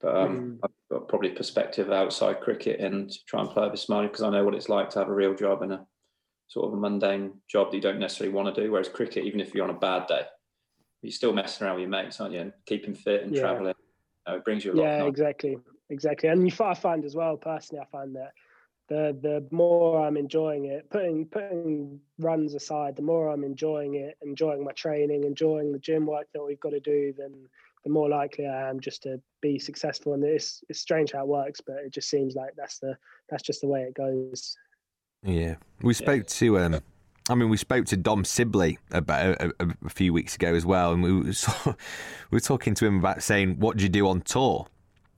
But 0.00 0.16
um, 0.16 0.38
mm. 0.38 0.58
I've 0.64 0.98
got 0.98 1.08
probably 1.08 1.30
perspective 1.30 1.90
outside 1.92 2.40
cricket 2.40 2.80
and 2.80 3.12
try 3.26 3.40
and 3.40 3.50
play 3.50 3.68
a 3.68 3.76
smile 3.76 4.04
because 4.04 4.22
I 4.22 4.30
know 4.30 4.44
what 4.44 4.54
it's 4.54 4.68
like 4.68 4.90
to 4.90 5.00
have 5.00 5.08
a 5.08 5.14
real 5.14 5.34
job 5.34 5.62
and 5.62 5.72
a 5.72 5.86
sort 6.48 6.66
of 6.66 6.72
a 6.72 6.80
mundane 6.80 7.32
job 7.48 7.70
that 7.70 7.76
you 7.76 7.82
don't 7.82 7.98
necessarily 7.98 8.34
want 8.34 8.54
to 8.54 8.62
do. 8.62 8.72
Whereas 8.72 8.88
cricket, 8.88 9.24
even 9.24 9.40
if 9.40 9.54
you're 9.54 9.64
on 9.64 9.70
a 9.70 9.78
bad 9.78 10.06
day, 10.06 10.22
you're 11.02 11.12
still 11.12 11.32
messing 11.32 11.66
around 11.66 11.76
with 11.76 11.82
your 11.82 11.90
mates, 11.90 12.20
aren't 12.20 12.34
you? 12.34 12.40
And 12.40 12.52
keeping 12.66 12.94
fit 12.94 13.22
and 13.22 13.34
yeah. 13.34 13.42
traveling, 13.42 13.74
you 14.26 14.32
know, 14.32 14.38
it 14.38 14.44
brings 14.44 14.64
you 14.64 14.72
a 14.72 14.74
lot. 14.74 14.82
Yeah, 14.82 15.04
exactly, 15.04 15.58
exactly. 15.90 16.28
And 16.28 16.46
you, 16.46 16.64
I 16.64 16.74
find 16.74 17.04
as 17.04 17.14
well, 17.14 17.36
personally, 17.36 17.82
I 17.82 17.86
find 17.90 18.16
that 18.16 18.32
the 18.90 19.16
the 19.22 19.46
more 19.50 20.04
I'm 20.04 20.16
enjoying 20.16 20.66
it, 20.66 20.90
putting 20.90 21.24
putting 21.26 22.00
runs 22.18 22.54
aside, 22.54 22.96
the 22.96 23.02
more 23.02 23.28
I'm 23.28 23.44
enjoying 23.44 23.94
it, 23.94 24.18
enjoying 24.20 24.64
my 24.64 24.72
training, 24.72 25.24
enjoying 25.24 25.72
the 25.72 25.78
gym 25.78 26.04
work 26.04 26.26
that 26.34 26.44
we've 26.44 26.60
got 26.60 26.70
to 26.70 26.80
do, 26.80 27.14
then 27.16 27.32
the 27.84 27.90
more 27.90 28.08
likely 28.08 28.46
I 28.46 28.68
am 28.68 28.80
just 28.80 29.04
to 29.04 29.20
be 29.40 29.58
successful. 29.58 30.12
And 30.12 30.24
it's 30.24 30.62
it's 30.68 30.80
strange 30.80 31.12
how 31.12 31.22
it 31.22 31.28
works, 31.28 31.60
but 31.60 31.76
it 31.76 31.92
just 31.92 32.10
seems 32.10 32.34
like 32.34 32.50
that's 32.56 32.80
the 32.80 32.98
that's 33.30 33.44
just 33.44 33.60
the 33.60 33.68
way 33.68 33.82
it 33.82 33.94
goes. 33.94 34.56
Yeah, 35.22 35.54
we 35.82 35.94
spoke 35.94 36.26
to 36.26 36.58
um, 36.58 36.80
I 37.28 37.36
mean, 37.36 37.48
we 37.48 37.58
spoke 37.58 37.86
to 37.86 37.96
Dom 37.96 38.24
Sibley 38.24 38.78
about 38.90 39.40
a, 39.40 39.52
a, 39.60 39.68
a 39.86 39.88
few 39.88 40.12
weeks 40.12 40.34
ago 40.34 40.52
as 40.52 40.66
well, 40.66 40.92
and 40.92 41.02
we 41.02 41.12
were, 41.12 41.22
we 41.66 42.36
were 42.36 42.40
talking 42.40 42.74
to 42.74 42.86
him 42.86 42.98
about 42.98 43.22
saying, 43.22 43.60
"What 43.60 43.76
do 43.76 43.84
you 43.84 43.88
do 43.88 44.08
on 44.08 44.22
tour? 44.22 44.66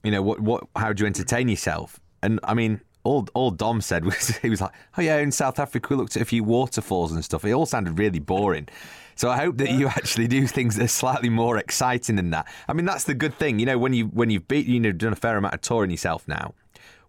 You 0.04 0.10
know, 0.10 0.20
what 0.20 0.40
what 0.40 0.64
how 0.76 0.92
do 0.92 1.04
you 1.04 1.06
entertain 1.06 1.48
yourself?" 1.48 1.98
And 2.22 2.38
I 2.44 2.52
mean, 2.52 2.82
all 3.04 3.26
all 3.34 3.50
Dom 3.50 3.80
said 3.80 4.04
was 4.06 4.36
he 4.38 4.50
was 4.50 4.60
like, 4.60 4.72
"Oh 4.96 5.02
yeah, 5.02 5.18
in 5.18 5.32
South 5.32 5.58
Africa 5.58 5.88
we 5.90 5.96
looked 5.96 6.16
at 6.16 6.22
a 6.22 6.26
few 6.26 6.44
waterfalls 6.44 7.12
and 7.12 7.24
stuff." 7.24 7.44
It 7.44 7.52
all 7.52 7.66
sounded 7.66 7.98
really 7.98 8.18
boring. 8.18 8.68
So 9.14 9.30
I 9.30 9.36
hope 9.36 9.58
that 9.58 9.70
you 9.70 9.88
actually 9.88 10.26
do 10.26 10.46
things 10.46 10.76
that 10.76 10.84
are 10.84 10.88
slightly 10.88 11.28
more 11.28 11.58
exciting 11.58 12.16
than 12.16 12.30
that. 12.30 12.46
I 12.66 12.72
mean, 12.72 12.86
that's 12.86 13.04
the 13.04 13.14
good 13.14 13.34
thing, 13.34 13.58
you 13.58 13.66
know, 13.66 13.78
when 13.78 13.92
you 13.92 14.06
when 14.06 14.30
you've 14.30 14.48
beat 14.48 14.66
you 14.66 14.80
know 14.80 14.92
done 14.92 15.12
a 15.12 15.16
fair 15.16 15.36
amount 15.36 15.54
of 15.54 15.60
touring 15.60 15.90
yourself 15.90 16.26
now. 16.26 16.54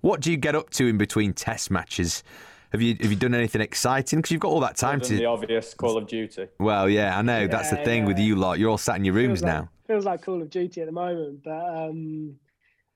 What 0.02 0.20
do 0.20 0.32
you 0.32 0.38
get 0.38 0.54
up 0.54 0.70
to 0.72 0.88
in 0.88 0.98
between 0.98 1.34
test 1.34 1.72
matches? 1.72 2.24
Have 2.74 2.82
you 2.82 2.98
have 3.00 3.10
you 3.10 3.16
done 3.16 3.34
anything 3.34 3.62
exciting? 3.62 4.20
Because 4.20 4.32
you've 4.32 4.42
got 4.42 4.50
all 4.50 4.60
that 4.62 4.76
time 4.76 5.00
to. 5.02 5.16
The 5.16 5.26
obvious 5.26 5.74
Call 5.74 5.98
of 5.98 6.08
Duty. 6.08 6.48
Well, 6.60 6.90
yeah, 6.90 7.18
I 7.18 7.22
know 7.22 7.42
yeah, 7.42 7.48
that's 7.48 7.70
the 7.70 7.78
thing 7.78 8.02
yeah. 8.02 8.08
with 8.08 8.20
you 8.20 8.36
lot. 8.36 8.60
You're 8.60 8.72
all 8.72 8.78
sat 8.78 8.98
in 8.98 9.06
your 9.06 9.14
rooms 9.14 9.42
feels 9.42 9.52
now. 9.52 9.70
Feels 9.88 10.06
like 10.06 10.24
Call 10.24 10.42
of 10.42 10.50
Duty 10.50 10.82
at 10.82 10.88
the 10.88 10.92
moment, 10.92 11.44
but 11.44 11.52
um, 11.52 12.36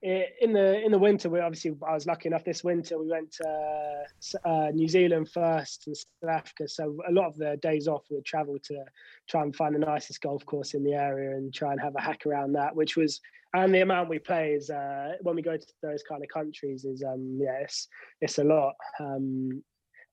in 0.02 0.54
the 0.54 0.84
in 0.84 0.92
the 0.92 1.00
winter, 1.00 1.30
we 1.30 1.40
obviously 1.40 1.76
I 1.88 1.94
was 1.94 2.06
lucky 2.06 2.28
enough 2.28 2.44
this 2.44 2.64
winter. 2.64 3.00
We 3.00 3.10
went 3.10 3.32
to 3.34 4.04
uh, 4.46 4.72
New 4.74 4.88
Zealand 4.88 5.30
first 5.30 5.88
and 5.88 5.98
South 5.98 6.30
Africa. 6.30 6.68
So 6.68 6.98
a 7.08 7.12
lot 7.12 7.28
of 7.28 7.38
the 7.38 7.58
days 7.62 7.88
off, 7.88 8.04
we 8.10 8.18
would 8.18 8.26
travel 8.26 8.58
to 8.66 8.84
try 9.28 9.42
and 9.42 9.56
find 9.56 9.74
the 9.74 9.80
nicest 9.80 10.22
golf 10.22 10.46
course 10.46 10.76
in 10.76 10.84
the 10.84 10.94
area 10.94 11.36
and 11.36 11.54
try 11.54 11.72
and 11.72 11.82
have 11.82 11.96
a 11.96 12.02
hack 12.02 12.28
around 12.28 12.54
that. 12.54 12.76
Which 12.76 12.96
was 12.96 13.20
and 13.54 13.74
the 13.74 13.82
amount 13.82 14.10
we 14.10 14.20
play 14.20 14.52
is 14.52 14.70
uh, 14.70 15.14
when 15.22 15.36
we 15.36 15.42
go 15.42 15.58
to 15.58 15.68
those 15.82 16.04
kind 16.04 16.22
of 16.22 16.30
countries 16.30 16.86
is 16.86 17.04
um 17.04 17.40
yeah 17.42 17.60
it's 17.62 17.88
it's 18.22 18.38
a 18.38 18.44
lot. 18.44 18.74
Um, 19.00 19.64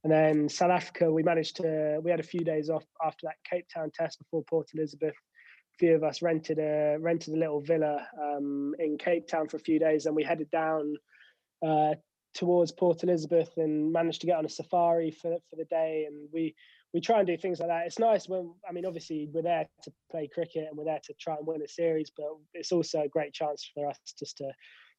and 0.03 0.12
then 0.12 0.49
South 0.51 0.70
Africa, 0.70 1.11
we 1.11 1.23
managed 1.23 1.57
to 1.57 2.01
we 2.03 2.11
had 2.11 2.20
a 2.20 2.25
few 2.25 2.40
days 2.40 2.70
off 2.70 2.85
after 3.05 3.27
that 3.27 3.37
Cape 3.49 3.66
Town 3.73 3.90
test 3.94 4.18
before 4.18 4.44
Port 4.44 4.68
Elizabeth 4.75 5.14
few 5.79 5.95
of 5.95 6.05
us 6.05 6.23
rented 6.23 6.59
a 6.59 6.97
rented 7.01 7.35
a 7.35 7.39
little 7.39 7.61
villa 7.61 8.07
um, 8.21 8.75
in 8.79 8.99
Cape 8.99 9.27
Town 9.27 9.49
for 9.49 9.57
a 9.57 9.61
few 9.61 9.79
days, 9.79 10.07
and 10.07 10.15
we 10.15 10.23
headed 10.23 10.51
down 10.51 10.97
uh, 11.67 11.95
towards 12.35 12.73
Port 12.73 13.03
Elizabeth 13.03 13.51
and 13.57 13.93
managed 13.93 14.21
to 14.21 14.27
get 14.27 14.39
on 14.39 14.45
a 14.45 14.49
safari 14.49 15.11
for 15.11 15.37
for 15.51 15.57
the 15.57 15.65
day. 15.65 16.05
And 16.07 16.29
we 16.33 16.55
we 16.93 17.01
try 17.01 17.19
and 17.19 17.27
do 17.27 17.37
things 17.37 17.59
like 17.59 17.69
that. 17.69 17.87
It's 17.87 17.99
nice 17.99 18.29
when 18.29 18.55
I 18.69 18.73
mean, 18.73 18.87
obviously, 18.87 19.29
we're 19.33 19.43
there 19.43 19.67
to 19.83 19.93
play 20.11 20.29
cricket 20.33 20.67
and 20.69 20.79
we're 20.79 20.85
there 20.85 21.01
to 21.05 21.15
try 21.21 21.37
and 21.37 21.47
win 21.47 21.63
a 21.63 21.69
series, 21.69 22.11
but 22.17 22.27
it's 22.55 22.73
also 22.73 23.03
a 23.03 23.09
great 23.09 23.33
chance 23.33 23.69
for 23.75 23.89
us 23.89 23.99
just 24.19 24.39
to 24.39 24.51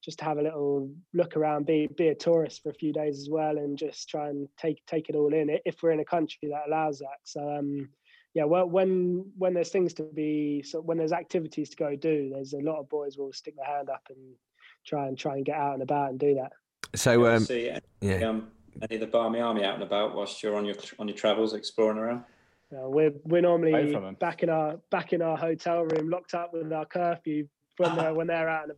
just 0.04 0.20
to 0.20 0.26
have 0.26 0.38
a 0.38 0.44
little 0.44 0.92
look 1.14 1.36
around, 1.36 1.66
be 1.66 1.88
be 1.98 2.10
a 2.10 2.16
tourist 2.16 2.62
for 2.62 2.70
a 2.70 2.76
few 2.76 2.94
days 2.94 3.20
as 3.20 3.30
well, 3.30 3.58
and 3.58 3.78
just 3.78 4.10
try 4.10 4.30
and 4.30 4.48
take 4.58 4.86
take 4.86 5.10
it 5.10 5.16
all 5.16 5.34
in. 5.34 5.58
If 5.66 5.82
we're 5.82 5.92
in 5.92 6.00
a 6.00 6.06
country 6.06 6.50
that 6.50 6.68
allows 6.68 7.00
that, 7.00 7.20
so 7.24 7.50
um, 7.50 7.90
yeah, 8.36 8.44
well, 8.44 8.68
when 8.68 9.32
when 9.38 9.54
there's 9.54 9.70
things 9.70 9.94
to 9.94 10.04
be, 10.04 10.62
so 10.62 10.82
when 10.82 10.98
there's 10.98 11.14
activities 11.14 11.70
to 11.70 11.78
go 11.78 11.96
do, 11.96 12.30
there's 12.34 12.52
a 12.52 12.60
lot 12.60 12.80
of 12.80 12.90
boys 12.90 13.18
will 13.18 13.32
stick 13.32 13.56
their 13.56 13.66
hand 13.66 13.90
up 13.90 14.06
and 14.10 14.18
try 14.86 15.08
and 15.08 15.18
try 15.18 15.38
and 15.38 15.46
get 15.46 15.56
out 15.56 15.74
and 15.74 15.82
about 15.82 16.10
and 16.10 16.20
do 16.20 16.36
that. 16.36 16.52
So, 16.96 17.34
um, 17.34 17.46
see 17.46 17.70
any, 17.70 17.80
yeah, 18.02 18.28
um, 18.28 18.50
any 18.82 18.96
of 18.96 19.00
the 19.00 19.08
Barmy 19.08 19.40
Army 19.40 19.64
out 19.64 19.76
and 19.76 19.84
about 19.84 20.16
whilst 20.16 20.44
you're 20.44 20.58
on 20.58 20.66
your 20.66 20.76
on 21.00 21.08
your 21.08 21.16
travels 21.16 21.54
exploring 21.54 21.98
around? 21.98 22.26
Uh, 22.74 22.90
we're 22.90 23.14
we're 23.24 23.42
normally 23.42 23.96
back 24.20 24.44
in 24.44 24.50
our 24.50 24.82
back 24.92 25.14
in 25.14 25.22
our 25.22 25.38
hotel 25.38 25.84
room, 25.84 26.10
locked 26.10 26.34
up 26.34 26.54
with 26.54 26.74
our 26.74 26.86
curfew 26.86 27.48
when 27.78 27.96
they're 27.96 28.14
when 28.14 28.28
they're 28.28 28.50
out 28.50 28.64
and 28.64 28.72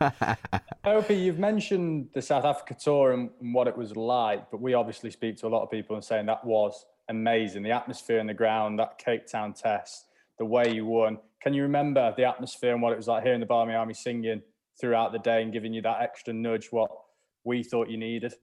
about. 0.00 0.38
Opie, 0.84 1.16
you've 1.16 1.40
mentioned 1.40 2.10
the 2.14 2.22
South 2.22 2.44
Africa 2.44 2.74
tour 2.74 3.10
and, 3.10 3.30
and 3.40 3.52
what 3.52 3.66
it 3.66 3.76
was 3.76 3.96
like, 3.96 4.52
but 4.52 4.60
we 4.60 4.74
obviously 4.74 5.10
speak 5.10 5.36
to 5.38 5.48
a 5.48 5.48
lot 5.48 5.64
of 5.64 5.70
people 5.70 5.96
and 5.96 6.04
saying 6.04 6.26
that 6.26 6.44
was 6.44 6.86
amazing. 7.08 7.62
The 7.62 7.72
atmosphere 7.72 8.18
in 8.18 8.26
the 8.26 8.34
ground, 8.34 8.78
that 8.78 8.98
Cape 8.98 9.26
Town 9.26 9.52
test, 9.52 10.06
the 10.38 10.44
way 10.44 10.72
you 10.72 10.86
won. 10.86 11.18
Can 11.42 11.54
you 11.54 11.62
remember 11.62 12.14
the 12.16 12.24
atmosphere 12.24 12.72
and 12.72 12.82
what 12.82 12.92
it 12.92 12.96
was 12.96 13.08
like 13.08 13.22
hearing 13.22 13.40
the 13.40 13.46
Barmy 13.46 13.74
Army 13.74 13.94
singing 13.94 14.42
throughout 14.80 15.12
the 15.12 15.18
day 15.18 15.42
and 15.42 15.52
giving 15.52 15.72
you 15.72 15.82
that 15.82 16.00
extra 16.00 16.32
nudge, 16.32 16.68
what 16.70 16.90
we 17.44 17.62
thought 17.62 17.90
you 17.90 17.96
needed? 17.96 18.34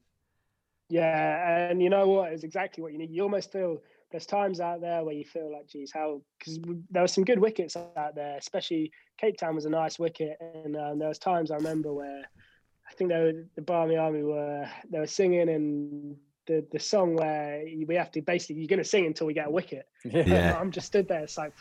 Yeah, 0.90 1.70
and 1.70 1.82
you 1.82 1.90
know 1.90 2.08
what? 2.08 2.34
It's 2.34 2.44
exactly 2.44 2.82
what 2.82 2.92
you 2.92 3.00
need. 3.00 3.12
You 3.12 3.24
almost 3.24 3.52
feel 3.52 3.78
there's 4.12 4.26
times 4.26 4.60
out 4.60 4.82
there 4.82 5.04
where 5.04 5.14
you 5.14 5.24
feel 5.24 5.52
like, 5.52 5.68
geez, 5.68 5.92
how? 5.94 6.22
Because 6.38 6.60
there 6.90 7.02
were 7.02 7.08
some 7.08 7.24
good 7.24 7.40
wickets 7.40 7.76
out 7.78 8.14
there, 8.14 8.38
especially 8.38 8.92
Cape 9.18 9.38
Town 9.38 9.56
was 9.56 9.66
a 9.66 9.70
nice 9.70 9.98
wicket, 9.98 10.38
and 10.42 10.76
um, 10.76 11.00
there 11.00 11.08
was 11.08 11.18
times 11.18 11.50
I 11.50 11.56
remember 11.56 11.94
where 11.94 12.24
I 12.90 12.94
think 12.94 13.10
they 13.10 13.20
were, 13.20 13.46
the 13.56 13.62
Barmy 13.62 13.96
Army 13.96 14.22
were 14.22 14.68
they 14.92 15.00
were 15.00 15.08
singing 15.08 15.50
and 15.50 16.18
the 16.52 16.66
the 16.72 16.80
song 16.80 17.16
where 17.16 17.64
we 17.88 17.96
have 17.96 18.12
to 18.12 18.22
basically 18.22 18.62
you're 18.62 18.68
going 18.68 18.80
to 18.80 18.84
sing 18.84 19.06
until 19.06 19.28
we 19.28 19.34
get 19.34 19.48
a 19.48 19.52
wicket. 19.52 19.88
Yeah. 20.04 20.58
I'm 20.60 20.72
just 20.72 20.88
stood 20.88 21.08
there. 21.08 21.24
It's 21.24 21.38
like 21.38 21.54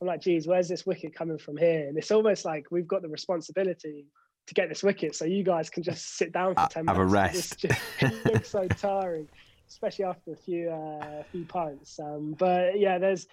I'm 0.00 0.06
like, 0.06 0.22
geez, 0.22 0.46
where's 0.46 0.68
this 0.68 0.86
wicket 0.86 1.14
coming 1.14 1.38
from 1.38 1.56
here? 1.56 1.88
And 1.88 1.98
it's 1.98 2.10
almost 2.10 2.44
like 2.44 2.66
we've 2.70 2.88
got 2.88 3.02
the 3.02 3.08
responsibility 3.08 4.06
to 4.46 4.54
get 4.54 4.68
this 4.68 4.82
wicket, 4.82 5.14
so 5.14 5.24
you 5.24 5.44
guys 5.44 5.68
can 5.68 5.82
just 5.82 6.16
sit 6.16 6.32
down 6.32 6.54
for 6.54 6.66
ten 6.70 6.86
have 6.86 6.96
minutes. 6.96 6.98
Have 6.98 6.98
a 6.98 7.04
rest. 7.04 7.58
Just, 7.58 7.80
it 8.00 8.32
looks 8.32 8.50
so 8.50 8.68
tiring, 8.68 9.28
especially 9.68 10.04
after 10.04 10.32
a 10.32 10.36
few 10.36 10.70
uh, 10.70 11.20
a 11.20 11.24
few 11.30 11.44
pints. 11.44 11.98
Um, 11.98 12.34
but 12.38 12.78
yeah, 12.78 12.98
there's 12.98 13.26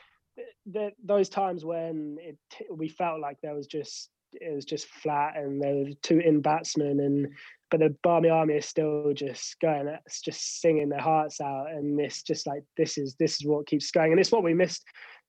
the, 0.65 0.91
those 1.03 1.29
times 1.29 1.63
when 1.63 2.17
it 2.19 2.38
we 2.71 2.89
felt 2.89 3.19
like 3.19 3.38
there 3.41 3.55
was 3.55 3.67
just 3.67 4.10
it 4.41 4.54
was 4.54 4.65
just 4.65 4.88
flat 4.88 5.38
and 5.38 5.62
there 5.62 5.76
were 5.76 5.89
two 6.02 6.19
in 6.19 6.41
batsmen 6.41 7.00
and 7.00 7.28
but 7.69 7.82
the 7.82 7.95
Barmy 8.02 8.30
Army 8.30 8.56
is 8.56 8.65
still 8.65 9.12
just 9.13 9.60
going, 9.60 9.88
it's 10.06 10.21
just 10.21 10.62
singing 10.62 10.89
their 10.89 11.02
hearts 11.02 11.41
out, 11.41 11.67
and 11.69 12.00
this 12.00 12.23
just 12.23 12.47
like 12.47 12.63
this 12.78 12.97
is 12.97 13.15
this 13.19 13.41
is 13.41 13.45
what 13.45 13.67
keeps 13.67 13.91
going, 13.91 14.12
and 14.12 14.19
it's 14.19 14.32
what 14.32 14.43
we 14.43 14.54
missed. 14.54 14.86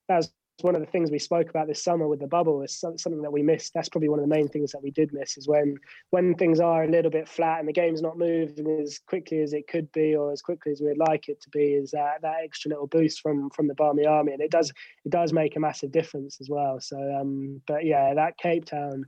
That 0.09 0.19
was 0.19 0.33
one 0.63 0.75
of 0.75 0.81
the 0.81 0.87
things 0.87 1.11
we 1.11 1.19
spoke 1.19 1.51
about 1.51 1.69
this 1.69 1.83
summer 1.83 2.09
with 2.09 2.21
the 2.21 2.27
bubble 2.27 2.63
is 2.63 2.79
something 2.79 3.23
that 3.23 3.33
we 3.33 3.43
missed. 3.43 3.73
That's 3.75 3.89
probably 3.89 4.09
one 4.09 4.19
of 4.19 4.29
the 4.29 4.35
main 4.35 4.49
things 4.49 4.73
that 4.73 4.83
we 4.83 4.91
did 4.91 5.13
miss 5.13 5.37
is 5.37 5.47
when 5.47 5.77
when 6.11 6.35
things 6.35 6.61
are 6.61 6.85
a 6.85 6.89
little 6.89 7.11
bit 7.11 7.29
flat 7.29 7.61
and 7.61 7.69
the 7.69 7.73
game's 7.73 8.03
not 8.03 8.19
moving 8.19 8.81
as 8.81 8.99
quickly 8.99 9.41
as 9.41 9.53
it 9.53 9.69
could 9.69 9.91
be 9.93 10.15
or 10.15 10.33
as 10.33 10.43
quickly 10.43 10.73
as 10.73 10.81
we'd 10.81 10.99
like 10.99 11.29
it 11.29 11.41
to 11.43 11.51
be. 11.51 11.75
Is 11.75 11.93
that 11.93 12.23
that 12.23 12.39
extra 12.43 12.71
little 12.71 12.87
boost 12.87 13.21
from 13.21 13.51
from 13.51 13.69
the 13.69 13.75
Barmy 13.75 14.07
Army, 14.07 14.33
and 14.33 14.43
it 14.43 14.51
does 14.51 14.71
it 15.05 15.11
does 15.11 15.33
make 15.33 15.57
a 15.57 15.61
massive 15.61 15.93
difference 15.93 16.41
as 16.41 16.49
well. 16.49 16.81
So, 16.81 16.97
um, 16.97 17.61
but 17.67 17.85
yeah, 17.85 18.15
that 18.15 18.39
Cape 18.39 18.65
Town 18.65 19.05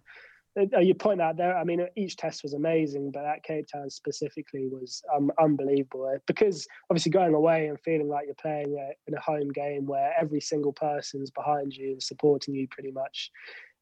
you 0.57 0.95
point 0.95 1.21
out 1.21 1.37
there. 1.37 1.57
I 1.57 1.65
mean, 1.65 1.87
each 1.97 2.17
test 2.17 2.43
was 2.43 2.55
amazing, 2.55 3.13
but 3.13 3.23
that 3.23 3.45
Cape 3.45 3.67
Town 3.73 3.89
specifically 3.89 4.69
was 4.69 5.03
um, 5.15 5.31
unbelievable 5.41 6.11
uh, 6.13 6.19
because 6.27 6.67
obviously 6.91 7.13
going 7.13 7.35
away 7.35 7.69
and 7.69 7.79
feeling 7.81 8.09
like 8.09 8.27
you're 8.27 8.35
playing 8.35 8.77
a, 8.79 8.93
in 9.07 9.15
a 9.15 9.21
home 9.21 9.51
game 9.53 9.87
where 9.87 10.13
every 10.21 10.41
single 10.41 10.73
person's 10.73 11.31
behind 11.31 11.75
you 11.75 11.93
and 11.93 12.03
supporting 12.03 12.55
you 12.55 12.67
pretty 12.69 12.91
much. 12.91 13.31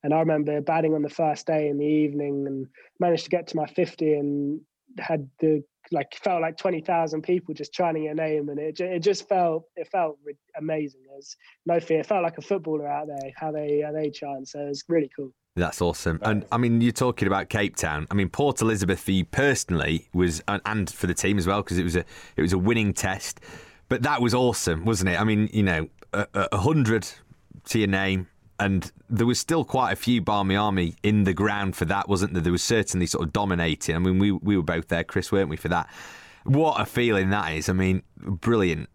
And 0.03 0.15
I 0.15 0.21
remember 0.21 0.61
batting 0.61 0.95
on 0.95 1.03
the 1.03 1.09
first 1.09 1.47
day 1.47 1.69
in 1.69 1.79
the 1.79 1.87
evening 1.87 2.47
and 2.47 2.67
managed 3.01 3.25
to 3.25 3.31
get 3.31 3.49
to 3.49 3.57
my 3.57 3.67
50 3.67 4.15
and 4.15 4.61
had 4.99 5.29
the 5.41 5.63
like 5.91 6.15
felt 6.23 6.43
like 6.43 6.59
20,000 6.59 7.23
people 7.23 7.55
just 7.55 7.73
chanting 7.73 8.05
your 8.05 8.15
name 8.15 8.51
and 8.51 8.59
it, 8.59 8.79
it 8.79 8.99
just 8.99 9.27
felt 9.27 9.65
it 9.75 9.89
felt 9.89 10.19
amazing 10.59 11.01
there's 11.09 11.35
no 11.65 11.81
fear 11.81 12.01
it 12.01 12.07
felt 12.07 12.23
like 12.23 12.37
a 12.37 12.43
footballer 12.43 12.87
out 12.87 13.07
there 13.07 13.33
how 13.37 13.51
they 13.51 13.81
how 13.81 13.91
they 13.91 14.11
chant 14.11 14.47
so 14.47 14.61
it 14.61 14.69
was 14.69 14.85
really 14.89 15.11
cool 15.17 15.33
that's 15.59 15.83
awesome. 15.83 16.21
And 16.23 16.47
I 16.53 16.57
mean, 16.57 16.81
you're 16.81 16.93
talking 16.93 17.27
about 17.27 17.49
Cape 17.49 17.75
Town. 17.77 18.07
I 18.11 18.15
mean, 18.15 18.29
Port 18.29 18.61
Elizabeth 18.61 19.01
for 19.01 19.11
you 19.11 19.25
personally 19.25 20.09
was, 20.13 20.41
and 20.47 20.89
for 20.89 21.09
the 21.09 21.15
team 21.15 21.37
as 21.37 21.47
well, 21.47 21.63
because 21.63 21.79
it 21.79 21.85
was 21.85 21.97
a 21.97 22.05
it 22.37 22.43
was 22.43 22.53
a 22.53 22.59
winning 22.59 22.95
test. 22.95 23.41
But 23.89 24.03
that 24.03 24.23
was 24.23 24.35
awesome, 24.35 24.85
wasn't 24.85 25.11
it? 25.11 25.21
I 25.21 25.25
mean, 25.25 25.49
you 25.53 25.63
know, 25.63 25.89
a, 26.13 26.27
a 26.35 26.59
hundred 26.59 27.09
to 27.71 27.79
your 27.79 27.89
name, 27.89 28.29
and 28.61 28.91
there 29.09 29.27
was 29.27 29.39
still 29.39 29.65
quite 29.65 29.93
a 29.93 29.97
few 29.97 30.21
Barmy 30.21 30.57
Army 30.57 30.97
in 31.03 31.25
the 31.25 31.33
ground 31.33 31.77
for 31.77 31.85
that, 31.87 32.09
wasn't 32.09 32.35
there? 32.35 32.43
There 32.43 32.53
was 32.53 32.63
certainly 32.63 33.07
sort 33.07 33.25
of 33.25 33.33
dominating. 33.33 33.95
I 33.95 33.99
mean, 33.99 34.19
we 34.19 34.33
we 34.33 34.57
were 34.57 34.63
both 34.63 34.89
there, 34.89 35.05
Chris, 35.05 35.31
weren't 35.31 35.49
we, 35.49 35.57
for 35.57 35.69
that? 35.69 35.89
What 36.45 36.81
a 36.81 36.87
feeling 36.87 37.31
that 37.31 37.53
is! 37.53 37.69
I 37.69 37.73
mean, 37.73 38.03
brilliant. 38.19 38.89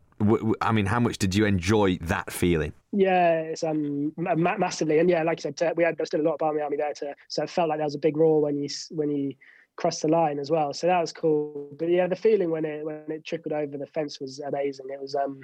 I 0.62 0.72
mean, 0.72 0.86
how 0.86 1.00
much 1.00 1.18
did 1.18 1.36
you 1.36 1.46
enjoy 1.46 1.98
that 2.02 2.32
feeling? 2.32 2.74
Yeah, 2.92 3.40
it's 3.42 3.64
um 3.64 4.14
massively, 4.18 5.00
and 5.00 5.10
yeah, 5.10 5.24
like 5.24 5.46
I 5.46 5.52
said, 5.56 5.78
we 5.78 5.84
had 5.84 5.98
still 6.06 6.22
a 6.22 6.24
lot 6.24 6.34
of 6.34 6.40
Barmy 6.40 6.62
Army 6.62 6.78
there, 6.78 6.94
to, 6.94 7.16
so 7.28 7.44
it 7.44 7.50
felt 7.50 7.70
like 7.70 7.80
there 7.80 7.86
was 7.86 7.96
a 7.96 8.00
big 8.00 8.18
roar 8.18 8.42
when 8.42 8.58
you 8.58 8.70
when 8.92 9.12
you 9.12 9.34
crossed 9.76 10.04
the 10.04 10.08
line 10.08 10.40
as 10.40 10.52
well. 10.52 10.74
So 10.74 10.88
that 10.88 11.02
was 11.02 11.12
cool. 11.12 11.70
But 11.78 11.90
yeah, 11.90 12.08
the 12.08 12.16
feeling 12.16 12.52
when 12.52 12.66
it 12.66 12.86
when 12.86 13.04
it 13.08 13.26
trickled 13.26 13.54
over 13.54 13.78
the 13.78 13.88
fence 13.88 14.20
was 14.20 14.40
amazing. 14.40 14.88
It 14.90 15.02
was 15.02 15.16
um, 15.16 15.40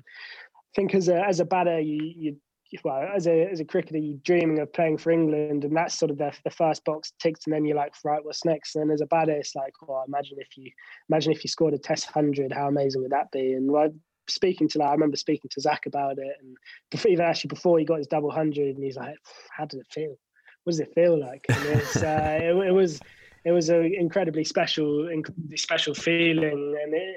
I 0.55 0.75
think 0.75 0.93
as 0.93 1.07
a 1.07 1.25
as 1.25 1.39
a 1.39 1.45
batter, 1.45 1.79
you 1.79 2.13
you 2.15 2.37
well, 2.83 3.07
as 3.15 3.27
a 3.27 3.49
as 3.49 3.59
a 3.59 3.65
cricketer, 3.65 3.97
you're 3.97 4.17
dreaming 4.23 4.59
of 4.59 4.71
playing 4.73 4.97
for 4.97 5.11
England, 5.11 5.63
and 5.63 5.75
that's 5.75 5.97
sort 5.97 6.11
of 6.11 6.17
the, 6.17 6.31
the 6.43 6.49
first 6.49 6.85
box 6.85 7.11
ticked, 7.19 7.45
and 7.45 7.53
then 7.53 7.65
you're 7.65 7.75
like, 7.75 7.93
right, 8.03 8.23
what's 8.23 8.45
next? 8.45 8.75
And 8.75 8.83
then 8.83 8.93
as 8.93 9.01
a 9.01 9.05
batter, 9.07 9.31
it's 9.31 9.55
like, 9.55 9.73
well, 9.81 10.03
imagine 10.07 10.37
if 10.39 10.57
you 10.57 10.71
imagine 11.09 11.31
if 11.31 11.43
you 11.43 11.49
scored 11.49 11.73
a 11.73 11.77
Test 11.77 12.05
hundred, 12.05 12.53
how 12.53 12.67
amazing 12.67 13.01
would 13.01 13.11
that 13.11 13.31
be? 13.31 13.53
And 13.53 13.71
well, 13.71 13.89
speaking 14.27 14.67
to 14.69 14.79
like, 14.79 14.89
I 14.89 14.91
remember 14.91 15.17
speaking 15.17 15.49
to 15.53 15.61
Zak 15.61 15.85
about 15.85 16.17
it, 16.19 16.35
and 16.41 16.55
before, 16.91 17.11
even 17.11 17.25
actually 17.25 17.49
before 17.49 17.79
he 17.79 17.85
got 17.85 17.97
his 17.97 18.07
double 18.07 18.31
hundred, 18.31 18.75
and 18.75 18.83
he's 18.83 18.97
like, 18.97 19.15
how 19.55 19.65
did 19.65 19.79
it 19.79 19.87
feel? 19.91 20.15
What 20.63 20.71
does 20.71 20.79
it 20.79 20.93
feel 20.93 21.19
like? 21.19 21.45
And 21.49 21.65
it's, 21.65 21.97
uh, 21.97 22.39
it, 22.41 22.67
it 22.67 22.71
was 22.71 22.99
it 23.45 23.51
was 23.51 23.69
an 23.69 23.93
incredibly 23.97 24.43
special, 24.43 25.07
incredibly 25.09 25.57
special 25.57 25.93
feeling, 25.93 26.77
and 26.83 26.93
it, 26.93 27.15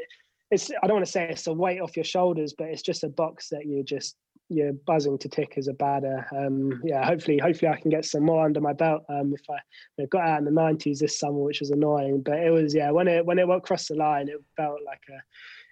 it's 0.50 0.70
I 0.82 0.86
don't 0.86 0.96
want 0.96 1.06
to 1.06 1.12
say 1.12 1.28
it's 1.28 1.46
a 1.46 1.52
weight 1.52 1.80
off 1.80 1.96
your 1.96 2.04
shoulders, 2.04 2.54
but 2.56 2.68
it's 2.68 2.82
just 2.82 3.04
a 3.04 3.08
box 3.08 3.48
that 3.50 3.66
you 3.66 3.82
just 3.82 4.16
you're 4.52 4.72
buzzing 4.72 5.18
to 5.18 5.28
tick 5.28 5.54
as 5.56 5.68
a 5.68 5.72
batter. 5.72 6.26
Um, 6.36 6.80
yeah, 6.84 7.04
hopefully, 7.04 7.38
hopefully 7.38 7.70
I 7.70 7.80
can 7.80 7.90
get 7.90 8.04
some 8.04 8.24
more 8.24 8.44
under 8.44 8.60
my 8.60 8.72
belt. 8.72 9.04
Um, 9.08 9.32
if 9.34 9.42
I 9.50 9.54
you 9.96 10.04
know, 10.04 10.06
got 10.06 10.28
out 10.28 10.38
in 10.38 10.44
the 10.44 10.50
'90s 10.50 10.98
this 10.98 11.18
summer, 11.18 11.38
which 11.38 11.60
was 11.60 11.70
annoying, 11.70 12.22
but 12.22 12.38
it 12.38 12.50
was 12.50 12.74
yeah 12.74 12.90
when 12.90 13.08
it 13.08 13.24
when 13.24 13.38
it 13.38 13.48
across 13.48 13.88
the 13.88 13.94
line, 13.94 14.28
it 14.28 14.42
felt 14.56 14.78
like 14.84 15.02
a 15.10 15.18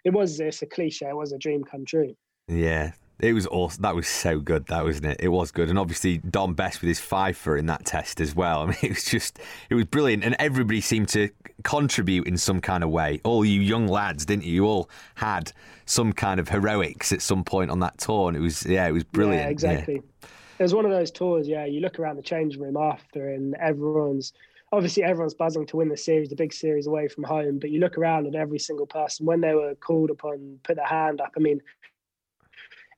it 0.04 0.12
was 0.12 0.40
it's 0.40 0.62
a 0.62 0.66
cliche. 0.66 1.08
It 1.08 1.16
was 1.16 1.32
a 1.32 1.38
dream 1.38 1.64
come 1.64 1.84
true. 1.84 2.14
Yeah, 2.48 2.92
it 3.22 3.32
was 3.32 3.46
awesome. 3.46 3.82
That 3.82 3.94
was 3.94 4.08
so 4.08 4.40
good. 4.40 4.66
That 4.66 4.84
wasn't 4.84 5.06
it. 5.06 5.16
It 5.20 5.28
was 5.28 5.50
good, 5.50 5.68
and 5.68 5.78
obviously 5.78 6.18
Dom 6.18 6.54
Bess 6.54 6.80
with 6.80 6.88
his 6.88 7.00
fifer 7.00 7.56
in 7.56 7.66
that 7.66 7.84
test 7.84 8.20
as 8.20 8.34
well. 8.34 8.62
I 8.62 8.66
mean, 8.66 8.76
it 8.82 8.90
was 8.90 9.04
just 9.04 9.38
it 9.68 9.74
was 9.74 9.84
brilliant, 9.84 10.24
and 10.24 10.36
everybody 10.38 10.80
seemed 10.80 11.08
to 11.10 11.30
contribute 11.62 12.26
in 12.26 12.36
some 12.36 12.60
kind 12.60 12.82
of 12.82 12.90
way. 12.90 13.20
All 13.24 13.44
you 13.44 13.60
young 13.60 13.86
lads, 13.86 14.26
didn't 14.26 14.44
you? 14.44 14.52
You 14.52 14.66
all 14.66 14.90
had 15.16 15.52
some 15.86 16.12
kind 16.12 16.40
of 16.40 16.48
heroics 16.48 17.12
at 17.12 17.22
some 17.22 17.44
point 17.44 17.70
on 17.70 17.80
that 17.80 17.98
tour, 17.98 18.28
and 18.28 18.36
it 18.36 18.40
was 18.40 18.64
yeah, 18.66 18.86
it 18.86 18.92
was 18.92 19.04
brilliant. 19.04 19.44
Yeah, 19.44 19.50
exactly. 19.50 19.94
Yeah. 19.94 20.28
It 20.58 20.62
was 20.62 20.74
one 20.74 20.84
of 20.84 20.90
those 20.90 21.10
tours. 21.10 21.48
Yeah, 21.48 21.64
you 21.64 21.80
look 21.80 21.98
around 21.98 22.16
the 22.16 22.22
change 22.22 22.56
room 22.56 22.76
after, 22.76 23.30
and 23.30 23.54
everyone's 23.56 24.32
obviously 24.72 25.02
everyone's 25.02 25.34
buzzing 25.34 25.66
to 25.66 25.76
win 25.76 25.88
the 25.88 25.96
series, 25.96 26.28
the 26.28 26.36
big 26.36 26.52
series 26.52 26.86
away 26.86 27.08
from 27.08 27.24
home. 27.24 27.58
But 27.58 27.70
you 27.70 27.80
look 27.80 27.98
around 27.98 28.26
and 28.26 28.36
every 28.36 28.58
single 28.58 28.86
person, 28.86 29.26
when 29.26 29.40
they 29.40 29.54
were 29.54 29.74
called 29.74 30.10
upon, 30.10 30.60
put 30.62 30.76
their 30.76 30.86
hand 30.86 31.20
up. 31.20 31.32
I 31.36 31.40
mean, 31.40 31.60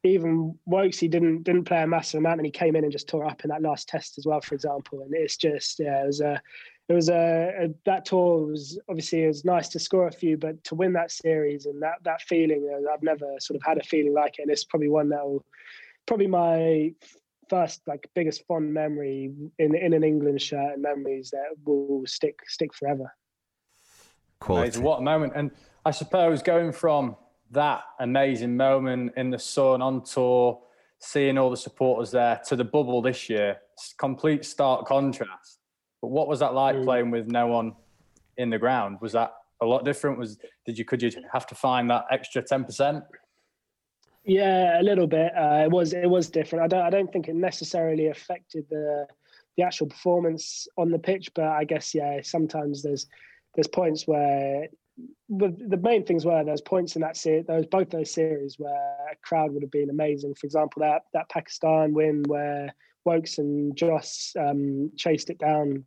even 0.05 0.59
Woakesy 0.67 1.09
didn't 1.09 1.45
didn't 1.45 1.65
play 1.65 1.83
a 1.83 1.87
massive 1.87 2.19
amount, 2.19 2.41
and 2.41 2.47
he 2.47 2.53
came 2.53 2.75
in 2.75 2.85
and 2.85 2.93
just 2.93 3.09
tore 3.09 3.25
up 3.25 3.45
in 3.45 3.51
that 3.51 3.63
last 3.63 3.89
test 3.89 4.19
as 4.19 4.27
well, 4.27 4.41
for 4.41 4.55
example. 4.55 5.03
And 5.03 5.15
it's 5.15 5.37
just 5.37 5.79
yeah, 5.79 6.03
it 6.03 6.07
was 6.07 6.21
a 6.21 6.43
it 6.89 6.95
was 6.95 7.09
a, 7.09 7.53
a, 7.61 7.69
that 7.87 8.05
tour 8.05 8.47
was 8.47 8.79
obviously 8.89 9.23
it 9.23 9.29
was 9.29 9.45
nice 9.45 9.69
to 9.71 9.79
score 9.79 10.09
a 10.09 10.13
few, 10.13 10.37
but 10.37 10.63
to 10.65 10.75
win 10.75 10.93
that 10.95 11.13
series 11.13 11.67
and 11.67 11.81
that 11.83 12.03
that 12.03 12.21
feeling, 12.23 12.69
uh, 12.73 12.93
I've 12.93 13.03
never 13.03 13.27
sort 13.39 13.57
of 13.57 13.63
had 13.65 13.79
a 13.79 13.85
feeling 13.85 14.13
like 14.13 14.39
it, 14.39 14.43
and 14.43 14.51
it's 14.51 14.65
probably 14.65 14.89
one 14.89 15.09
that 15.11 15.25
will 15.25 15.45
probably 16.07 16.27
my 16.27 16.93
first 17.49 17.83
like 17.87 18.09
biggest 18.15 18.45
fond 18.47 18.75
memory 18.75 19.31
in 19.59 19.75
in 19.75 19.93
an 19.93 20.03
England 20.03 20.43
shirt 20.43 20.75
and 20.75 20.83
memories 20.83 21.31
that 21.31 21.55
will 21.65 22.03
stick 22.07 22.41
stick 22.49 22.75
forever. 22.75 23.13
Quality. 24.41 24.81
What 24.81 24.99
a 24.99 25.03
moment! 25.03 25.35
And 25.37 25.53
I 25.85 25.93
suppose 25.93 26.43
going 26.43 26.73
from 26.73 27.15
that 27.53 27.83
amazing 28.01 28.57
moment 28.57 29.13
in 29.17 29.31
the 29.31 29.39
sun 29.39 29.81
on 29.81 30.03
tour, 30.03 30.61
seeing 30.99 31.39
all 31.39 31.51
the 31.51 31.57
supporters 31.57 32.11
there 32.11 32.41
to 32.47 32.57
the 32.57 32.65
bubble 32.65 33.01
this 33.03 33.29
year. 33.29 33.59
Complete 33.99 34.45
stark 34.45 34.87
contrast. 34.87 35.59
But 36.01 36.09
what 36.09 36.29
was 36.29 36.41
that 36.41 36.55
like 36.55 36.77
mm. 36.77 36.85
playing 36.85 37.11
with 37.11 37.29
no 37.29 37.47
one 37.47 37.75
in 38.37 38.51
the 38.51 38.59
ground? 38.59 38.99
Was 39.01 39.13
that 39.13 39.33
a 39.61 39.67
lot 39.67 39.85
different? 39.85 40.19
Was 40.19 40.39
did 40.67 40.79
you 40.79 40.85
could 40.85 41.03
you 41.03 41.11
have 41.33 41.47
to 41.47 41.55
find 41.55 41.89
that 41.91 42.07
extra 42.11 42.43
ten 42.43 42.65
percent? 42.65 43.05
Yeah, 44.25 44.81
a 44.81 44.83
little 44.83 45.07
bit. 45.07 45.33
Uh, 45.37 45.63
it 45.65 45.71
was 45.71 45.93
it 45.93 46.09
was 46.09 46.31
different. 46.31 46.65
I 46.65 46.69
don't 46.69 46.87
I 46.87 46.91
don't 46.91 47.13
think 47.13 47.29
it 47.29 47.35
necessarily 47.35 48.09
affected 48.09 48.67
the 48.71 49.07
the 49.57 49.63
actual 49.63 49.89
performance 49.89 50.67
on 50.79 50.91
the 50.91 50.99
pitch, 50.99 51.31
but 51.35 51.45
I 51.45 51.65
guess 51.65 51.95
yeah, 51.95 52.21
sometimes 52.23 52.83
there's 52.83 53.07
there's 53.55 53.69
points 53.69 54.07
where 54.07 54.69
the, 55.29 55.57
the 55.69 55.77
main 55.77 56.05
things 56.05 56.25
were 56.25 56.45
there's 56.45 56.61
points 56.61 56.97
in 56.97 57.03
that 57.03 57.17
series, 57.17 57.47
those 57.47 57.67
both 57.67 57.91
those 57.91 58.13
series 58.13 58.59
where 58.59 58.97
a 59.11 59.17
crowd 59.23 59.53
would 59.53 59.63
have 59.63 59.71
been 59.71 59.91
amazing. 59.91 60.35
For 60.35 60.47
example, 60.47 60.81
that 60.81 61.03
that 61.15 61.29
Pakistan 61.29 61.95
win 61.95 62.23
where 62.27 62.75
Woakes 63.05 63.39
and 63.39 63.77
Joss 63.77 64.33
um, 64.39 64.91
chased 64.97 65.31
it 65.31 65.39
down, 65.39 65.85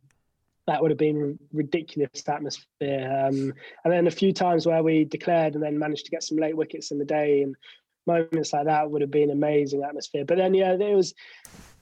that 0.66 0.82
would 0.82 0.90
have 0.90 0.98
been 0.98 1.38
ridiculous 1.52 2.28
atmosphere. 2.28 3.24
Um, 3.26 3.52
and 3.84 3.92
then 3.92 4.06
a 4.06 4.10
few 4.10 4.32
times 4.32 4.66
where 4.66 4.82
we 4.82 5.04
declared 5.04 5.54
and 5.54 5.62
then 5.62 5.78
managed 5.78 6.04
to 6.06 6.10
get 6.10 6.22
some 6.22 6.38
late 6.38 6.56
wickets 6.56 6.90
in 6.90 6.98
the 6.98 7.04
day 7.04 7.42
and 7.42 7.54
moments 8.06 8.52
like 8.52 8.66
that 8.66 8.90
would 8.90 9.00
have 9.00 9.10
been 9.10 9.30
amazing 9.30 9.82
atmosphere. 9.82 10.24
But 10.24 10.38
then 10.38 10.54
yeah, 10.54 10.76
there 10.76 10.96
was 10.96 11.14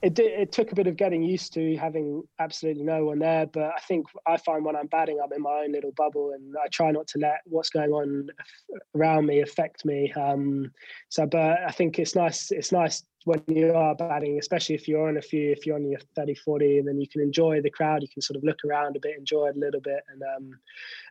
it 0.04 0.12
did, 0.12 0.38
it 0.38 0.52
took 0.52 0.70
a 0.70 0.74
bit 0.74 0.86
of 0.86 0.96
getting 0.96 1.22
used 1.22 1.54
to 1.54 1.76
having 1.76 2.22
absolutely 2.38 2.82
no 2.84 3.06
one 3.06 3.20
there. 3.20 3.46
But 3.46 3.72
I 3.74 3.80
think 3.88 4.06
I 4.26 4.36
find 4.36 4.62
when 4.62 4.76
I'm 4.76 4.86
batting, 4.88 5.18
I'm 5.18 5.32
in 5.32 5.40
my 5.40 5.62
own 5.64 5.72
little 5.72 5.92
bubble, 5.96 6.32
and 6.34 6.54
I 6.62 6.68
try 6.68 6.90
not 6.90 7.06
to 7.08 7.18
let 7.18 7.40
what's 7.46 7.70
going 7.70 7.90
on 7.90 8.28
around 8.94 9.24
me 9.24 9.40
affect 9.40 9.86
me. 9.86 10.12
Um, 10.12 10.70
so, 11.08 11.24
but 11.24 11.58
I 11.66 11.70
think 11.70 11.98
it's 11.98 12.14
nice. 12.14 12.50
It's 12.50 12.70
nice 12.70 13.02
when 13.24 13.42
you 13.48 13.72
are 13.72 13.94
batting, 13.94 14.38
especially 14.38 14.74
if 14.74 14.86
you're 14.86 15.08
on 15.08 15.16
a 15.16 15.22
few, 15.22 15.50
if 15.50 15.64
you're 15.64 15.76
on 15.76 15.88
your 15.88 16.00
30, 16.14 16.34
40, 16.34 16.80
and 16.80 16.86
then 16.86 17.00
you 17.00 17.08
can 17.08 17.22
enjoy 17.22 17.62
the 17.62 17.70
crowd, 17.70 18.02
you 18.02 18.08
can 18.08 18.20
sort 18.20 18.36
of 18.36 18.44
look 18.44 18.58
around 18.66 18.96
a 18.96 19.00
bit, 19.00 19.16
enjoy 19.18 19.46
it 19.46 19.56
a 19.56 19.58
little 19.58 19.80
bit. 19.80 20.02
And 20.12 20.22
um, 20.36 20.58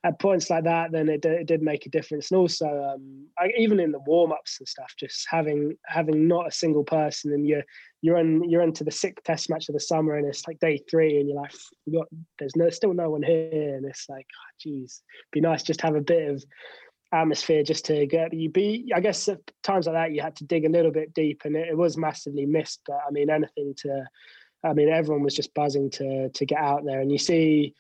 at 0.04 0.20
points 0.20 0.52
like 0.52 0.66
that, 0.66 0.92
then 0.92 1.10
it, 1.10 1.26
it 1.26 1.48
did 1.48 1.64
make 1.64 1.88
a 1.88 1.90
difference. 1.90 2.30
And 2.30 2.38
also, 2.38 2.68
um, 2.68 3.26
I, 3.40 3.52
even 3.58 3.80
in 3.80 3.92
the 3.92 4.04
warm 4.06 4.32
ups 4.32 4.60
and 4.60 4.68
stuff, 4.68 4.94
just 5.00 5.26
having 5.28 5.76
having 5.88 6.28
not 6.28 6.48
a 6.48 6.52
single 6.52 6.84
person 6.84 7.34
and 7.34 7.48
you're 7.48 7.64
you're 8.04 8.18
in 8.18 8.48
you're 8.50 8.62
into 8.62 8.84
the 8.84 8.92
sixth 8.92 9.24
test 9.24 9.50
match 9.50 9.70
of 9.70 9.74
the 9.74 9.80
summer 9.80 10.16
and 10.16 10.28
it's 10.28 10.46
like 10.46 10.60
day 10.60 10.78
three 10.92 11.20
and 11.20 11.30
you're 11.30 11.42
like 11.42 11.54
you 11.86 11.98
got 11.98 12.08
there's 12.38 12.56
no 12.56 12.70
still 12.70 12.94
no 12.94 13.10
one 13.10 13.24
here. 13.24 13.76
And 13.76 13.86
it's 13.86 14.08
like 14.10 14.28
ah, 14.36 14.44
oh, 14.44 14.54
geez 14.60 15.02
be 15.32 15.40
nice 15.40 15.64
just 15.64 15.82
have 15.82 15.96
a 15.96 16.02
bit 16.02 16.30
of 16.30 16.44
atmosphere 17.14 17.64
just 17.64 17.86
to 17.86 18.06
get 18.06 18.34
you 18.34 18.50
be 18.50 18.92
i 18.94 19.00
guess 19.00 19.30
at 19.30 19.40
times 19.62 19.86
like 19.86 19.96
that 19.96 20.12
you 20.12 20.22
had 20.22 20.36
to 20.36 20.44
dig 20.46 20.66
a 20.66 20.70
little 20.70 20.92
bit 20.92 21.14
deep 21.14 21.44
and 21.46 21.56
it, 21.56 21.70
it 21.70 21.78
was 21.78 21.96
massively 21.96 22.46
missed 22.46 22.82
but 22.86 23.00
i 23.08 23.12
mean 23.12 23.30
anything 23.30 23.74
to 23.78 24.04
i 24.66 24.74
mean 24.74 24.90
everyone 24.90 25.24
was 25.24 25.36
just 25.36 25.54
buzzing 25.54 25.90
to 25.90 26.30
to 26.30 26.46
get 26.46 26.58
out 26.58 26.84
there 26.84 27.00
and 27.00 27.12
you 27.12 27.18
see 27.18 27.74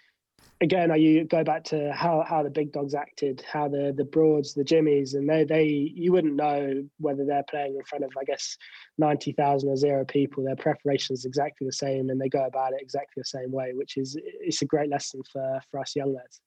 again, 0.63 0.91
are 0.91 0.97
you 0.97 1.25
go 1.25 1.43
back 1.43 1.65
to 1.65 1.91
how 1.91 2.23
how 2.27 2.41
the 2.41 2.49
big 2.49 2.71
dogs 2.71 2.95
acted, 2.95 3.43
how 3.51 3.67
the 3.67 3.93
the 3.95 4.05
Broads, 4.05 4.53
the 4.53 4.63
Jimmies, 4.63 5.13
and 5.13 5.29
they 5.29 5.43
they 5.43 5.65
you 5.65 6.11
wouldn't 6.11 6.35
know 6.35 6.83
whether 6.99 7.25
they're 7.25 7.43
playing 7.49 7.75
in 7.75 7.83
front 7.83 8.05
of 8.05 8.11
I 8.19 8.23
guess 8.23 8.57
ninety 8.97 9.33
thousand 9.33 9.69
or 9.69 9.75
zero 9.75 10.05
people. 10.05 10.43
Their 10.43 10.55
preparation 10.55 11.13
is 11.13 11.25
exactly 11.25 11.67
the 11.67 11.73
same, 11.73 12.09
and 12.09 12.19
they 12.19 12.29
go 12.29 12.45
about 12.45 12.73
it 12.73 12.81
exactly 12.81 13.21
the 13.21 13.25
same 13.25 13.51
way, 13.51 13.73
which 13.73 13.97
is 13.97 14.17
it's 14.23 14.61
a 14.61 14.65
great 14.65 14.89
lesson 14.89 15.21
for 15.31 15.59
for 15.69 15.81
us 15.81 15.95
young 15.95 16.15
lads. 16.15 16.41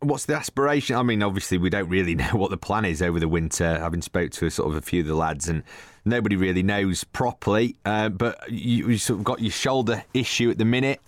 What's 0.00 0.26
the 0.26 0.34
aspiration? 0.34 0.96
I 0.96 1.02
mean, 1.02 1.22
obviously, 1.22 1.58
we 1.58 1.70
don't 1.70 1.88
really 1.88 2.14
know 2.22 2.30
what 2.34 2.50
the 2.50 2.56
plan 2.56 2.84
is 2.84 3.02
over 3.02 3.18
the 3.18 3.28
winter. 3.28 3.80
Having 3.80 4.02
spoke 4.02 4.30
to 4.32 4.48
sort 4.48 4.70
of 4.70 4.76
a 4.76 4.80
few 4.80 5.00
of 5.00 5.08
the 5.08 5.16
lads, 5.16 5.48
and 5.48 5.64
nobody 6.04 6.36
really 6.36 6.62
knows 6.62 7.02
properly. 7.02 7.74
Uh, 7.84 8.10
but 8.10 8.48
you, 8.48 8.90
you 8.90 8.98
sort 8.98 9.18
of 9.18 9.24
got 9.24 9.40
your 9.40 9.50
shoulder 9.50 10.04
issue 10.14 10.50
at 10.50 10.58
the 10.58 10.64
minute 10.64 11.00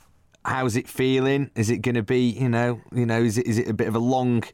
how's 0.47 0.76
it 0.76 0.88
feeling? 0.88 1.51
Is 1.57 1.70
it 1.70 1.78
going 1.78 1.97
to 1.97 2.03
be, 2.03 2.30
you 2.30 2.49
know, 2.49 2.80
you 2.92 3.05
know, 3.05 3.20
is 3.20 3.36
it 3.36 3.47
is 3.47 3.59
it 3.59 3.68
a 3.68 3.74
bit 3.74 3.88
of 3.88 3.97
a 3.97 4.01
long, 4.01 4.44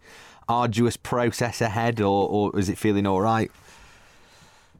arduous 0.48 0.96
process 0.96 1.60
ahead, 1.60 2.00
or 2.00 2.28
or 2.28 2.58
is 2.58 2.68
it 2.68 2.78
feeling 2.78 3.06
all 3.06 3.20
right? 3.20 3.50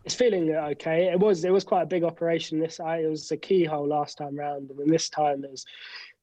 It's 0.05 0.15
feeling 0.15 0.51
okay. 0.51 1.13
It 1.13 1.21
was 1.21 1.45
it 1.45 1.53
was 1.53 1.65
quite 1.65 1.83
a 1.83 1.87
big 1.87 2.03
operation. 2.03 2.59
This 2.59 2.81
it 2.81 3.09
was 3.09 3.31
a 3.31 3.37
keyhole 3.37 3.87
last 3.87 4.19
time 4.19 4.37
round, 4.37 4.71
and 4.71 4.93
this 4.93 5.09
time 5.09 5.45
it 5.45 5.51
was 5.51 5.65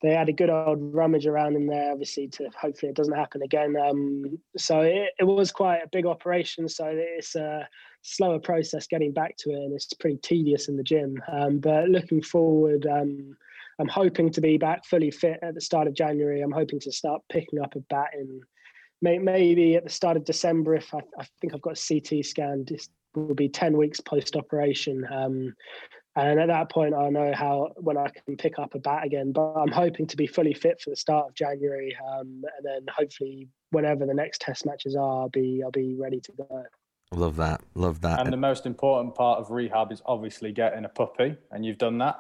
they 0.02 0.14
had 0.14 0.30
a 0.30 0.34
good 0.34 0.50
old 0.50 0.94
rummage 0.94 1.28
around 1.28 1.56
in 1.56 1.68
there, 1.68 1.92
obviously, 1.92 2.28
to 2.30 2.50
hopefully 2.60 2.90
it 2.90 2.96
doesn't 2.96 3.16
happen 3.16 3.42
again. 3.42 3.76
Um, 3.78 4.40
so 4.58 4.82
it, 4.82 5.10
it 5.20 5.26
was 5.26 5.52
quite 5.52 5.82
a 5.84 5.90
big 5.90 6.06
operation. 6.06 6.70
So 6.70 6.86
it's 6.88 7.36
a 7.36 7.68
slower 8.02 8.40
process 8.40 8.88
getting 8.88 9.12
back 9.12 9.36
to 9.38 9.52
it, 9.52 9.58
and 9.58 9.74
it's 9.74 9.92
pretty 9.94 10.18
tedious 10.18 10.68
in 10.68 10.78
the 10.78 10.84
gym. 10.84 11.22
Um, 11.32 11.60
but 11.60 11.90
looking 11.90 12.22
forward, 12.22 12.88
um, 12.88 13.36
I'm 13.80 13.88
hoping 13.88 14.32
to 14.32 14.42
be 14.42 14.58
back 14.58 14.86
fully 14.86 15.10
fit 15.10 15.40
at 15.42 15.56
the 15.56 15.62
start 15.62 15.88
of 15.88 15.94
January. 15.94 16.42
I'm 16.42 16.52
hoping 16.52 16.80
to 16.82 16.92
start 16.92 17.22
picking 17.32 17.62
up 17.62 17.76
a 17.76 17.80
bat 17.80 18.10
in 18.14 18.42
maybe 19.02 19.76
at 19.76 19.86
the 19.86 19.90
start 19.90 20.18
of 20.18 20.26
December. 20.26 20.76
If 20.76 20.94
I, 20.94 21.00
I 21.18 21.26
think 21.40 21.54
I've 21.54 21.62
got 21.62 21.80
a 21.80 22.00
CT 22.00 22.26
scan, 22.26 22.66
this 22.68 22.90
will 23.16 23.36
be 23.36 23.50
10 23.50 23.78
weeks 23.78 24.00
post 24.02 24.36
operation. 24.36 25.08
Um, 25.12 25.54
and 26.16 26.40
at 26.40 26.48
that 26.48 26.70
point, 26.70 26.94
I'll 26.94 27.12
know 27.12 27.32
how 27.34 27.72
when 27.78 27.98
I 27.98 28.10
can 28.10 28.36
pick 28.36 28.60
up 28.60 28.76
a 28.76 28.80
bat 28.80 29.06
again. 29.06 29.32
But 29.32 29.54
I'm 29.54 29.72
hoping 29.72 30.08
to 30.08 30.18
be 30.18 30.28
fully 30.28 30.54
fit 30.54 30.82
for 30.82 30.90
the 30.90 30.96
start 30.96 31.28
of 31.30 31.36
January, 31.36 31.96
um, 32.12 32.44
and 32.58 32.66
then 32.66 32.86
hopefully, 32.94 33.48
whenever 33.70 34.06
the 34.06 34.14
next 34.14 34.42
test 34.42 34.66
matches 34.66 34.96
are, 34.96 35.22
I'll 35.22 35.30
be 35.30 35.62
I'll 35.64 35.72
be 35.72 35.96
ready 35.96 36.20
to 36.20 36.32
go. 36.34 36.64
Love 37.12 37.38
that, 37.38 37.62
love 37.76 38.02
that. 38.02 38.20
And 38.20 38.34
the 38.34 38.38
most 38.38 38.66
important 38.66 39.16
part 39.16 39.40
of 39.40 39.50
rehab 39.50 39.92
is 39.92 40.02
obviously 40.06 40.52
getting 40.52 40.84
a 40.84 40.90
puppy, 40.90 41.38
and 41.52 41.66
you've 41.66 41.78
done 41.78 42.00
that. 42.00 42.20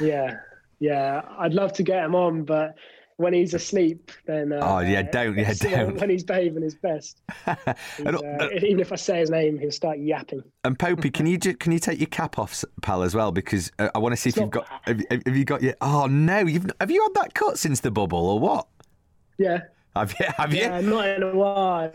Yeah, 0.00 0.38
yeah, 0.80 1.22
I'd 1.38 1.54
love 1.54 1.72
to 1.74 1.82
get 1.82 2.04
him 2.04 2.14
on, 2.14 2.44
but 2.44 2.74
when 3.16 3.34
he's 3.34 3.52
asleep, 3.52 4.10
then. 4.26 4.50
Uh, 4.52 4.60
Oh, 4.62 4.78
yeah, 4.80 5.02
don't, 5.02 5.36
yeah, 5.36 5.52
when- 5.62 5.72
don't. 5.86 6.00
When 6.00 6.08
he's 6.10 6.24
behaving 6.24 6.62
his 6.62 6.74
best. 6.74 7.20
And, 7.46 8.16
uh, 8.16 8.20
uh, 8.20 8.48
even 8.54 8.80
if 8.80 8.92
I 8.92 8.96
say 8.96 9.18
his 9.18 9.28
name, 9.30 9.58
he'll 9.58 9.70
start 9.70 9.98
yapping. 9.98 10.42
And 10.64 10.78
Popey, 10.78 11.12
can 11.12 11.26
you 11.26 11.36
ju- 11.36 11.54
can 11.54 11.70
you 11.72 11.78
take 11.78 11.98
your 12.00 12.06
cap 12.08 12.38
off, 12.38 12.64
pal, 12.80 13.02
as 13.02 13.14
well? 13.14 13.30
Because 13.30 13.70
uh, 13.78 13.90
I 13.94 13.98
want 13.98 14.14
to 14.14 14.16
see 14.16 14.30
if 14.30 14.36
you've 14.38 14.50
got 14.50 14.66
have, 14.82 14.98
you- 15.00 15.06
have 15.26 15.36
you 15.36 15.44
got 15.44 15.62
your. 15.62 15.74
Oh 15.82 16.06
no, 16.06 16.38
you've 16.40 16.70
have 16.80 16.90
you 16.90 17.02
had 17.02 17.14
that 17.22 17.34
cut 17.34 17.58
since 17.58 17.80
the 17.80 17.90
bubble 17.90 18.26
or 18.26 18.40
what? 18.40 18.66
Yeah. 19.36 19.64
Have 19.94 20.14
you? 20.18 20.26
Have 20.36 20.54
you? 20.54 20.60
Yeah, 20.60 20.80
not 20.80 21.06
in 21.08 21.22
a 21.22 21.34
while. 21.34 21.90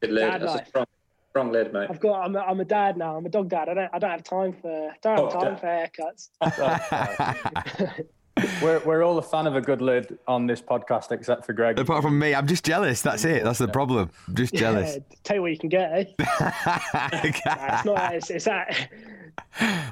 Good 0.00 0.10
lid. 0.10 0.30
Dad 0.30 0.42
That's 0.42 0.74
life. 0.74 0.86
A 1.34 1.38
strong, 1.38 1.50
strong 1.50 1.52
lid, 1.52 1.72
mate. 1.72 1.88
I've 1.90 2.00
got. 2.00 2.22
I'm 2.24 2.36
a, 2.36 2.40
I'm 2.40 2.60
a 2.60 2.64
dad 2.64 2.96
now. 2.96 3.16
I'm 3.16 3.26
a 3.26 3.28
dog 3.28 3.48
dad. 3.48 3.68
I 3.68 3.74
don't. 3.74 3.90
I 3.92 3.98
don't 3.98 4.10
have 4.10 4.24
time 4.24 4.52
for. 4.60 4.92
Don't 5.02 5.18
have 5.18 5.30
Dog 5.32 5.58
time 5.60 5.88
dad. 5.90 5.90
for 5.90 6.42
haircuts. 6.46 8.04
We're, 8.62 8.78
we're 8.80 9.02
all 9.04 9.18
a 9.18 9.22
fan 9.22 9.46
of 9.46 9.56
a 9.56 9.60
good 9.60 9.82
lid 9.82 10.18
on 10.26 10.46
this 10.46 10.62
podcast, 10.62 11.12
except 11.12 11.44
for 11.44 11.52
Greg. 11.52 11.78
Apart 11.78 12.02
from 12.02 12.18
me, 12.18 12.34
I'm 12.34 12.46
just 12.46 12.64
jealous. 12.64 13.02
That's 13.02 13.26
it. 13.26 13.44
That's 13.44 13.58
the 13.58 13.68
problem. 13.68 14.10
I'm 14.26 14.34
just 14.34 14.54
jealous. 14.54 14.94
Yeah, 14.96 15.02
tell 15.22 15.36
you 15.36 15.42
what 15.42 15.50
you 15.50 15.58
can 15.58 15.68
get, 15.68 15.92
eh? 15.92 16.04
Nah, 16.94 17.10
it's 17.12 17.84
not. 17.84 18.14
It's, 18.14 18.30
it's 18.30 18.46
at. 18.46 18.88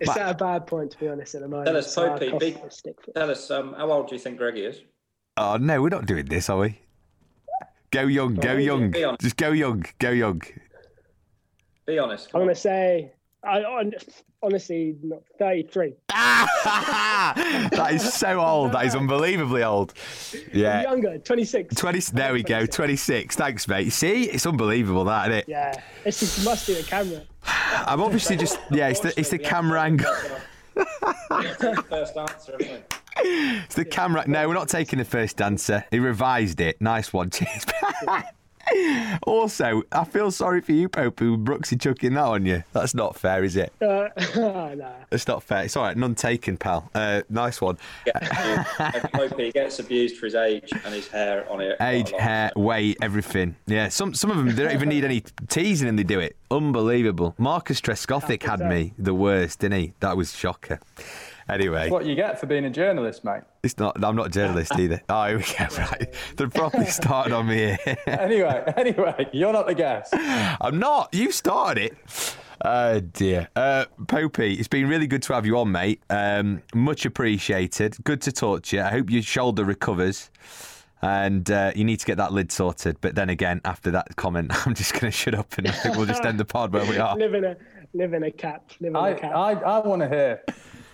It's 0.00 0.16
at 0.16 0.30
a 0.30 0.34
bad 0.34 0.66
point 0.66 0.90
to 0.92 0.98
be 0.98 1.08
honest 1.08 1.34
at 1.34 1.42
the 1.42 1.48
moment. 1.48 1.66
Tell 1.66 1.76
us, 1.76 1.92
so 1.92 2.14
I 2.14 2.18
Popey, 2.18 2.30
cough 2.30 2.40
big- 2.40 2.72
stick 2.72 2.96
for- 3.04 3.12
Tell 3.12 3.30
us, 3.30 3.50
um, 3.50 3.74
how 3.74 3.90
old 3.92 4.08
do 4.08 4.14
you 4.14 4.18
think 4.20 4.38
Greggy 4.38 4.64
is? 4.64 4.80
oh 5.36 5.58
no, 5.58 5.82
we're 5.82 5.90
not 5.90 6.06
doing 6.06 6.24
this, 6.24 6.48
are 6.48 6.58
we? 6.60 6.78
Go 7.90 8.02
young, 8.02 8.34
go 8.36 8.52
Oh, 8.52 8.56
young. 8.56 8.90
be 8.90 9.04
honest. 9.04 9.20
Just 9.20 9.36
go 9.36 9.50
young, 9.52 9.84
go 9.98 10.10
young. 10.10 10.40
Be 11.90 11.98
honest. 11.98 12.28
I'm 12.34 12.42
on. 12.42 12.46
gonna 12.46 12.54
say. 12.54 13.12
I 13.42 13.62
hon- 13.62 13.94
honestly 14.42 14.96
not 15.02 15.22
33. 15.38 15.94
that 16.08 17.88
is 17.92 18.12
so 18.12 18.40
old. 18.40 18.72
That 18.72 18.84
is 18.84 18.94
unbelievably 18.94 19.62
old. 19.62 19.94
Yeah. 20.52 20.82
Younger, 20.82 21.18
26. 21.18 21.74
20, 21.74 22.00
there 22.12 22.32
we 22.32 22.42
go, 22.42 22.66
26. 22.66 23.36
Thanks, 23.36 23.66
mate. 23.66 23.90
See, 23.92 24.24
it's 24.24 24.46
unbelievable, 24.46 25.04
that, 25.04 25.28
isn't 25.30 25.38
it? 25.38 25.44
Yeah, 25.48 25.80
it's 26.04 26.20
just 26.20 26.44
must 26.44 26.66
be 26.66 26.74
the 26.74 26.82
camera. 26.82 27.22
I'm 27.44 28.02
obviously 28.02 28.36
just, 28.36 28.58
yeah, 28.70 28.88
it's 28.88 29.00
the, 29.00 29.18
it's 29.18 29.30
the 29.30 29.38
camera 29.38 29.82
angle. 29.82 30.12
First 31.88 32.16
answer, 32.16 32.52
haven't 32.52 32.68
we? 32.68 32.80
It's 33.22 33.74
the 33.74 33.84
camera. 33.84 34.24
No, 34.26 34.46
we're 34.48 34.54
not 34.54 34.68
taking 34.68 34.98
the 34.98 35.04
first 35.04 35.42
answer. 35.42 35.84
He 35.90 35.98
revised 35.98 36.60
it. 36.60 36.80
Nice 36.80 37.12
one. 37.12 37.28
Cheers. 37.30 37.66
Also, 39.22 39.82
I 39.92 40.04
feel 40.04 40.30
sorry 40.30 40.60
for 40.60 40.72
you, 40.72 40.88
Pope, 40.88 41.20
who 41.20 41.36
Brooksy 41.36 41.80
chucking 41.80 42.14
that 42.14 42.24
on 42.24 42.46
you. 42.46 42.62
That's 42.72 42.94
not 42.94 43.16
fair, 43.16 43.44
is 43.44 43.56
it? 43.56 43.72
Uh, 43.90 44.08
nah. 44.76 44.92
It's 45.10 45.26
not 45.26 45.42
fair. 45.42 45.64
It's 45.64 45.76
all 45.76 45.82
right. 45.82 45.96
None 45.96 46.14
taken, 46.14 46.56
pal. 46.56 46.88
Uh, 46.94 47.22
nice 47.28 47.60
one. 47.60 47.76
Yeah, 48.06 48.62
Hope 49.14 49.38
he 49.38 49.50
gets 49.50 49.78
abused 49.78 50.16
for 50.16 50.26
his 50.26 50.34
age 50.34 50.70
and 50.84 50.94
his 50.94 51.08
hair 51.08 51.50
on 51.50 51.60
it. 51.60 51.76
Age, 51.80 52.12
hair, 52.12 52.52
weight, 52.54 52.98
everything. 53.02 53.56
Yeah, 53.66 53.88
some 53.88 54.14
some 54.14 54.30
of 54.30 54.36
them 54.36 54.54
they 54.54 54.62
don't 54.62 54.72
even 54.74 54.88
need 54.88 55.04
any 55.04 55.22
teasing 55.48 55.88
and 55.88 55.98
they 55.98 56.04
do 56.04 56.20
it. 56.20 56.36
Unbelievable. 56.50 57.34
Marcus 57.38 57.80
Trescothick 57.80 58.42
had 58.42 58.60
me 58.60 58.92
the 58.98 59.14
worst, 59.14 59.60
didn't 59.60 59.80
he? 59.80 59.92
That 60.00 60.16
was 60.16 60.32
shocker. 60.36 60.80
Anyway, 61.50 61.90
What 61.90 62.06
you 62.06 62.14
get 62.14 62.38
for 62.38 62.46
being 62.46 62.64
a 62.64 62.70
journalist, 62.70 63.24
mate. 63.24 63.42
it's 63.62 63.76
not. 63.78 64.02
I'm 64.04 64.14
not 64.16 64.28
a 64.28 64.30
journalist 64.30 64.72
either. 64.78 65.00
Oh, 65.08 65.24
here 65.26 65.38
we 65.38 65.44
go. 65.44 65.76
Right, 65.82 66.14
they're 66.36 66.48
properly 66.48 66.86
starting 66.86 67.32
on 67.32 67.46
me 67.48 67.56
here. 67.56 67.78
Anyway, 68.06 68.72
anyway, 68.76 69.28
you're 69.32 69.52
not 69.52 69.66
the 69.66 69.74
guest. 69.74 70.14
I'm 70.14 70.78
not. 70.78 71.12
You 71.12 71.32
started 71.32 71.84
it. 71.92 72.36
Oh 72.62 73.00
dear. 73.00 73.48
Uh, 73.56 73.86
Popey, 74.04 74.58
it's 74.58 74.68
been 74.68 74.88
really 74.88 75.06
good 75.06 75.22
to 75.22 75.32
have 75.32 75.46
you 75.46 75.58
on, 75.58 75.72
mate. 75.72 76.02
Um, 76.10 76.62
much 76.74 77.04
appreciated. 77.06 77.96
Good 78.04 78.20
to 78.22 78.32
talk 78.32 78.62
to 78.64 78.76
you. 78.76 78.82
I 78.82 78.90
hope 78.90 79.10
your 79.10 79.22
shoulder 79.22 79.64
recovers. 79.64 80.30
And 81.02 81.50
uh, 81.50 81.72
you 81.74 81.84
need 81.84 81.98
to 82.00 82.06
get 82.06 82.18
that 82.18 82.32
lid 82.34 82.52
sorted. 82.52 82.98
But 83.00 83.14
then 83.14 83.30
again, 83.30 83.62
after 83.64 83.90
that 83.92 84.16
comment, 84.16 84.52
I'm 84.66 84.74
just 84.74 84.92
going 84.92 85.06
to 85.06 85.10
shut 85.10 85.34
up 85.34 85.56
and 85.56 85.72
we'll 85.96 86.04
just 86.04 86.22
end 86.26 86.38
the 86.38 86.44
pod 86.44 86.74
where 86.74 86.84
we 86.84 86.98
are. 86.98 87.16
Live 87.16 87.32
in 87.32 87.44
a 87.44 87.56
live 87.94 88.12
in 88.12 88.22
a 88.24 88.30
cap. 88.30 88.70
Live 88.80 88.90
in 88.90 88.96
I, 88.96 89.08
a 89.10 89.18
cap. 89.18 89.34
I, 89.34 89.52
I 89.52 89.78
want 89.78 90.02
to 90.02 90.08
hear, 90.08 90.42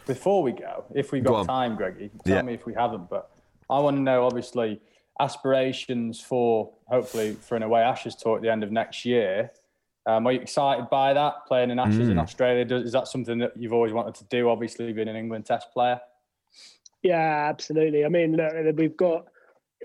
before 0.07 0.43
we 0.43 0.53
go, 0.53 0.85
if 0.95 1.13
we've 1.13 1.23
got 1.25 1.35
on. 1.41 1.47
time, 1.47 1.77
Greggy, 1.77 2.11
tell 2.25 2.37
Yeah. 2.37 2.43
me 2.43 2.55
if 2.55 2.65
we 2.65 2.73
haven't, 2.75 3.11
but 3.11 3.31
I 3.69 3.81
want 3.81 3.97
to 3.97 4.03
know, 4.03 4.25
obviously, 4.25 4.81
aspirations 5.21 6.21
for, 6.21 6.71
hopefully, 6.87 7.33
for 7.35 7.57
an 7.57 7.63
away 7.63 7.83
Ashes 7.83 8.15
tour 8.15 8.37
at 8.37 8.43
the 8.43 8.51
end 8.51 8.63
of 8.63 8.71
next 8.71 9.05
year. 9.05 9.51
Um, 10.07 10.27
are 10.27 10.33
you 10.33 10.41
excited 10.41 10.89
by 10.89 11.13
that, 11.15 11.47
playing 11.47 11.71
in 11.71 11.79
Ashes 11.81 12.09
Mm. 12.09 12.13
in 12.13 12.19
Australia? 12.19 12.65
Does, 12.65 12.85
is 12.85 12.93
that 12.93 13.09
something 13.09 13.39
that 13.39 13.57
you've 13.57 13.73
always 13.73 13.93
wanted 13.93 14.15
to 14.15 14.25
do, 14.25 14.49
obviously, 14.49 14.93
being 14.93 15.09
an 15.09 15.17
England 15.17 15.47
test 15.47 15.73
player? 15.73 16.01
Yeah, 17.03 17.47
absolutely. 17.49 18.05
I 18.05 18.09
mean, 18.09 18.37
look, 18.37 18.77
we've 18.77 18.97
got. 18.97 19.27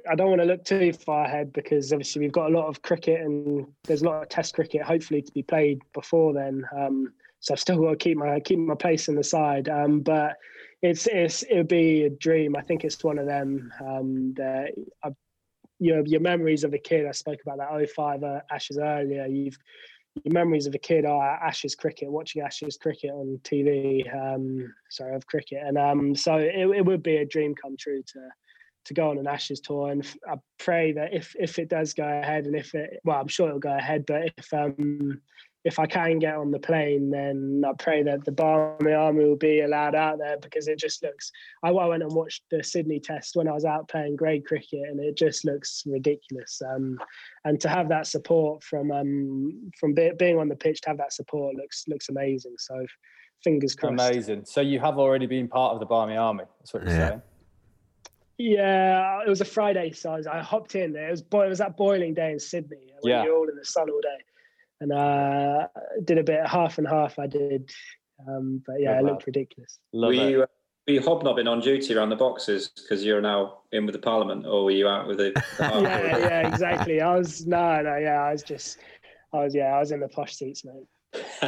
I 0.10 0.16
don't 0.16 0.30
want 0.30 0.42
to 0.42 0.48
look 0.48 0.64
too 0.64 0.94
far 0.94 1.26
ahead 1.26 1.52
because 1.54 1.92
obviously 1.92 2.22
we've 2.22 2.32
got 2.32 2.50
a 2.50 2.54
lot 2.58 2.68
of 2.68 2.82
cricket 2.82 3.22
and 3.22 3.68
there's 3.84 4.02
a 4.02 4.06
lot 4.06 4.24
of 4.24 4.30
Test 4.30 4.56
cricket 4.56 4.82
hopefully 4.82 5.22
to 5.22 5.32
be 5.34 5.44
played 5.44 5.80
before 5.94 6.34
then. 6.34 6.66
Um, 6.76 7.14
so 7.42 7.54
I've 7.54 7.60
still 7.60 7.82
got 7.82 7.90
to 7.90 7.96
keep 7.98 8.18
my 8.18 8.40
keep 8.40 8.60
my 8.60 8.76
place 8.76 9.08
in 9.08 9.16
the 9.16 9.24
side. 9.24 9.68
Um, 9.68 10.00
but 10.02 10.38
it's 10.82 11.08
it's 11.08 11.44
it 11.44 11.58
would 11.58 11.68
be 11.68 12.04
a 12.04 12.10
dream. 12.10 12.56
I 12.56 12.62
think 12.62 12.84
it's 12.84 13.04
one 13.04 13.18
of 13.18 13.26
them 13.26 13.72
um, 13.84 14.34
that 14.38 14.72
your 15.80 16.06
your 16.06 16.22
memories 16.22 16.64
of 16.64 16.74
a 16.74 16.78
kid. 16.78 17.08
I 17.08 17.12
spoke 17.12 17.40
about 17.42 17.58
that 17.58 17.90
05 17.90 18.24
uh, 18.24 18.40
Ashes 18.52 18.78
earlier. 18.78 19.26
You've 19.26 19.58
your 20.24 20.34
memories 20.34 20.68
of 20.68 20.76
a 20.76 20.80
kid 20.80 21.06
are 21.06 21.44
Ashes 21.44 21.74
cricket, 21.74 22.12
watching 22.12 22.42
Ashes 22.42 22.78
cricket 22.78 23.12
on 23.12 23.40
TV. 23.44 24.04
Um, 24.14 24.74
sorry, 24.90 25.16
of 25.16 25.26
cricket, 25.26 25.60
and 25.66 25.78
um, 25.78 26.16
so 26.16 26.36
it, 26.36 26.54
it 26.56 26.86
would 26.86 27.02
be 27.02 27.18
a 27.18 27.26
dream 27.26 27.56
come 27.56 27.76
true 27.78 28.04
to 28.14 28.20
to 28.86 28.94
go 28.94 29.10
on 29.10 29.18
an 29.18 29.28
Ashes 29.28 29.62
tour. 29.62 29.92
And 29.92 30.06
I 30.28 30.36
pray 30.60 30.92
that 30.94 31.14
if 31.14 31.36
if 31.40 31.58
it 31.58 31.70
does 31.70 31.94
go 31.94 32.04
ahead, 32.04 32.46
and 32.46 32.56
if 32.56 32.76
it, 32.76 33.00
well, 33.04 33.20
I'm 33.20 33.28
sure 33.28 33.48
it'll 33.48 33.60
go 33.60 33.76
ahead, 33.76 34.06
but 34.06 34.32
if 34.38 34.54
um 34.54 35.22
if 35.64 35.78
I 35.78 35.86
can 35.86 36.18
get 36.18 36.36
on 36.36 36.50
the 36.50 36.60
plane, 36.60 37.12
then 37.12 37.64
I 37.66 37.74
pray 37.78 38.02
that 38.04 38.26
the 38.26 38.32
Barmy 38.32 38.94
Army 38.94 39.26
will 39.26 39.36
be 39.36 39.62
allowed 39.62 39.94
out 39.94 40.18
there 40.18 40.38
because 40.40 40.68
it 40.68 40.80
just 40.80 41.04
looks. 41.04 41.32
I, 41.64 41.70
I 41.70 41.86
went 41.86 42.02
and 42.04 42.12
watched 42.14 42.44
the 42.50 42.64
Sydney 42.64 43.00
Test 43.00 43.36
when 43.36 43.48
I 43.48 43.52
was 43.52 43.66
out 43.66 43.88
playing 43.88 44.16
grade 44.16 44.46
cricket, 44.46 44.90
and 44.90 45.00
it 45.00 45.16
just 45.16 45.46
looks 45.46 45.84
ridiculous. 45.86 46.62
Um, 46.68 46.98
and 47.46 47.60
to 47.62 47.70
have 47.70 47.90
that 47.90 48.08
support 48.08 48.64
from 48.64 48.92
um, 48.92 49.72
from 49.80 49.94
be, 49.94 50.12
being 50.18 50.40
on 50.40 50.50
the 50.50 50.56
pitch, 50.56 50.82
to 50.82 50.90
have 50.90 50.98
that 50.98 51.14
support 51.14 51.56
looks 51.56 51.86
looks 51.88 52.10
amazing. 52.10 52.56
So, 52.58 52.86
fingers 53.44 53.76
crossed. 53.76 53.94
Amazing. 53.94 54.46
So 54.46 54.62
you 54.62 54.80
have 54.80 54.98
already 54.98 55.28
been 55.28 55.48
part 55.48 55.74
of 55.74 55.80
the 55.80 55.86
Barmy 55.86 56.16
Army. 56.16 56.46
That's 56.60 56.74
what 56.74 56.84
you're 56.84 56.92
Yeah. 56.94 57.08
saying. 57.10 57.22
Yeah, 58.38 59.22
it 59.24 59.30
was 59.30 59.42
a 59.42 59.46
Friday, 59.46 59.92
so 59.92 60.14
I, 60.14 60.18
was, 60.18 60.26
I 60.26 60.40
hopped 60.40 60.74
in 60.74 60.94
there. 60.94 61.10
It 61.10 61.12
was 61.12 61.22
it 61.22 61.50
was 61.50 61.60
that 61.60 61.78
boiling 61.78 62.16
day 62.16 62.32
in 62.32 62.40
Sydney 62.40 62.92
when 63.02 63.12
Yeah. 63.12 63.24
you're 63.24 63.36
all 63.36 63.48
in 63.48 63.56
the 63.56 63.64
sun 63.66 63.88
all 63.88 64.02
day, 64.02 64.18
and 64.82 64.92
uh, 64.92 65.68
did 66.04 66.18
a 66.18 66.24
bit 66.24 66.46
half 66.46 66.78
and 66.78 66.88
half. 66.88 67.18
I 67.20 67.28
did, 67.28 67.72
um, 68.28 68.62
but 68.66 68.82
yeah, 68.82 68.94
Good 68.96 69.00
it 69.00 69.04
lad. 69.04 69.12
looked 69.12 69.26
ridiculous. 69.28 69.80
Love 69.94 70.10
were 70.10 70.14
it. 70.14 70.30
you 70.32 70.44
uh, 70.44 70.48
were 70.88 70.94
you 70.96 71.02
hobnobbing 71.02 71.48
on 71.48 71.62
duty 71.62 71.94
around 71.96 72.10
the 72.10 72.16
boxes 72.16 72.70
because 72.76 73.06
you're 73.06 73.22
now 73.22 73.60
in 73.72 73.86
with 73.86 73.94
the 73.94 74.00
Parliament, 74.00 74.46
or 74.46 74.66
were 74.66 74.72
you 74.72 74.88
out 74.88 75.08
with 75.08 75.18
the? 75.18 75.32
the 75.32 75.44
yeah, 75.60 75.70
hardcore? 75.70 76.20
yeah, 76.20 76.48
exactly. 76.48 77.00
I 77.02 77.16
was 77.16 77.46
no, 77.46 77.82
no, 77.82 77.96
yeah, 77.98 78.22
I 78.24 78.32
was 78.34 78.44
just, 78.44 78.80
I 79.32 79.38
was, 79.44 79.56
yeah, 79.56 79.76
I 79.76 79.80
was 79.80 79.92
in 79.92 80.00
the 80.00 80.10
posh 80.10 80.36
seats, 80.36 80.66
mate. 80.66 80.88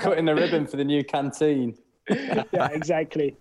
Cutting 0.00 0.24
the 0.24 0.34
ribbon 0.34 0.66
for 0.66 0.76
the 0.76 0.84
new 0.84 1.04
canteen. 1.04 1.76
Yeah, 2.10 2.68
exactly, 2.72 3.36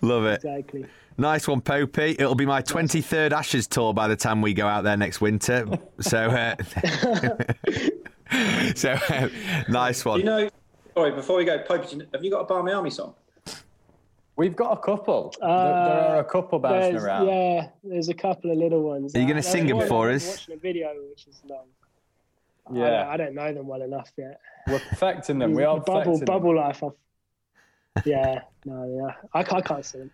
Love 0.00 0.24
it. 0.26 0.34
exactly. 0.36 0.86
Nice 1.16 1.46
one, 1.46 1.60
Popey. 1.60 2.12
It'll 2.18 2.34
be 2.34 2.46
my 2.46 2.60
23rd 2.62 3.30
Ashes 3.32 3.66
tour 3.68 3.94
by 3.94 4.08
the 4.08 4.16
time 4.16 4.42
we 4.42 4.52
go 4.52 4.66
out 4.66 4.82
there 4.82 4.96
next 4.96 5.20
winter. 5.20 5.64
So, 6.00 6.18
uh, 6.18 6.56
so 8.74 8.92
uh, 9.10 9.28
nice 9.68 10.04
one. 10.04 10.18
You 10.20 10.26
know, 10.26 10.50
sorry. 10.94 11.12
Before 11.12 11.36
we 11.36 11.44
go, 11.44 11.58
Pope, 11.60 11.88
do 11.88 11.96
you- 11.98 12.06
have 12.12 12.24
you 12.24 12.30
got 12.32 12.40
a 12.40 12.44
Barmy 12.44 12.72
Army 12.72 12.90
song? 12.90 13.14
We've 14.36 14.56
got 14.56 14.72
a 14.72 14.76
couple. 14.80 15.32
There- 15.40 15.48
there 15.48 15.56
Uh, 15.56 16.08
are 16.14 16.18
a 16.18 16.24
couple 16.24 16.58
bouncing 16.58 16.96
around. 16.96 17.28
yeah, 17.28 17.68
there's 17.84 18.08
a 18.08 18.14
couple 18.14 18.50
of 18.50 18.58
little 18.58 18.82
ones. 18.82 19.14
Are 19.14 19.20
you 19.20 19.26
Uh, 19.26 19.28
gonna 19.28 19.42
sing 19.42 19.68
them 19.68 19.86
for 19.86 20.10
us? 20.10 20.26
Watching 20.28 20.54
a 20.54 20.58
video 20.58 20.88
which 21.10 21.28
is 21.28 21.40
long. 21.48 21.66
I 22.66 22.72
Yeah. 22.74 22.90
don't- 22.90 23.08
I 23.08 23.16
don't 23.18 23.34
know 23.36 23.52
them 23.54 23.68
well 23.68 23.82
enough 23.82 24.10
yet. 24.16 24.40
We're 24.66 24.80
perfecting 24.80 25.38
them. 25.38 25.52
We 25.52 25.62
are 25.62 25.78
bubble 25.78 25.94
perfecting 26.02 26.24
bubble 26.24 26.54
them. 26.54 26.64
life. 26.64 26.82
I've, 26.82 28.04
yeah, 28.04 28.40
no, 28.64 28.84
yeah, 29.06 29.14
I, 29.32 29.44
can't- 29.44 29.64
I 29.64 29.68
can't 29.68 29.84
see 29.86 29.98
them. 29.98 30.10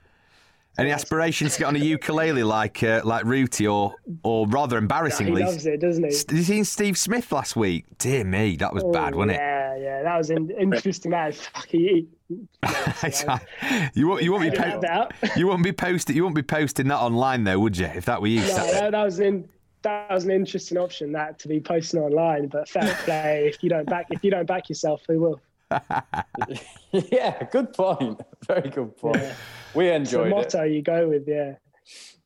Any 0.80 0.90
aspirations 0.92 1.52
to 1.54 1.58
get 1.60 1.64
on 1.66 1.76
a 1.76 1.78
ukulele 1.78 2.42
like 2.42 2.82
uh, 2.82 3.02
like 3.04 3.24
Rooty 3.24 3.66
or 3.66 3.94
or 4.22 4.46
rather 4.48 4.78
embarrassingly? 4.78 5.42
he 5.42 5.48
embarrassingly? 5.48 5.72
loves 5.72 5.84
it, 5.84 5.86
doesn't 5.86 6.04
he? 6.04 6.36
Did 6.36 6.38
you 6.38 6.42
see 6.44 6.64
Steve 6.64 6.98
Smith 6.98 7.30
last 7.32 7.54
week? 7.54 7.84
Dear 7.98 8.24
me, 8.24 8.56
that 8.56 8.72
was 8.72 8.82
bad, 8.84 9.14
Oh, 9.14 9.18
wasn't 9.18 9.32
it? 9.32 9.40
yeah, 9.40 9.76
yeah, 9.76 10.02
that 10.02 10.16
was 10.16 10.30
in, 10.30 10.50
interesting. 10.50 11.10
That 11.10 11.34
is 11.34 11.46
fucking. 11.46 12.08
you 13.94 14.08
won't 14.08 14.22
you 14.22 14.32
won't 14.32 14.42
be 14.44 14.56
po- 14.56 14.80
that 14.80 15.12
you 15.36 15.46
won't 15.46 15.64
be 15.64 15.72
posting 15.72 16.16
you 16.16 16.22
won't 16.22 16.34
be 16.34 16.42
posting 16.42 16.88
that 16.88 16.98
online 16.98 17.44
though, 17.44 17.58
would 17.58 17.76
you? 17.76 17.86
If 17.86 18.04
that 18.06 18.20
were 18.20 18.28
you, 18.28 18.40
No, 18.40 18.46
that, 18.46 18.92
that 18.92 19.04
was 19.04 19.18
an 19.18 19.48
that 19.82 20.10
was 20.10 20.24
an 20.24 20.30
interesting 20.30 20.78
option 20.78 21.12
that 21.12 21.38
to 21.40 21.48
be 21.48 21.60
posting 21.60 22.00
online. 22.00 22.46
But 22.48 22.68
fair 22.68 22.94
play, 23.04 23.48
if 23.52 23.62
you 23.62 23.70
don't 23.70 23.86
back 23.88 24.06
if 24.10 24.22
you 24.24 24.30
don't 24.30 24.46
back 24.46 24.68
yourself, 24.68 25.02
who 25.08 25.18
will? 25.20 25.40
yeah, 26.92 27.44
good 27.44 27.72
point. 27.72 28.20
Very 28.46 28.70
good 28.70 28.96
point. 28.96 29.16
Yeah. 29.16 29.34
We 29.74 29.86
It's 29.88 30.10
the 30.10 30.18
enjoyed 30.20 30.26
it. 30.26 30.30
motto 30.30 30.62
you 30.64 30.82
go 30.82 31.08
with, 31.08 31.28
yeah. 31.28 31.54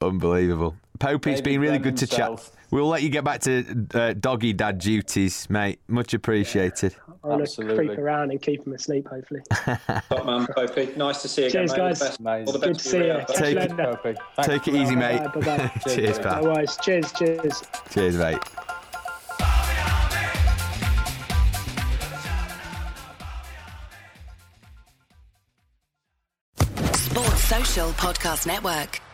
Unbelievable. 0.01 0.76
Popey, 0.99 1.32
it's 1.32 1.40
Maybe 1.40 1.53
been 1.53 1.61
really 1.61 1.78
Glenn 1.78 1.95
good 1.95 1.97
to 1.99 2.07
himself. 2.07 2.45
chat. 2.45 2.61
We'll 2.70 2.88
let 2.88 3.03
you 3.03 3.09
get 3.09 3.24
back 3.24 3.40
to 3.42 3.86
uh, 3.95 4.12
doggy 4.14 4.53
dad 4.53 4.78
duties, 4.78 5.49
mate. 5.51 5.80
Much 5.88 6.14
appreciated. 6.14 6.95
I'm 7.22 7.30
gonna 7.42 7.47
creep 7.76 7.99
around 7.99 8.30
and 8.32 8.40
keep 8.42 8.66
him 8.66 8.74
asleep. 8.74 9.09
Hopefully. 9.09 9.40
Top 9.51 10.26
man, 10.26 10.47
Popey. 10.47 10.97
Nice 10.97 11.22
to 11.22 11.28
see 11.28 11.42
you 11.42 11.49
again, 11.49 11.68
Cheers, 11.68 11.72
mate. 11.72 11.80
All 11.80 11.88
the 11.88 11.90
guys. 11.95 12.01
best. 12.01 12.20
Amazing. 12.20 12.47
All 12.47 12.53
the 12.53 12.59
Good 12.66 12.72
best 12.74 12.84
to 12.84 12.90
see 12.90 12.99
you. 12.99 13.24
Take 13.28 13.57
it- 13.57 13.70
later. 13.70 13.74
Popey. 14.03 14.16
Thanks 14.36 14.49
Take 14.49 14.68
it 14.68 14.74
easy, 14.74 14.97
mate. 14.97 15.22
Bye 15.34 15.40
bye. 15.40 15.70
Cheers, 15.88 16.18
No 16.18 16.24
pal. 16.24 16.42
worries. 16.45 16.76
Cheers. 16.82 17.12
Cheers. 17.12 17.62
Cheers, 17.90 18.16
mate. 18.16 18.38
Podcast 27.75 28.47
Network. 28.47 29.14